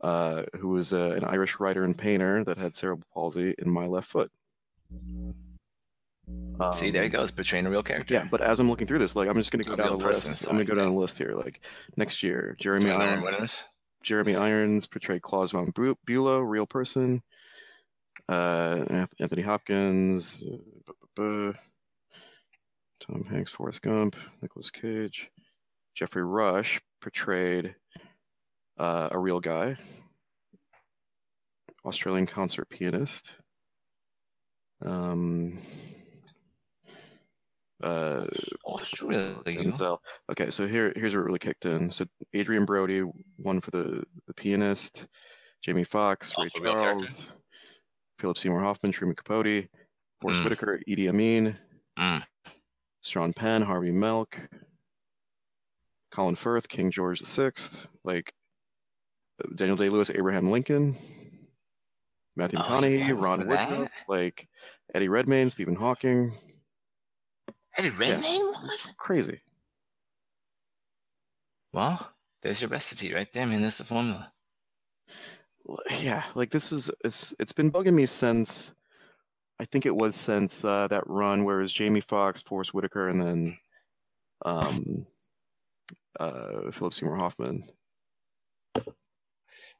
[0.01, 3.85] uh, who was uh, an Irish writer and painter that had cerebral palsy in My
[3.85, 4.31] Left Foot.
[6.71, 8.13] See, there he Um, goes, portraying a real character.
[8.13, 10.05] Yeah, but as I'm looking through this, like I'm just gonna go A down the
[10.07, 10.47] list.
[10.47, 11.33] I'm gonna go down the list here.
[11.35, 11.59] Like
[11.97, 13.23] next year, Jeremy number Irons.
[13.23, 13.65] winners.
[14.03, 17.21] Jeremy Irons portrayed Claus von Bu- Bülow, real person.
[18.29, 20.43] Uh, Anthony Hopkins,
[21.17, 21.53] uh,
[23.05, 25.29] Tom Hanks, Forrest Gump, Nicolas Cage,
[25.95, 27.75] Geoffrey Rush portrayed
[28.77, 29.75] uh, a real guy,
[31.85, 33.33] Australian concert pianist.
[34.81, 35.57] Um,
[37.81, 38.25] uh,
[38.65, 39.35] Australia.
[39.45, 39.97] Denzel.
[40.31, 41.91] Okay, so here here's where it really kicked in.
[41.91, 42.05] So
[42.35, 43.03] Adrien Brody
[43.37, 45.07] won for the the pianist,
[45.61, 47.05] Jamie Foxx, Ray Also a real character.
[47.05, 47.35] Charles,
[48.19, 49.67] Philip Seymour Hoffman, Truman Capote,
[50.21, 50.43] Forrest Mm.
[50.45, 51.57] Whitaker, Idi Amin,
[51.99, 52.23] Mm.
[53.03, 54.39] Sean Penn, Harvey Milk,
[56.11, 57.51] Colin Firth, King George VI,
[58.03, 58.33] like
[59.55, 60.95] Daniel Day Lewis, Abraham Lincoln,
[62.35, 63.47] Matthew Oh, McConaughey, yeah, Ron?
[63.47, 64.47] Woodruff, like
[64.95, 66.31] Eddie Redmayne, Stephen Hawking.
[67.77, 68.41] Eddie Redmayne?
[68.41, 68.93] What?
[68.97, 69.41] Crazy.
[71.73, 72.11] Well,
[72.41, 73.61] there's your recipe right there, man.
[73.61, 74.31] That's the formula.
[76.01, 78.73] yeah like this is it's it's been bugging me since
[79.63, 83.07] i think it was since uh, that run where it was jamie Foxx, forrest whitaker
[83.07, 83.57] and then
[84.43, 85.07] um
[86.19, 87.63] uh philip seymour hoffman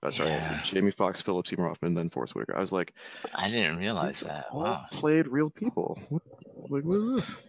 [0.01, 0.60] uh, sorry Yeah.
[0.64, 2.93] jamie Foxx, philip seymour hoffman then forrest whitaker i was like
[3.35, 4.45] I didn't realize that.
[4.51, 4.85] all Wow.
[4.91, 6.22] played real people what,
[6.69, 7.41] like what is this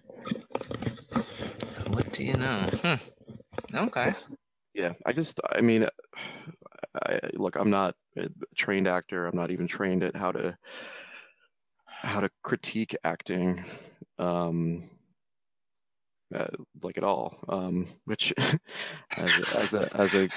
[1.86, 2.66] What do you know?
[2.82, 3.77] Hmm.
[3.77, 4.12] Okay.
[4.74, 5.86] yeah i just i mean
[7.06, 10.59] I, look i'm not a trained actor i'm not even trained at how to
[12.05, 13.65] how to critique acting
[14.19, 14.89] um
[16.35, 16.47] uh,
[16.83, 18.33] like at all um which
[19.17, 20.29] as, as a as a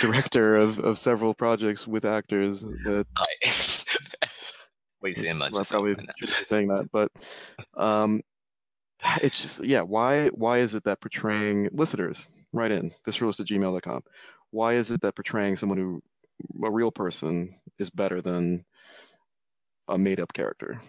[0.00, 3.84] director of of several projects with actors that Right.
[5.00, 6.12] What are you saying about I probably right now?
[6.16, 7.10] shouldn't be saying that but
[7.76, 8.22] um
[9.22, 9.82] it's just yeah.
[9.82, 14.02] Why why is it that portraying listeners right in visceralist at gmail.com?
[14.50, 16.02] Why is it that portraying someone who
[16.64, 18.64] a real person is better than
[19.88, 20.80] a made up character?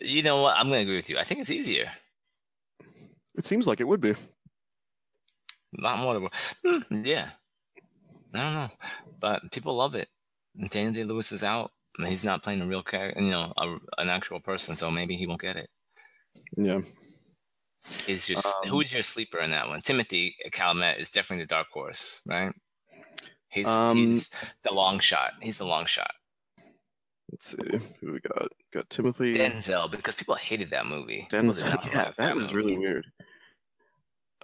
[0.00, 0.56] You know what?
[0.56, 1.18] I'm going to agree with you.
[1.18, 1.90] I think it's easier.
[3.36, 4.14] It seems like it would be.
[5.72, 6.30] Not more.
[6.64, 7.30] Hmm, yeah.
[8.34, 8.68] I don't know,
[9.18, 10.08] but people love it.
[10.70, 11.72] Daniel Day Lewis is out.
[11.98, 15.26] He's not playing a real character, you know, a, an actual person, so maybe he
[15.26, 15.68] won't get it.
[16.56, 16.80] Yeah.
[18.06, 19.80] Is your um, who's your sleeper in that one?
[19.80, 22.52] Timothy Chalamet is definitely the dark horse, right?
[23.50, 24.30] He's um, he's
[24.62, 25.32] the long shot.
[25.40, 26.12] He's the long shot.
[27.30, 28.48] Let's see who we got.
[28.72, 31.28] Got Timothy Denzel because people hated that movie.
[31.30, 32.74] Denzel, yeah, that, that was movie.
[32.74, 33.06] really weird.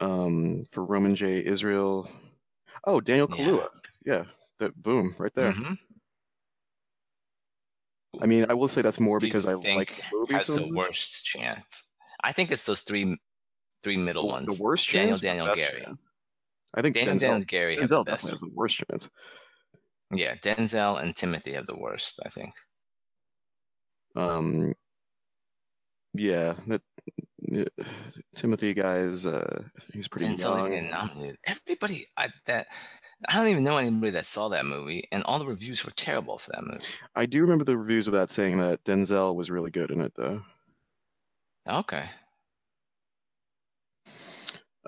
[0.01, 1.45] Um, for Roman J.
[1.45, 2.09] Israel.
[2.85, 3.69] Oh, Daniel Kaluuya.
[4.05, 4.25] Yeah, yeah
[4.59, 5.53] that boom right there.
[5.53, 5.75] Mm-hmm.
[8.21, 10.67] I mean, I will say that's more because I like the movie has so the
[10.67, 10.75] much.
[10.75, 11.85] worst chance.
[12.23, 13.19] I think it's those three,
[13.83, 14.59] three middle the, ones.
[14.59, 15.21] The worst Daniel, chance.
[15.21, 15.83] Daniel, Gary.
[15.83, 16.11] Chance.
[16.75, 17.77] I think Daniel, Denzel, Daniel Gary.
[17.77, 19.11] Denzel definitely has the worst chance.
[20.13, 22.21] Yeah, Denzel and Timothy have the worst.
[22.25, 22.55] I think.
[24.17, 24.75] Um.
[26.15, 26.81] Yeah, that
[27.41, 27.65] yeah,
[28.35, 29.27] Timothée guy is.
[29.27, 30.91] Uh, he's pretty Denzel young.
[30.91, 31.39] nominated.
[31.45, 32.69] Everybody, I that
[33.29, 36.39] I don't even know anybody that saw that movie, and all the reviews were terrible
[36.39, 36.85] for that movie.
[37.15, 40.13] I do remember the reviews of that saying that Denzel was really good in it,
[40.17, 40.43] though.
[41.69, 42.05] Okay.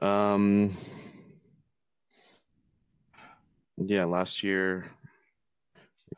[0.01, 0.73] Um.
[3.77, 4.87] Yeah, last year,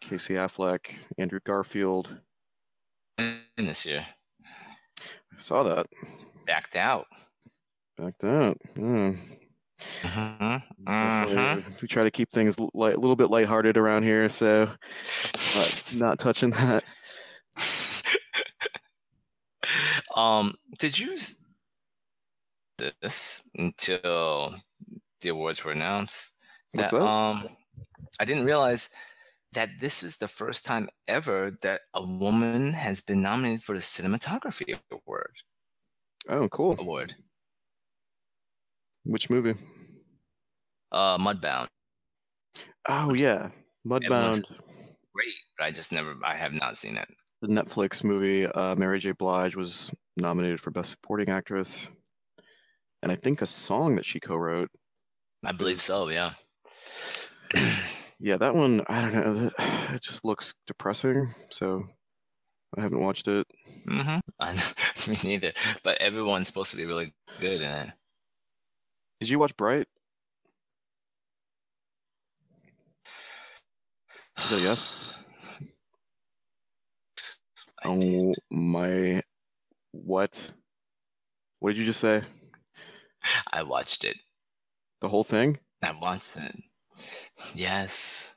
[0.00, 2.16] Casey Affleck, Andrew Garfield.
[3.20, 4.06] In this year.
[5.00, 5.86] I saw that.
[6.46, 7.06] Backed out.
[7.96, 8.58] Backed out.
[8.76, 9.20] Mm-hmm.
[10.86, 11.70] Mm-hmm.
[11.80, 14.68] We try to keep things light, a little bit lighthearted around here, so
[15.94, 16.84] not touching that.
[20.16, 21.18] um, did you
[23.00, 24.56] this until
[25.20, 26.32] the awards were announced?
[26.74, 27.02] That, that?
[27.02, 27.48] Um,
[28.18, 28.90] I didn't realize
[29.52, 33.80] that this is the first time ever that a woman has been nominated for the
[33.80, 35.32] cinematography award.
[36.28, 36.76] Oh, cool!
[36.78, 37.14] Award.
[39.04, 39.54] Which movie?
[40.92, 41.68] Uh, Mudbound.
[42.88, 43.50] Oh yeah,
[43.86, 44.44] Mudbound.
[45.14, 46.14] Great, but I just never.
[46.24, 47.08] I have not seen it.
[47.40, 48.46] The Netflix movie.
[48.46, 49.12] Uh, Mary J.
[49.12, 51.90] Blige was nominated for Best Supporting Actress,
[53.02, 54.70] and I think a song that she co-wrote.
[55.44, 56.08] I believe so.
[56.08, 56.32] Yeah.
[58.20, 58.82] yeah, that one.
[58.88, 59.50] I don't know.
[59.92, 61.34] It just looks depressing.
[61.48, 61.88] So
[62.76, 63.46] I haven't watched it.
[63.88, 64.18] Mm-hmm.
[65.10, 65.52] Me neither.
[65.82, 67.90] But everyone's supposed to be really good in it.
[69.20, 69.86] Did you watch Bright?
[74.38, 75.14] Is that yes?
[77.84, 79.22] oh my!
[79.92, 80.52] What?
[81.58, 82.22] What did you just say?
[83.52, 84.16] I watched it.
[85.00, 85.58] The whole thing?
[85.82, 86.56] I watched it.
[87.54, 88.34] Yes.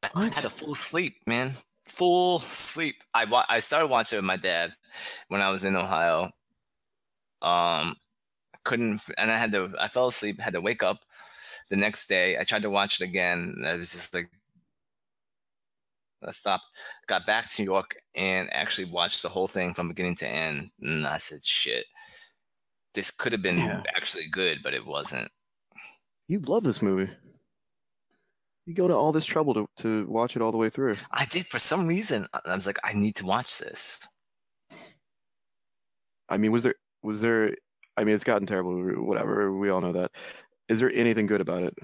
[0.00, 0.12] What?
[0.14, 1.54] I had a full sleep, man.
[1.88, 2.96] Full sleep.
[3.12, 4.74] I wa- I started watching with my dad
[5.28, 6.30] when I was in Ohio.
[7.42, 7.96] Um,
[8.64, 11.00] couldn't and I had to I fell asleep, had to wake up
[11.70, 12.38] the next day.
[12.38, 13.62] I tried to watch it again.
[13.66, 14.30] I was just like
[16.26, 16.68] I stopped,
[17.06, 20.70] got back to New York and actually watched the whole thing from beginning to end.
[20.80, 21.84] And I said, shit,
[22.94, 23.82] this could have been yeah.
[23.96, 25.30] actually good, but it wasn't.
[26.28, 27.12] You love this movie.
[28.66, 30.96] You go to all this trouble to, to watch it all the way through.
[31.10, 32.26] I did for some reason.
[32.32, 34.06] I was like, I need to watch this.
[36.30, 37.54] I mean, was there was there
[37.96, 38.74] I mean, it's gotten terrible.
[39.04, 40.10] Whatever, we all know that.
[40.68, 41.74] Is there anything good about it?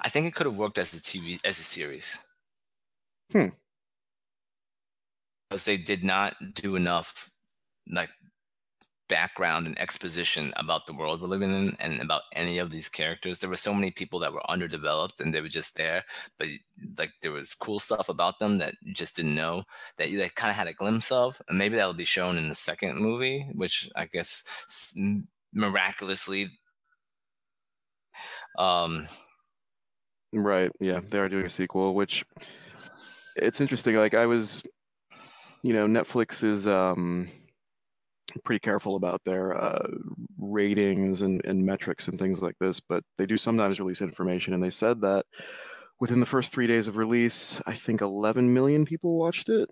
[0.00, 2.18] I think it could have worked as a TV as a series.
[3.32, 3.48] Hmm.
[5.48, 7.30] Because they did not do enough,
[7.88, 8.10] like
[9.10, 13.40] background and exposition about the world we're living in and about any of these characters.
[13.40, 16.04] There were so many people that were underdeveloped and they were just there,
[16.38, 16.48] but
[16.96, 19.64] like there was cool stuff about them that you just didn't know
[19.98, 22.48] that you like kind of had a glimpse of, and maybe that'll be shown in
[22.48, 24.44] the second movie, which I guess
[25.52, 26.48] miraculously
[28.58, 29.06] um
[30.32, 32.24] right yeah they are doing a sequel which
[33.36, 34.62] it's interesting like i was
[35.62, 37.28] you know netflix is um
[38.44, 39.88] pretty careful about their uh,
[40.38, 44.62] ratings and, and metrics and things like this but they do sometimes release information and
[44.62, 45.24] they said that
[46.00, 49.68] within the first three days of release i think 11 million people watched it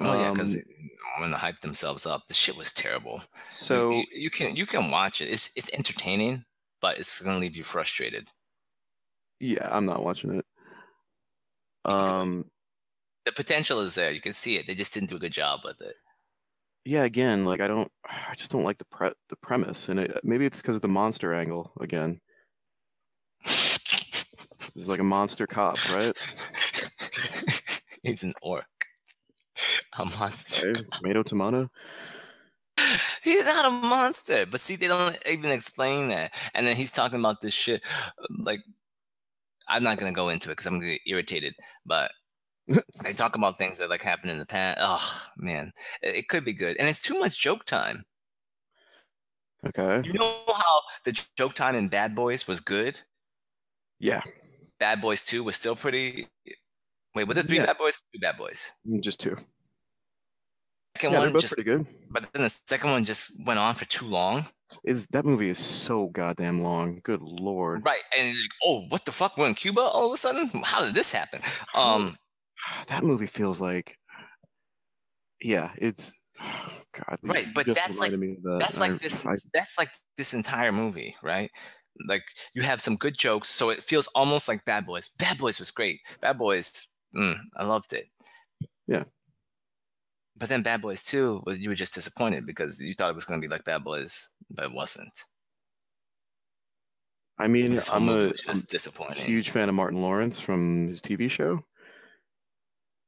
[0.00, 0.62] Oh yeah, because um,
[1.18, 3.22] when they hype themselves up, the shit was terrible.
[3.50, 5.26] So you, you, can you can watch it.
[5.26, 6.44] It's it's entertaining,
[6.80, 8.30] but it's gonna leave you frustrated.
[9.40, 10.44] Yeah, I'm not watching it.
[11.84, 12.44] Um,
[13.24, 14.12] the potential is there.
[14.12, 14.66] You can see it.
[14.66, 15.94] They just didn't do a good job with it.
[16.88, 17.90] Yeah, again, like I don't,
[18.30, 20.88] I just don't like the pre the premise, and it, maybe it's because of the
[20.88, 22.20] monster angle again.
[23.44, 26.16] This is like a monster cop, right?
[28.02, 28.64] He's an orc.
[29.98, 30.72] A monster.
[30.72, 30.84] Right?
[30.90, 31.68] Tomato, tomato.
[33.22, 34.46] He's not a monster.
[34.46, 36.32] But see, they don't even explain that.
[36.54, 37.82] And then he's talking about this shit.
[38.30, 38.60] Like,
[39.68, 41.54] I'm not gonna go into it because I'm gonna get irritated.
[41.84, 42.12] But
[43.02, 44.78] they talk about things that like happened in the past.
[44.80, 45.72] Oh man,
[46.02, 48.04] it, it could be good, and it's too much joke time.
[49.66, 50.02] Okay.
[50.06, 53.00] You know how the joke time in Bad Boys was good.
[53.98, 54.22] Yeah,
[54.78, 56.28] Bad Boys Two was still pretty.
[57.14, 57.66] Wait, were there three Yeah.
[57.66, 58.00] Bad Boys?
[58.14, 58.72] Two Bad Boys.
[59.00, 59.36] just two.
[60.96, 61.86] Second Yeah, they're one both just, pretty good.
[62.10, 64.46] but then the second one just went on for too long.
[64.84, 67.00] Is that movie is so goddamn long?
[67.02, 67.84] Good lord.
[67.84, 69.36] Right, and like, oh, what the fuck?
[69.38, 70.48] We're in Cuba all of a sudden.
[70.64, 71.40] How did this happen?
[71.74, 72.16] Um,
[72.88, 73.96] That movie feels like,
[75.40, 76.14] yeah, it's
[76.92, 77.18] God.
[77.22, 78.58] Right, but that's like- reminded me of that.
[78.60, 79.24] that's I- like this.
[79.26, 81.50] I- That's like this entire movie, right?
[82.06, 82.22] Like
[82.54, 85.08] you have some good jokes, so it feels almost like Bad Boys.
[85.18, 86.00] Bad Boys was great.
[86.20, 86.86] Bad Boys,
[87.16, 88.06] mm, I loved it.
[88.86, 89.04] Yeah.
[90.36, 93.24] But then Bad Boys Two, was you were just disappointed because you thought it was
[93.24, 95.24] going to be like Bad Boys, but it wasn't.
[97.36, 101.28] I mean, I'm a I'm just a huge fan of Martin Lawrence from his TV
[101.30, 101.60] show.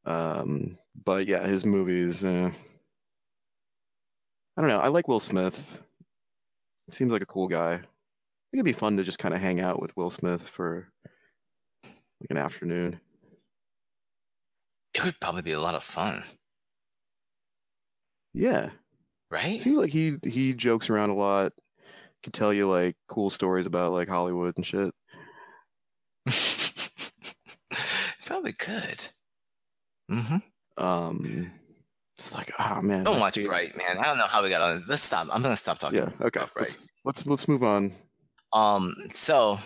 [0.04, 2.24] Um, but yeah, his movies.
[2.24, 2.50] Uh,
[4.56, 4.80] I don't know.
[4.80, 5.84] I like Will Smith.
[6.90, 7.74] Seems like a cool guy.
[7.74, 7.86] I think
[8.54, 10.88] it'd be fun to just kind of hang out with Will Smith for
[11.84, 13.00] like an afternoon.
[14.94, 16.24] It would probably be a lot of fun,
[18.34, 18.70] Yeah,
[19.30, 19.60] right?
[19.60, 21.52] seems like he he jokes around a lot.
[22.22, 24.92] Could tell you like cool stories about like Hollywood and shit.
[28.26, 29.06] probably could.
[30.10, 30.84] Mm-hmm.
[30.84, 31.50] Um,
[32.16, 33.98] it's like, oh man, Don't watch favorite- Bright, man.
[33.98, 34.84] I don't know how we got on.
[34.88, 35.28] Let's stop.
[35.32, 35.98] I'm gonna stop talking.
[35.98, 36.40] Yeah, okay.
[36.40, 36.62] about Bright.
[36.68, 37.92] Let's, let's let's move on.
[38.52, 39.58] Um, so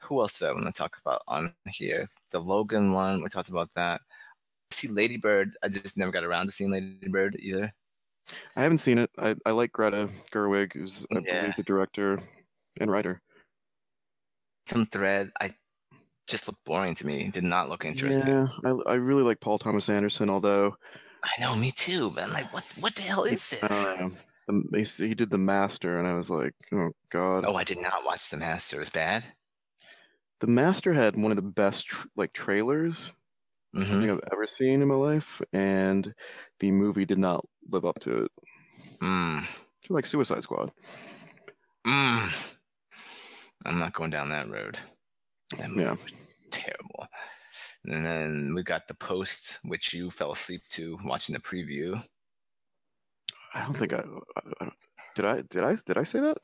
[0.00, 2.06] who else did I want to talk about on here?
[2.30, 4.00] The Logan one, we talked about that.
[4.70, 5.56] See Lady Bird.
[5.62, 7.72] I just never got around to seeing Lady Bird either.
[8.56, 9.10] I haven't seen it.
[9.18, 11.40] I, I like Greta Gerwig, who's I Yeah.
[11.40, 12.18] believe the director
[12.80, 13.20] and writer.
[14.68, 15.52] Some thread, I
[16.28, 17.30] just looked boring to me.
[17.30, 18.28] Did not look interesting.
[18.28, 20.76] Yeah, I, I really like Paul Thomas Anderson, although
[21.24, 22.10] I know, me too.
[22.10, 22.64] But I'm like, what?
[22.78, 23.60] What the hell is this?
[24.46, 27.44] The, he, did The Master, and I was like, oh god.
[27.46, 28.76] Oh, I did not watch The Master.
[28.76, 29.26] It was bad.
[30.40, 33.12] The Master had one of the best like trailers
[33.74, 36.14] I hmm think I've ever seen in my life, and
[36.60, 38.32] the movie did not live up to it.
[39.00, 39.44] Mm.
[39.88, 40.72] Like Suicide Squad.
[41.86, 42.54] Mm.
[43.66, 44.78] I'm not going down that road.
[45.56, 45.90] That movie Yeah.
[45.92, 46.00] was
[46.50, 47.06] terrible.
[47.84, 52.02] And then we got the post, which you fell asleep to watching the preview.
[53.54, 54.74] I don't think I, I, don't-
[55.14, 55.24] did.
[55.24, 56.38] I did I did I say that?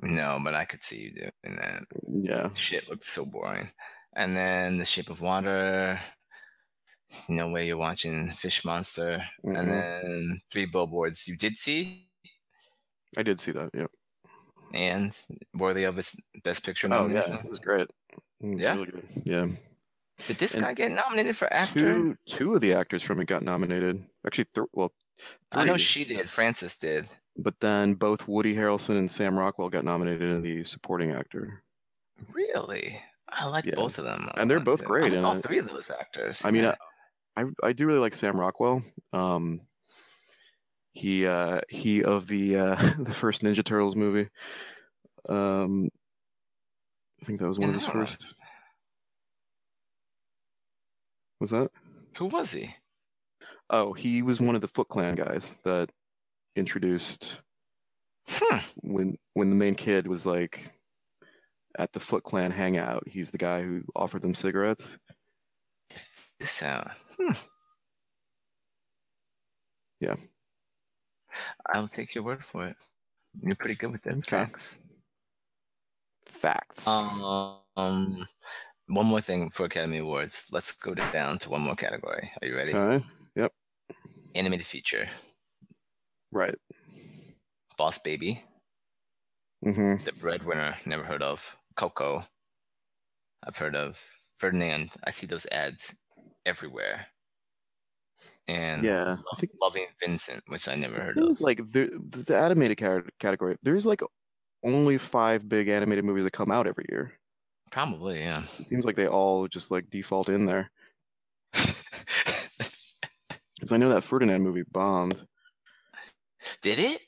[0.00, 1.82] No, but I could see you doing that.
[2.06, 2.48] Yeah.
[2.54, 3.70] Shit looked so boring.
[4.14, 6.00] And then The Shape of Water.
[7.28, 9.22] No way you're watching Fish Monster.
[9.44, 9.58] Mhm.
[9.58, 12.08] And then Three Billboards you did see
[13.16, 13.70] I did see that.
[13.74, 13.86] Yeah.
[14.74, 15.16] and
[15.54, 17.32] worthy of its Best Picture Oh nomination.
[17.32, 17.90] yeah, it was great.
[18.40, 18.74] It Yeah?
[18.74, 19.08] really good.
[19.24, 19.46] Yeah.
[20.26, 21.80] Did this And guy get nominated for actor?
[21.80, 24.04] Two two of the actors from it got nominated.
[24.26, 24.92] Actually, th- well,
[25.52, 26.28] I know she did.
[26.30, 27.06] Frances did.
[27.36, 31.62] But then both Woody Harrelson and Sam Rockwell got nominated in the supporting actor.
[32.32, 33.00] Really?
[33.28, 33.76] I like Yeah.
[33.76, 34.28] both of them.
[34.36, 34.86] And they're both liked it.
[34.88, 35.42] great I like all it.
[35.42, 36.44] three of those actors.
[36.44, 36.74] I mean, yeah.
[37.36, 38.82] I, I do really like Sam Rockwell.
[39.12, 39.60] Um,
[40.92, 44.28] he uh, he of the uh, the first Ninja Turtles movie.
[45.28, 45.90] Um,
[47.20, 48.34] I think that was one of his first.
[51.40, 51.70] Was that?
[52.16, 52.74] who was he?
[53.70, 55.90] Oh, he was one of the Foot Clan guys that
[56.56, 57.40] introduced
[58.28, 58.58] Hmm.
[58.82, 60.72] when when the main kid was like
[61.78, 63.06] at the Foot Clan hangout.
[63.06, 64.96] He's the guy who offered them cigarettes.
[66.40, 66.90] Sound.
[67.18, 67.32] Hmm.
[70.00, 70.16] Yeah.
[71.72, 72.76] I'll take your word for it.
[73.42, 74.22] You're pretty good with them Okay.
[74.30, 74.80] Facts.
[76.40, 76.86] Facts.
[76.86, 78.26] Um,
[78.86, 80.46] one more thing for Academy Awards.
[80.52, 82.30] Let's go down to one more category.
[82.40, 82.74] Are you ready?
[82.74, 83.04] okay.
[83.36, 83.52] Yep.
[84.34, 85.08] Animated feature.
[86.32, 86.54] Right.
[87.76, 88.42] Boss Baby.
[89.64, 90.04] Mm-hmm.
[90.04, 90.76] The Breadwinner.
[90.86, 91.56] Never heard of.
[91.76, 92.24] Coco.
[93.46, 94.00] I've heard of.
[94.38, 94.90] Ferdinand.
[95.04, 95.96] I see those ads
[96.46, 97.06] everywhere.
[98.46, 99.16] And Yeah.
[99.32, 101.24] I think Loving Vincent, which I never heard of.
[101.24, 102.78] was like the the the animated
[103.18, 103.56] category.
[103.62, 104.02] There's like
[104.64, 107.12] only five big animated movies that come out every year.
[107.70, 108.42] Probably, yeah.
[108.58, 110.70] It seems like they all just like default in there.
[113.58, 115.26] Because I know that Ferdinand movie bombed.
[116.62, 117.00] Did it?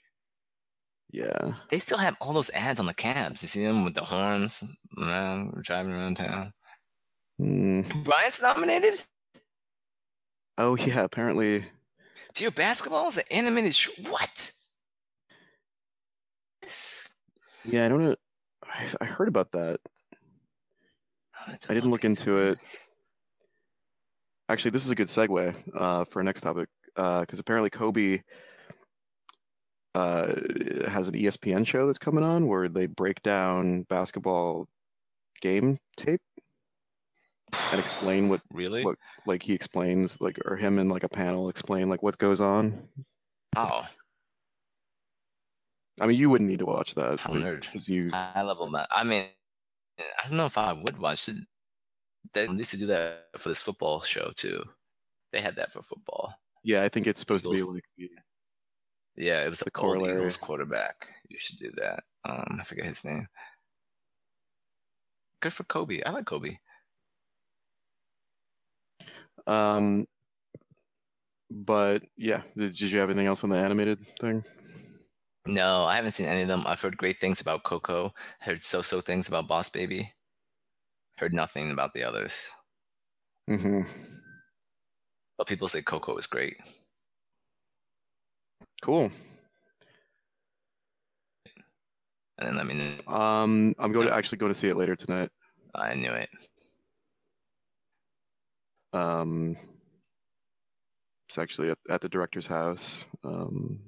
[1.13, 1.55] Yeah.
[1.69, 3.43] They still have all those ads on the cabs.
[3.43, 4.63] You see them with the horns
[5.01, 6.53] around, driving around town.
[7.41, 8.05] Mm.
[8.05, 9.01] Bryant's nominated.
[10.59, 11.65] Oh yeah, apparently.
[12.35, 13.75] Dear Basketball is an animated.
[13.75, 14.53] Sh- what?
[17.65, 18.17] Yeah, I don't know.
[18.65, 19.81] I, I heard about that.
[21.35, 22.61] I I didn't look into it.
[24.49, 28.21] Actually, this is a good segue uh, for our next topic because apparently Kobe
[29.95, 30.27] uh,
[30.89, 34.69] has an ESPN show that's coming on where they break down basketball
[35.41, 36.21] game tape
[37.71, 38.85] and explain what Really?
[38.85, 38.97] what
[39.27, 42.89] like he explains like or him in like a panel explain like what goes on.
[43.57, 43.87] Oh,
[46.01, 48.11] I mean, you wouldn't need to watch that because you.
[48.11, 48.87] High level math.
[48.91, 49.27] I mean,
[49.99, 51.37] I don't know if I would watch it.
[52.33, 54.63] They used to do that for this football show too.
[55.33, 56.35] They had that for football.
[56.63, 57.85] Yeah, I think it's supposed to be like
[59.17, 60.17] Yeah, it was The the corollary.
[60.17, 61.07] Eagles quarterback.
[61.29, 62.03] You should do that.
[62.25, 63.27] Um, I forget his name.
[65.41, 66.03] Good for Kobe.
[66.05, 66.59] I like Kobe.
[69.47, 70.07] Um,
[71.51, 74.45] but yeah, did, did you have anything else on the animated thing?
[75.47, 76.65] No, I haven't seen any of them.
[76.67, 78.13] I've heard great things about Coco.
[78.41, 80.13] Heard so-so things about Boss Baby.
[81.17, 82.53] Heard nothing about the others.
[83.49, 83.83] Mm-hmm.
[85.39, 86.57] But people say Coco is great.
[88.83, 89.11] Cool.
[92.39, 93.13] And then let me know.
[93.13, 95.31] Um, I'm going to actually going to see it later tonight.
[95.75, 96.29] I knew it.
[98.93, 99.57] Um,
[101.29, 103.07] it's actually at, at the director's house.
[103.25, 103.79] Um,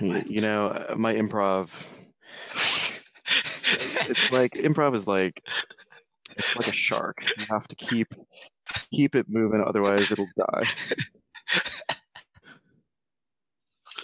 [0.00, 1.88] you, you know, uh, my improv.
[4.06, 5.42] It's like improv is like
[6.36, 7.24] it's like a shark.
[7.38, 8.14] You have to keep
[8.92, 10.64] keep it moving, otherwise it'll die.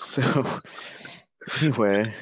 [0.00, 0.22] So
[1.62, 2.12] anyway,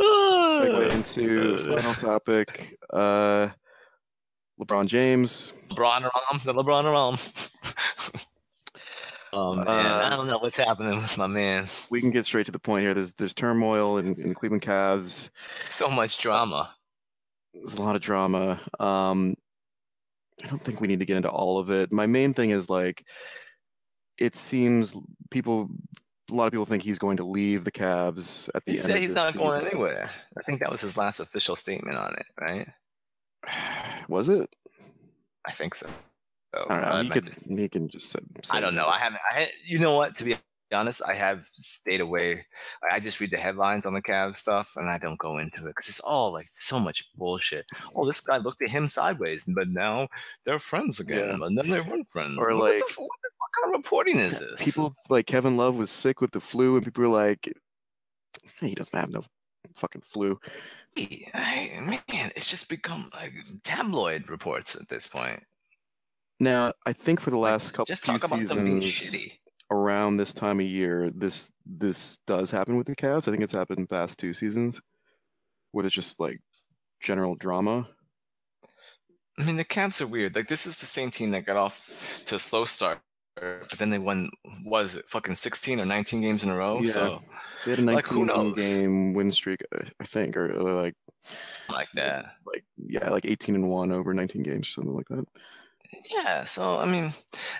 [0.00, 2.78] segue into final topic.
[2.92, 3.48] Uh,
[4.60, 5.52] LeBron James.
[5.68, 8.26] LeBron around, the LeBron around.
[9.32, 11.66] oh man, Uh, I don't know what's happening with my man.
[11.90, 12.94] We can get straight to the point here.
[12.94, 15.30] There's there's turmoil in, in the Cleveland Cavs.
[15.68, 16.74] So much drama.
[17.54, 18.60] There's a lot of drama.
[18.78, 19.34] Um,
[20.44, 21.92] I don't think we need to get into all of it.
[21.92, 23.04] My main thing is like,
[24.18, 24.96] it seems
[25.30, 25.68] people,
[26.30, 28.78] a lot of people think he's going to leave the Cavs at the end.
[28.78, 28.86] He end.
[28.86, 29.66] said of he's not going season.
[29.66, 30.10] anywhere.
[30.38, 32.68] I think that was his last official statement on it, right?
[34.08, 34.54] Was it?
[35.46, 35.88] I think so.
[36.54, 36.88] So, I don't know.
[36.90, 37.24] uh, he could.
[37.24, 38.10] just- He can just.
[38.10, 38.86] Say, say I don't know.
[38.86, 39.20] I haven't.
[39.30, 40.14] I you know what?
[40.16, 40.36] To be
[40.72, 42.44] honest, I have stayed away.
[42.90, 45.70] I- just read the headlines on the Cavs stuff, and I don't go into it
[45.70, 47.66] because it's all like so much bullshit.
[47.94, 50.08] Oh, this guy looked at him sideways, but now
[50.44, 51.46] they're friends again, Yeah.
[51.46, 52.36] and then they weren't friends.
[52.38, 54.64] Or What the like- f- what, the- what kind of reporting is this?
[54.64, 57.52] People like Kevin Love was sick with the flu, and people were like,
[58.60, 59.22] he doesn't have no
[59.74, 60.38] fucking flu.
[60.96, 63.32] Hey, man, it's just become like
[63.62, 65.42] tabloid reports at this point.
[66.40, 69.32] Now, I think for the Like, last couple just few talk about them being seasons,
[69.70, 73.28] around this time of year, this this does happen with the Cavs.
[73.28, 74.80] I think it's happened in the past two seasons,
[75.72, 76.40] where there's just like
[77.00, 77.88] general drama.
[79.38, 80.34] I mean, the Cavs are weird.
[80.34, 82.98] Like, this is the same team that got off to a slow start,
[83.36, 84.28] but then they won,
[84.66, 86.78] was it fucking 16 or 19 games in a row?
[86.80, 86.90] Yeah.
[86.90, 87.22] So,
[87.64, 88.54] They had a 19 knows?
[88.56, 90.94] game win streak, I- think, or, or like
[91.70, 92.34] like that.
[92.46, 95.24] like yeah, like 18 and one over 19 games or something like that.
[96.10, 96.44] Yeah.
[96.44, 97.12] So, I mean,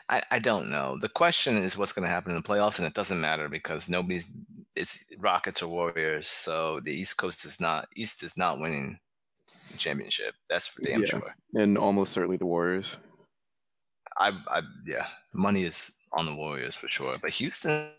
[0.09, 0.97] I, I don't know.
[1.01, 3.89] The question is what's going to happen in the playoffs, and it doesn't matter because
[3.89, 4.27] nobody's,
[4.77, 6.27] it's Rockets or Warriors.
[6.27, 8.99] So the East Coast is not, East is not winning
[9.73, 10.35] the championship.
[10.49, 11.07] That's for damn Yeah.
[11.07, 11.35] sure.
[11.55, 12.99] And almost certainly the Warriors.
[14.19, 17.15] I, I, yeah, money is on the Warriors for sure.
[17.21, 17.91] But Houston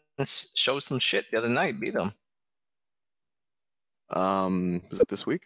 [0.55, 2.13] showed some shit the other night, beat them.
[4.09, 5.43] Um, was it this week?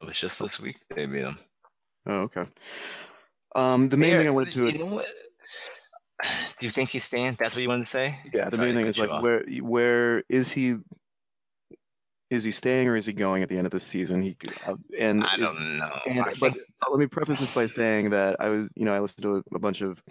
[0.00, 1.38] It was just this week they beat them.
[2.06, 2.44] Oh, okay.
[3.54, 5.06] Um, the main thing I wanted to You know what?
[6.58, 7.36] Do you think he's staying?
[7.38, 8.18] That's what you wanted to say?
[8.32, 9.22] Yeah, the Sorry main thing is like off.
[9.22, 10.76] where where is he?
[12.30, 14.22] Is he staying or is he going at the end of the season?
[14.22, 15.98] He could- uh, and I don't know.
[16.06, 16.56] and- I but think
[16.90, 19.42] let me preface this by saying that I was, you know, I listened to a,
[19.54, 20.02] a bunch of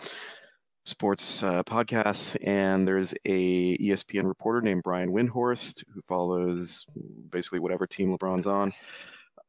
[0.83, 6.85] sports uh, podcasts, and there's a ESPN reporter named Brian Windhorst who follows
[7.29, 8.73] basically whatever team LeBron's on.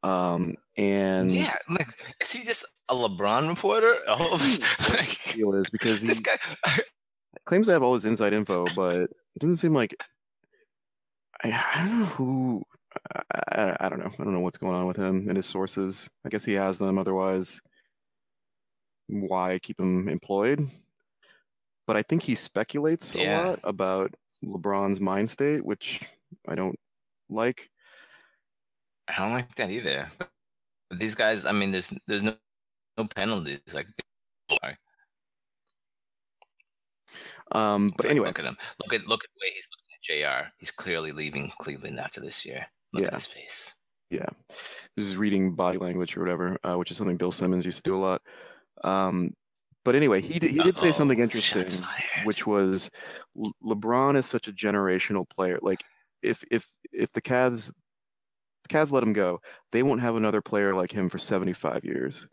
[0.03, 1.87] Um, and yeah, like
[2.21, 3.97] is he just a LeBron reporter?
[4.07, 4.57] Oh,
[4.93, 6.37] like, deal is because he this guy.
[7.45, 9.95] claims to have all his inside info, but it doesn't seem like
[11.43, 12.63] I, I don't know who.
[13.15, 13.21] I,
[13.51, 14.11] I, I don't know.
[14.19, 16.09] I don't know what's going on with him and his sources.
[16.25, 16.97] I guess he has them.
[16.97, 17.61] Otherwise,
[19.07, 20.61] why keep him employed.
[21.87, 23.41] But I think he speculates Yeah.
[23.41, 26.01] a lot about LeBron's mind state, which
[26.47, 26.79] I don't
[27.29, 27.69] like.
[29.09, 30.09] I don't like that either.
[30.17, 32.35] But these guys, I mean, there's there's no
[32.97, 33.59] no penalties.
[33.73, 33.87] Like,
[37.51, 38.57] Um, but like, anyway, look at him.
[38.83, 40.51] Look at look at the way he's looking at J.R.
[40.59, 42.67] He's clearly leaving Cleveland after this year.
[42.93, 43.07] Look Yeah.
[43.07, 43.75] at his face.
[44.11, 44.25] Yeah,
[44.95, 47.89] this is reading body language or whatever, uh, which is something Bill Simmons used to
[47.89, 48.21] do a lot.
[48.83, 49.35] Um,
[49.85, 51.63] but anyway, he did, he did say something interesting,
[52.23, 52.89] which was
[53.35, 55.59] Le- LeBron is such a generational player.
[55.61, 55.83] Like
[56.23, 57.71] if if if the Cavs
[58.69, 59.41] Cavs let him go,
[59.71, 62.27] they won't have another player like him for 75 years.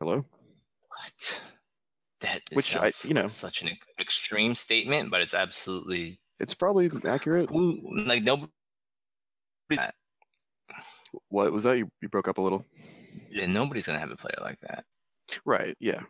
[0.00, 0.16] Hello?
[0.88, 1.44] What?
[2.20, 3.26] That Which I- you know.
[3.26, 7.50] such an extreme statement, but it's absolutely It's probably accurate.
[7.50, 8.50] like nobody.
[11.28, 11.78] What was that?
[11.78, 12.66] You, you broke up a little.
[13.30, 14.84] Yeah, nobody's gonna have a player like that.
[15.44, 15.76] Right.
[15.80, 16.02] Yeah.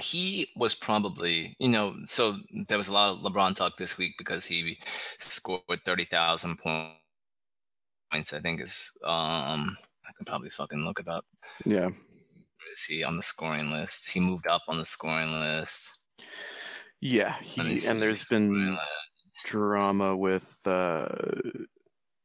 [0.00, 2.38] He was probably, you know, so
[2.68, 4.78] there was a lot of LeBron talk this week because he
[5.18, 9.76] scored 30,000 points, I think is, um,
[10.06, 11.24] I can probably fucking look it up.
[11.64, 11.86] Yeah.
[11.86, 14.10] Where is he on the scoring list?
[14.10, 16.04] He moved up on the scoring list.
[17.00, 17.34] Yeah.
[17.40, 18.78] He and there's been
[19.44, 21.08] drama with uh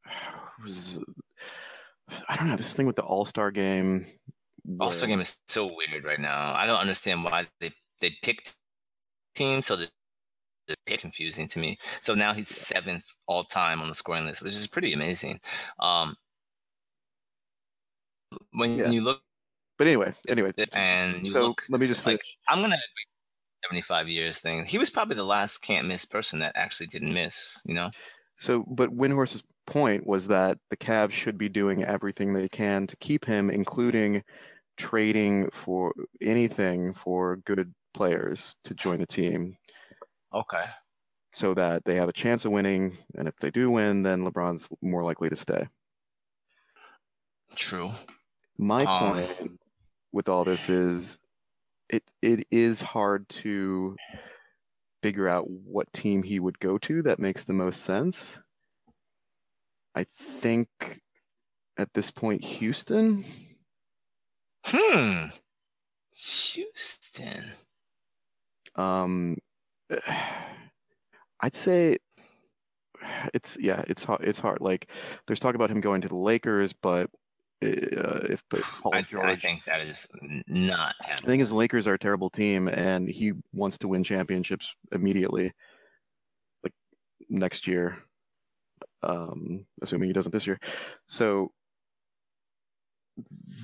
[0.63, 0.99] was
[2.27, 4.05] I don't know this thing with the All Star game.
[4.79, 6.53] All-Star game is so weird right now.
[6.53, 8.55] I don't understand why they, they picked
[9.35, 9.89] teams so that
[10.67, 11.77] it's a bit confusing to me.
[12.01, 15.41] So now he's seventh all time on the scoring list, which is pretty amazing.
[15.79, 16.15] Um,
[18.51, 18.91] when Yeah.
[18.91, 19.21] you look
[19.77, 20.53] But anyway, anyway.
[20.75, 22.21] and you So look, let me just like.
[22.47, 24.65] I'm gonna agree with 75 years thing.
[24.65, 27.61] He was probably the last can't miss person that actually didn't miss.
[27.65, 27.91] You know,
[28.39, 32.95] So, but Windhorst's point was that the Cavs should be doing everything they can to
[32.95, 34.23] keep him, including
[34.77, 39.57] trading for anything for good players to join the team
[40.33, 40.63] okay.
[41.33, 42.97] so that they have a chance of winning.
[43.15, 45.67] And if they do win, then LeBron's more likely to stay.
[47.55, 47.91] True.
[48.57, 49.59] My Um, point
[50.13, 51.19] with all this is
[51.89, 53.97] it it is hard to
[55.01, 58.41] figure out what team he would go to that makes the most sense.
[59.95, 60.69] I think
[61.77, 63.23] at this point Houston.
[64.65, 65.27] Hmm.
[66.13, 67.51] Houston.
[68.75, 69.37] Um
[71.41, 71.97] I'd say
[73.33, 74.61] it's yeah, it's hard it's hard.
[74.61, 74.89] Like
[75.27, 77.09] there's talk about him going to the Lakers, but
[77.61, 80.07] uh, if Paul I, George I think that is
[80.47, 81.27] not The happening.
[81.27, 85.51] thing is, the Lakers are a terrible team, and he wants to win championships immediately,
[86.63, 86.73] like
[87.29, 87.97] next year.
[89.01, 90.59] Um, assuming he doesn't this year.
[91.07, 91.53] So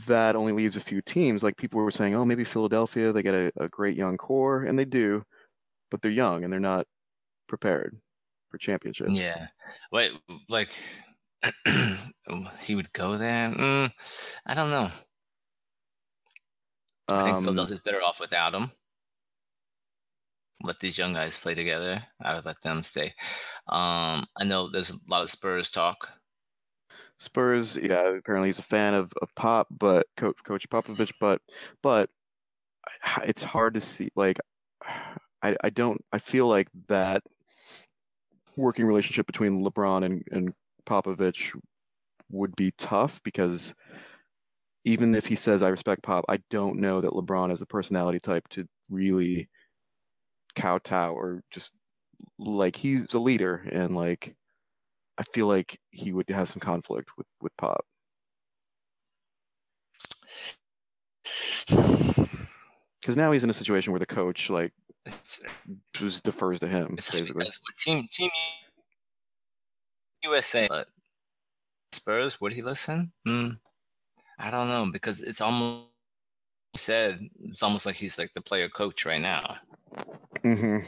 [0.07, 1.43] that only leaves a few teams.
[1.43, 4.79] Like people were saying, oh, maybe Philadelphia, they get a, a great young core, and
[4.79, 5.23] they do,
[5.91, 6.85] but they're young and they're not
[7.47, 7.95] prepared
[8.49, 9.07] for championship.
[9.11, 9.47] Yeah.
[9.91, 10.11] Wait,
[10.47, 10.77] like
[12.61, 13.49] he would go there?
[13.49, 13.91] Mm,
[14.45, 14.89] I don't know.
[17.07, 18.71] I think Um, Philadelphia's better off without him.
[20.63, 22.05] Let these young guys play together.
[22.21, 23.13] I would let them stay.
[23.67, 26.13] Um, I know there's a lot of Spurs talk.
[27.19, 31.41] Spurs, yeah, apparently he's a fan of, of Pop, but Coach Coach Popovich, but
[31.83, 32.09] but
[33.23, 34.09] it's hard to see.
[34.15, 34.39] Like,
[35.41, 36.01] I I don't.
[36.11, 37.23] I feel like that
[38.57, 40.53] working relationship between LeBron and and
[40.85, 41.59] Popovich
[42.29, 43.75] would be tough because
[44.83, 48.19] even if he says I respect Pop, I don't know that LeBron is the personality
[48.19, 49.49] type to really
[50.55, 51.73] kowtow or just
[52.39, 54.35] like he's a leader and like
[55.17, 57.85] I feel like he would have some conflict with with Pop.
[63.01, 64.73] Because now he's in a situation where the coach like
[65.93, 66.95] just defers to him.
[66.97, 67.33] it's basically.
[67.33, 68.29] because with team team
[70.25, 70.87] USA, but
[71.91, 73.11] Spurs would he listen?
[73.25, 73.49] Hmm.
[74.37, 75.87] I don't know because it's almost
[76.75, 79.57] said it's almost like he's like the player coach right now.
[80.41, 80.79] hmm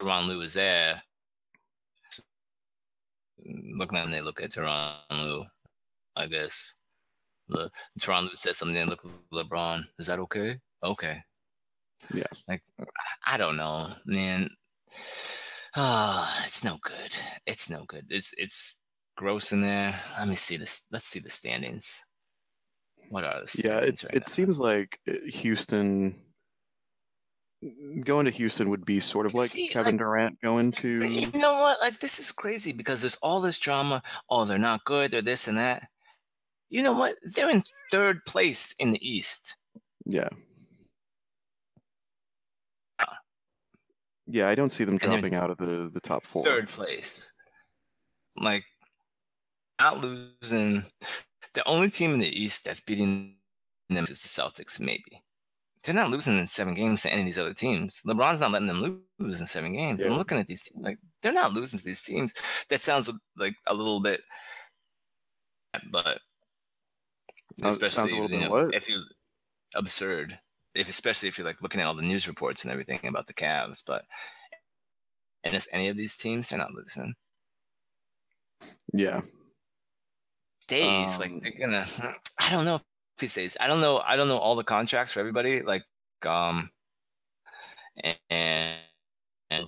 [0.00, 1.02] Tyronn Lue is there.
[3.44, 5.44] Looking at them, they look at Tyronn Lue.
[6.16, 6.74] I guess.
[7.48, 8.74] Le, Tyronn Lue says something.
[8.74, 9.84] They look at LeBron.
[9.98, 10.58] Is that okay?
[10.82, 11.18] Okay.
[12.14, 12.24] Yeah.
[12.48, 12.62] Like
[13.26, 14.50] I don't know, man.
[15.76, 17.16] Ah, it's no good.
[17.46, 18.06] It's no good.
[18.10, 18.76] It's it's
[19.16, 19.98] gross in there.
[20.18, 20.86] Let me see this.
[20.90, 22.04] Let's see the standings.
[23.08, 24.26] What are the Yeah, it right it now?
[24.32, 26.14] seems like uh, Houston
[28.04, 31.04] going to Houston would be sort of like See, Kevin like- Durant going to.
[31.04, 31.80] You know what?
[31.80, 34.02] Like this is crazy because there's all this drama.
[34.28, 35.10] Oh, they're not good.
[35.10, 35.84] They're this and that.
[36.68, 37.16] You know what?
[37.34, 39.56] They're in third place in the East.
[40.06, 40.28] Yeah.
[44.30, 46.44] Yeah, I don't see them dropping out of the the top four.
[46.44, 47.32] Third place.
[48.36, 48.64] Like
[49.80, 50.84] not losing.
[51.54, 53.36] The only team in the East that's beating
[53.88, 54.78] them is the Celtics.
[54.78, 55.22] Maybe
[55.82, 58.02] they're not losing in seven games to any of these other teams.
[58.06, 60.04] LeBron's not letting them lose in seven games.
[60.04, 60.16] I'm Yeah.
[60.18, 62.34] looking at these teams, like they're not losing to these teams.
[62.68, 64.22] That sounds like a little bit,
[65.90, 66.20] but
[67.56, 69.02] Sounds, especially sounds a little bit know, if you
[69.74, 70.38] absurd
[70.74, 73.34] if especially if you're like looking at all the news reports and everything about the
[73.34, 74.04] Cavs, but
[75.44, 77.14] and it's any of these teams, they're not losing.
[78.92, 79.22] Yeah.
[80.68, 81.86] Days Um, like they're gonna.
[82.38, 82.82] I don't know if
[83.18, 83.56] he says.
[83.60, 83.98] I don't know.
[83.98, 85.62] I don't know all the contracts for everybody.
[85.62, 85.82] Like
[86.26, 86.70] um,
[88.28, 88.76] and,
[89.50, 89.66] and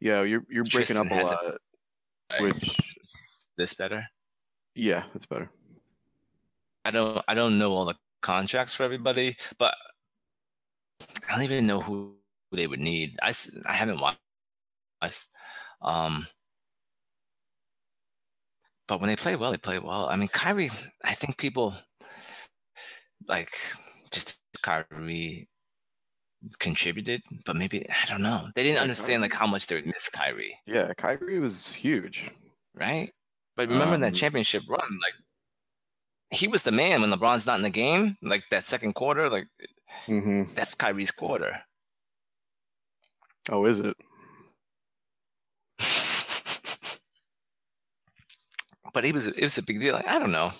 [0.00, 1.54] Yeah, you're you're breaking Tristan up a lot.
[2.30, 4.04] like, Which is this better?
[4.74, 5.50] yeah, that's better.
[6.84, 7.22] I don't.
[7.28, 9.74] I don't know all the contracts for everybody, but
[11.28, 12.16] I don't even know who
[12.52, 13.18] they would need.
[13.22, 13.32] I,
[13.66, 15.28] I haven't watched.
[15.82, 16.26] Um,
[18.88, 20.08] but when they play well, they play well.
[20.08, 20.70] I mean, Kyrie.
[21.04, 21.74] I think people
[23.28, 23.50] like
[24.10, 25.48] just Kyrie
[26.58, 28.48] contributed, but maybe I don't know.
[28.54, 32.30] They didn't understand like how much they would miss Kyrie, Yeah, Kyrie was huge.
[32.74, 33.12] right?
[33.56, 35.14] But remember in that Um, championship run, like
[36.30, 38.16] he was the man when LeBron's not in the game.
[38.22, 39.48] Like that second quarter, like
[40.06, 41.60] hmm that's Kyrie's quarter.
[43.50, 43.96] Oh, is it?
[48.92, 49.94] but he was it was a big deal.
[49.94, 50.52] Like, I don't know.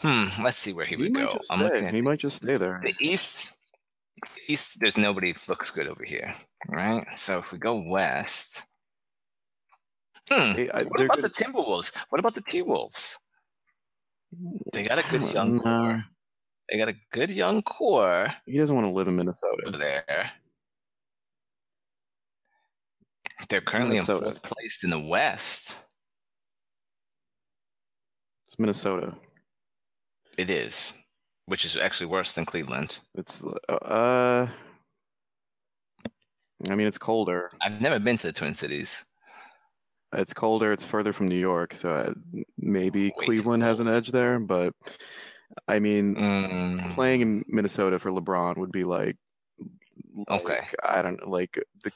[0.00, 0.26] Hmm.
[0.42, 1.38] Let's see where he, He would go.
[1.50, 2.78] I'm looking at He might just stay there.
[2.82, 3.54] the East.
[4.46, 4.78] East.
[4.80, 6.32] There's nobody looks good over here,
[6.68, 7.04] right?
[7.16, 8.64] So if we go west,
[10.30, 10.52] hmm.
[10.52, 11.92] Hey, I- What about good- the Timberwolves?
[12.10, 13.18] What about the T Wolves?
[14.72, 16.04] They got a good young Nah, core.
[16.70, 19.70] They got a good young core he doesn't want to live in Minnesota.
[19.78, 20.30] there.
[23.48, 24.26] They're currently Minnesota.
[24.26, 25.82] in fourth place in the West.
[28.46, 29.14] It's Minnesota.
[30.36, 30.92] It is,
[31.46, 33.00] which is actually worse than Cleveland.
[33.14, 34.46] It's uh.
[36.68, 37.50] I mean, it's colder.
[37.62, 39.04] I've never been to the Twin Cities.
[40.12, 40.72] It's colder.
[40.72, 42.14] It's further from New York, so uh,
[42.56, 44.38] maybe Way Cleveland has an edge there.
[44.40, 44.72] But
[45.66, 49.16] I mean, Mm, playing in Minnesota for LeBron would be like,
[50.28, 50.60] Okay.
[50.82, 51.92] I don't like the,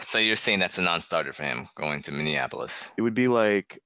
[0.00, 2.92] so you're saying that's a non-starter for him going to Minneapolis?
[2.96, 3.78] it would be like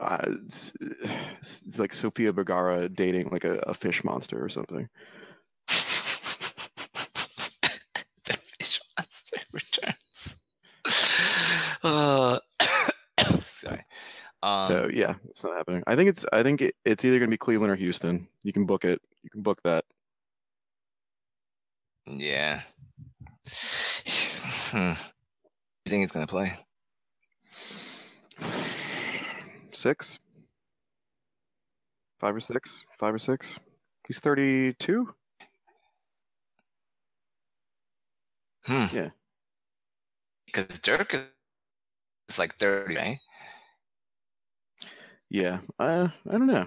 [0.00, 0.72] uh, it's,
[1.40, 4.88] it's like Sofia Vergara dating like a, a fish monster or something.
[5.68, 5.74] the
[8.32, 9.36] fish monster.
[11.82, 12.38] Uh,
[13.42, 13.82] sorry.
[14.42, 15.82] Um, so yeah, it's not happening.
[15.86, 18.26] I think it's I think it, it's either gonna be Cleveland or Houston.
[18.42, 19.00] You can book it.
[19.22, 19.84] You can book that.
[22.06, 22.62] yeah.
[24.72, 24.92] Hmm.
[25.84, 26.54] You think he's gonna play?
[29.70, 30.18] Six,
[32.18, 33.58] five or six, five or six.
[34.06, 35.08] He's thirty-two.
[38.64, 38.86] Hmm.
[38.92, 39.10] Yeah.
[40.46, 41.22] Because Dirk is
[42.38, 43.18] like 30, right?
[45.30, 45.60] Yeah.
[45.78, 46.66] Uh, I don't know.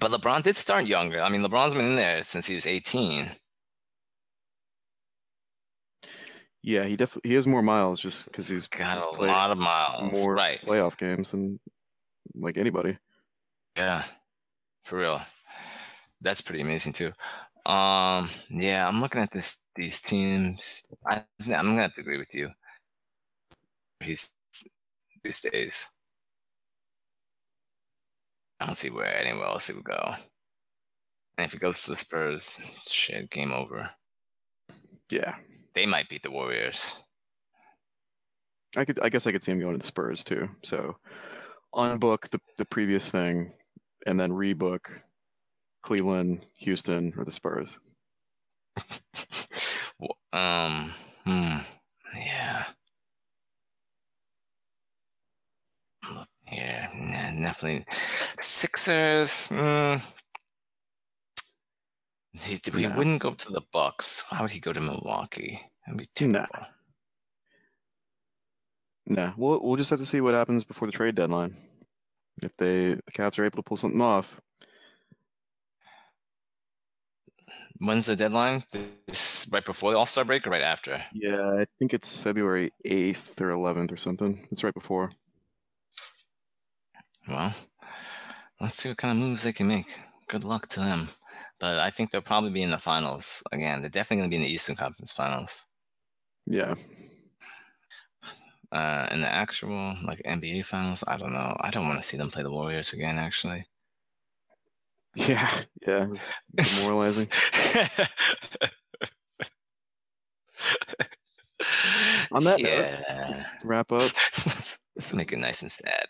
[0.00, 1.20] But LeBron did start younger.
[1.20, 3.30] I mean, LeBron's been in there since he was 18.
[6.62, 9.58] Yeah, he definitely he has more miles just because he's got he's a lot of
[9.58, 10.12] miles.
[10.12, 10.60] more right.
[10.60, 11.58] playoff games than
[12.34, 12.98] like anybody.
[13.76, 14.04] Yeah.
[14.84, 15.20] For real.
[16.20, 17.12] That's pretty amazing too.
[17.66, 20.82] Um, yeah, I'm looking at this these teams.
[21.06, 22.50] I I'm gonna have to agree with you.
[24.00, 24.30] He's
[25.22, 25.90] these days.
[28.60, 30.14] I don't see where anywhere else he would go.
[31.38, 32.58] And if he goes to the Spurs,
[32.88, 33.90] shit, game over.
[35.10, 35.36] Yeah,
[35.74, 36.96] They might beat the Warriors.
[38.76, 38.98] I could.
[39.00, 40.48] I guess I could see him going to the Spurs too.
[40.62, 40.96] So,
[41.74, 43.52] unbook the the previous thing,
[44.06, 45.02] and then rebook
[45.82, 47.78] Cleveland, Houston, or the Spurs.
[50.32, 50.92] Um,
[51.24, 51.58] hmm,
[52.16, 52.64] yeah.
[56.52, 56.88] Yeah,
[57.40, 57.86] definitely.
[58.40, 59.48] Sixers.
[59.48, 60.02] Mm,
[62.34, 62.96] he, Nah.
[62.96, 64.22] wouldn't go to the Bucks.
[64.28, 65.60] Why would he go to Milwaukee?
[65.86, 66.46] That'd be Nah.
[66.46, 66.66] terrible.
[69.06, 71.56] Nah, we'll we'll just have to see what happens before the trade deadline.
[72.42, 74.40] If they the Cavs are able to pull something off,
[77.78, 78.62] When's the deadline?
[79.08, 81.02] This right before the All Star break or right after?
[81.12, 84.46] Yeah, I think it's February 8th or 11th or something.
[84.52, 85.10] It's right before.
[87.28, 87.54] Well,
[88.60, 89.98] let's see what kind of moves they can make.
[90.28, 91.08] Good luck to them.
[91.60, 93.80] But I think they'll probably be in the finals again.
[93.80, 95.66] They're definitely going to be in the Eastern Conference Finals.
[96.46, 96.74] Yeah.
[98.72, 101.56] Uh, in the actual like NBA finals, I don't know.
[101.60, 103.18] I don't want to see them play the Warriors again.
[103.18, 103.66] Actually,
[105.16, 105.50] Yeah,
[105.86, 107.28] yeah, it's demoralizing.
[112.32, 114.00] On that note, yeah, Let's wrap up.
[114.46, 116.06] let's, let's make it nice and sad.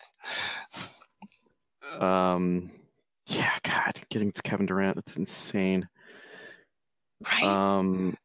[2.01, 2.71] Um,
[3.29, 5.89] yeah, God, getting to Kevin Durant, that's insane.
[7.25, 7.45] Right?
[7.45, 8.17] Um,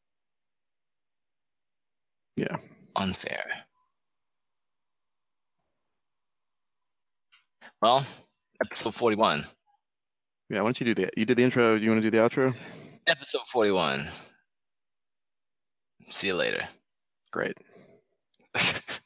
[2.36, 2.56] yeah,
[2.96, 3.44] Unfair.
[7.82, 8.06] Well,
[8.64, 9.46] episode forty-one.
[10.50, 10.60] yeah.
[10.62, 11.76] Why don't you do the you did the intro?
[11.76, 12.56] You want to do the outro?
[13.06, 14.08] Episode forty-one.
[16.10, 16.68] See you later.
[17.32, 17.58] Great.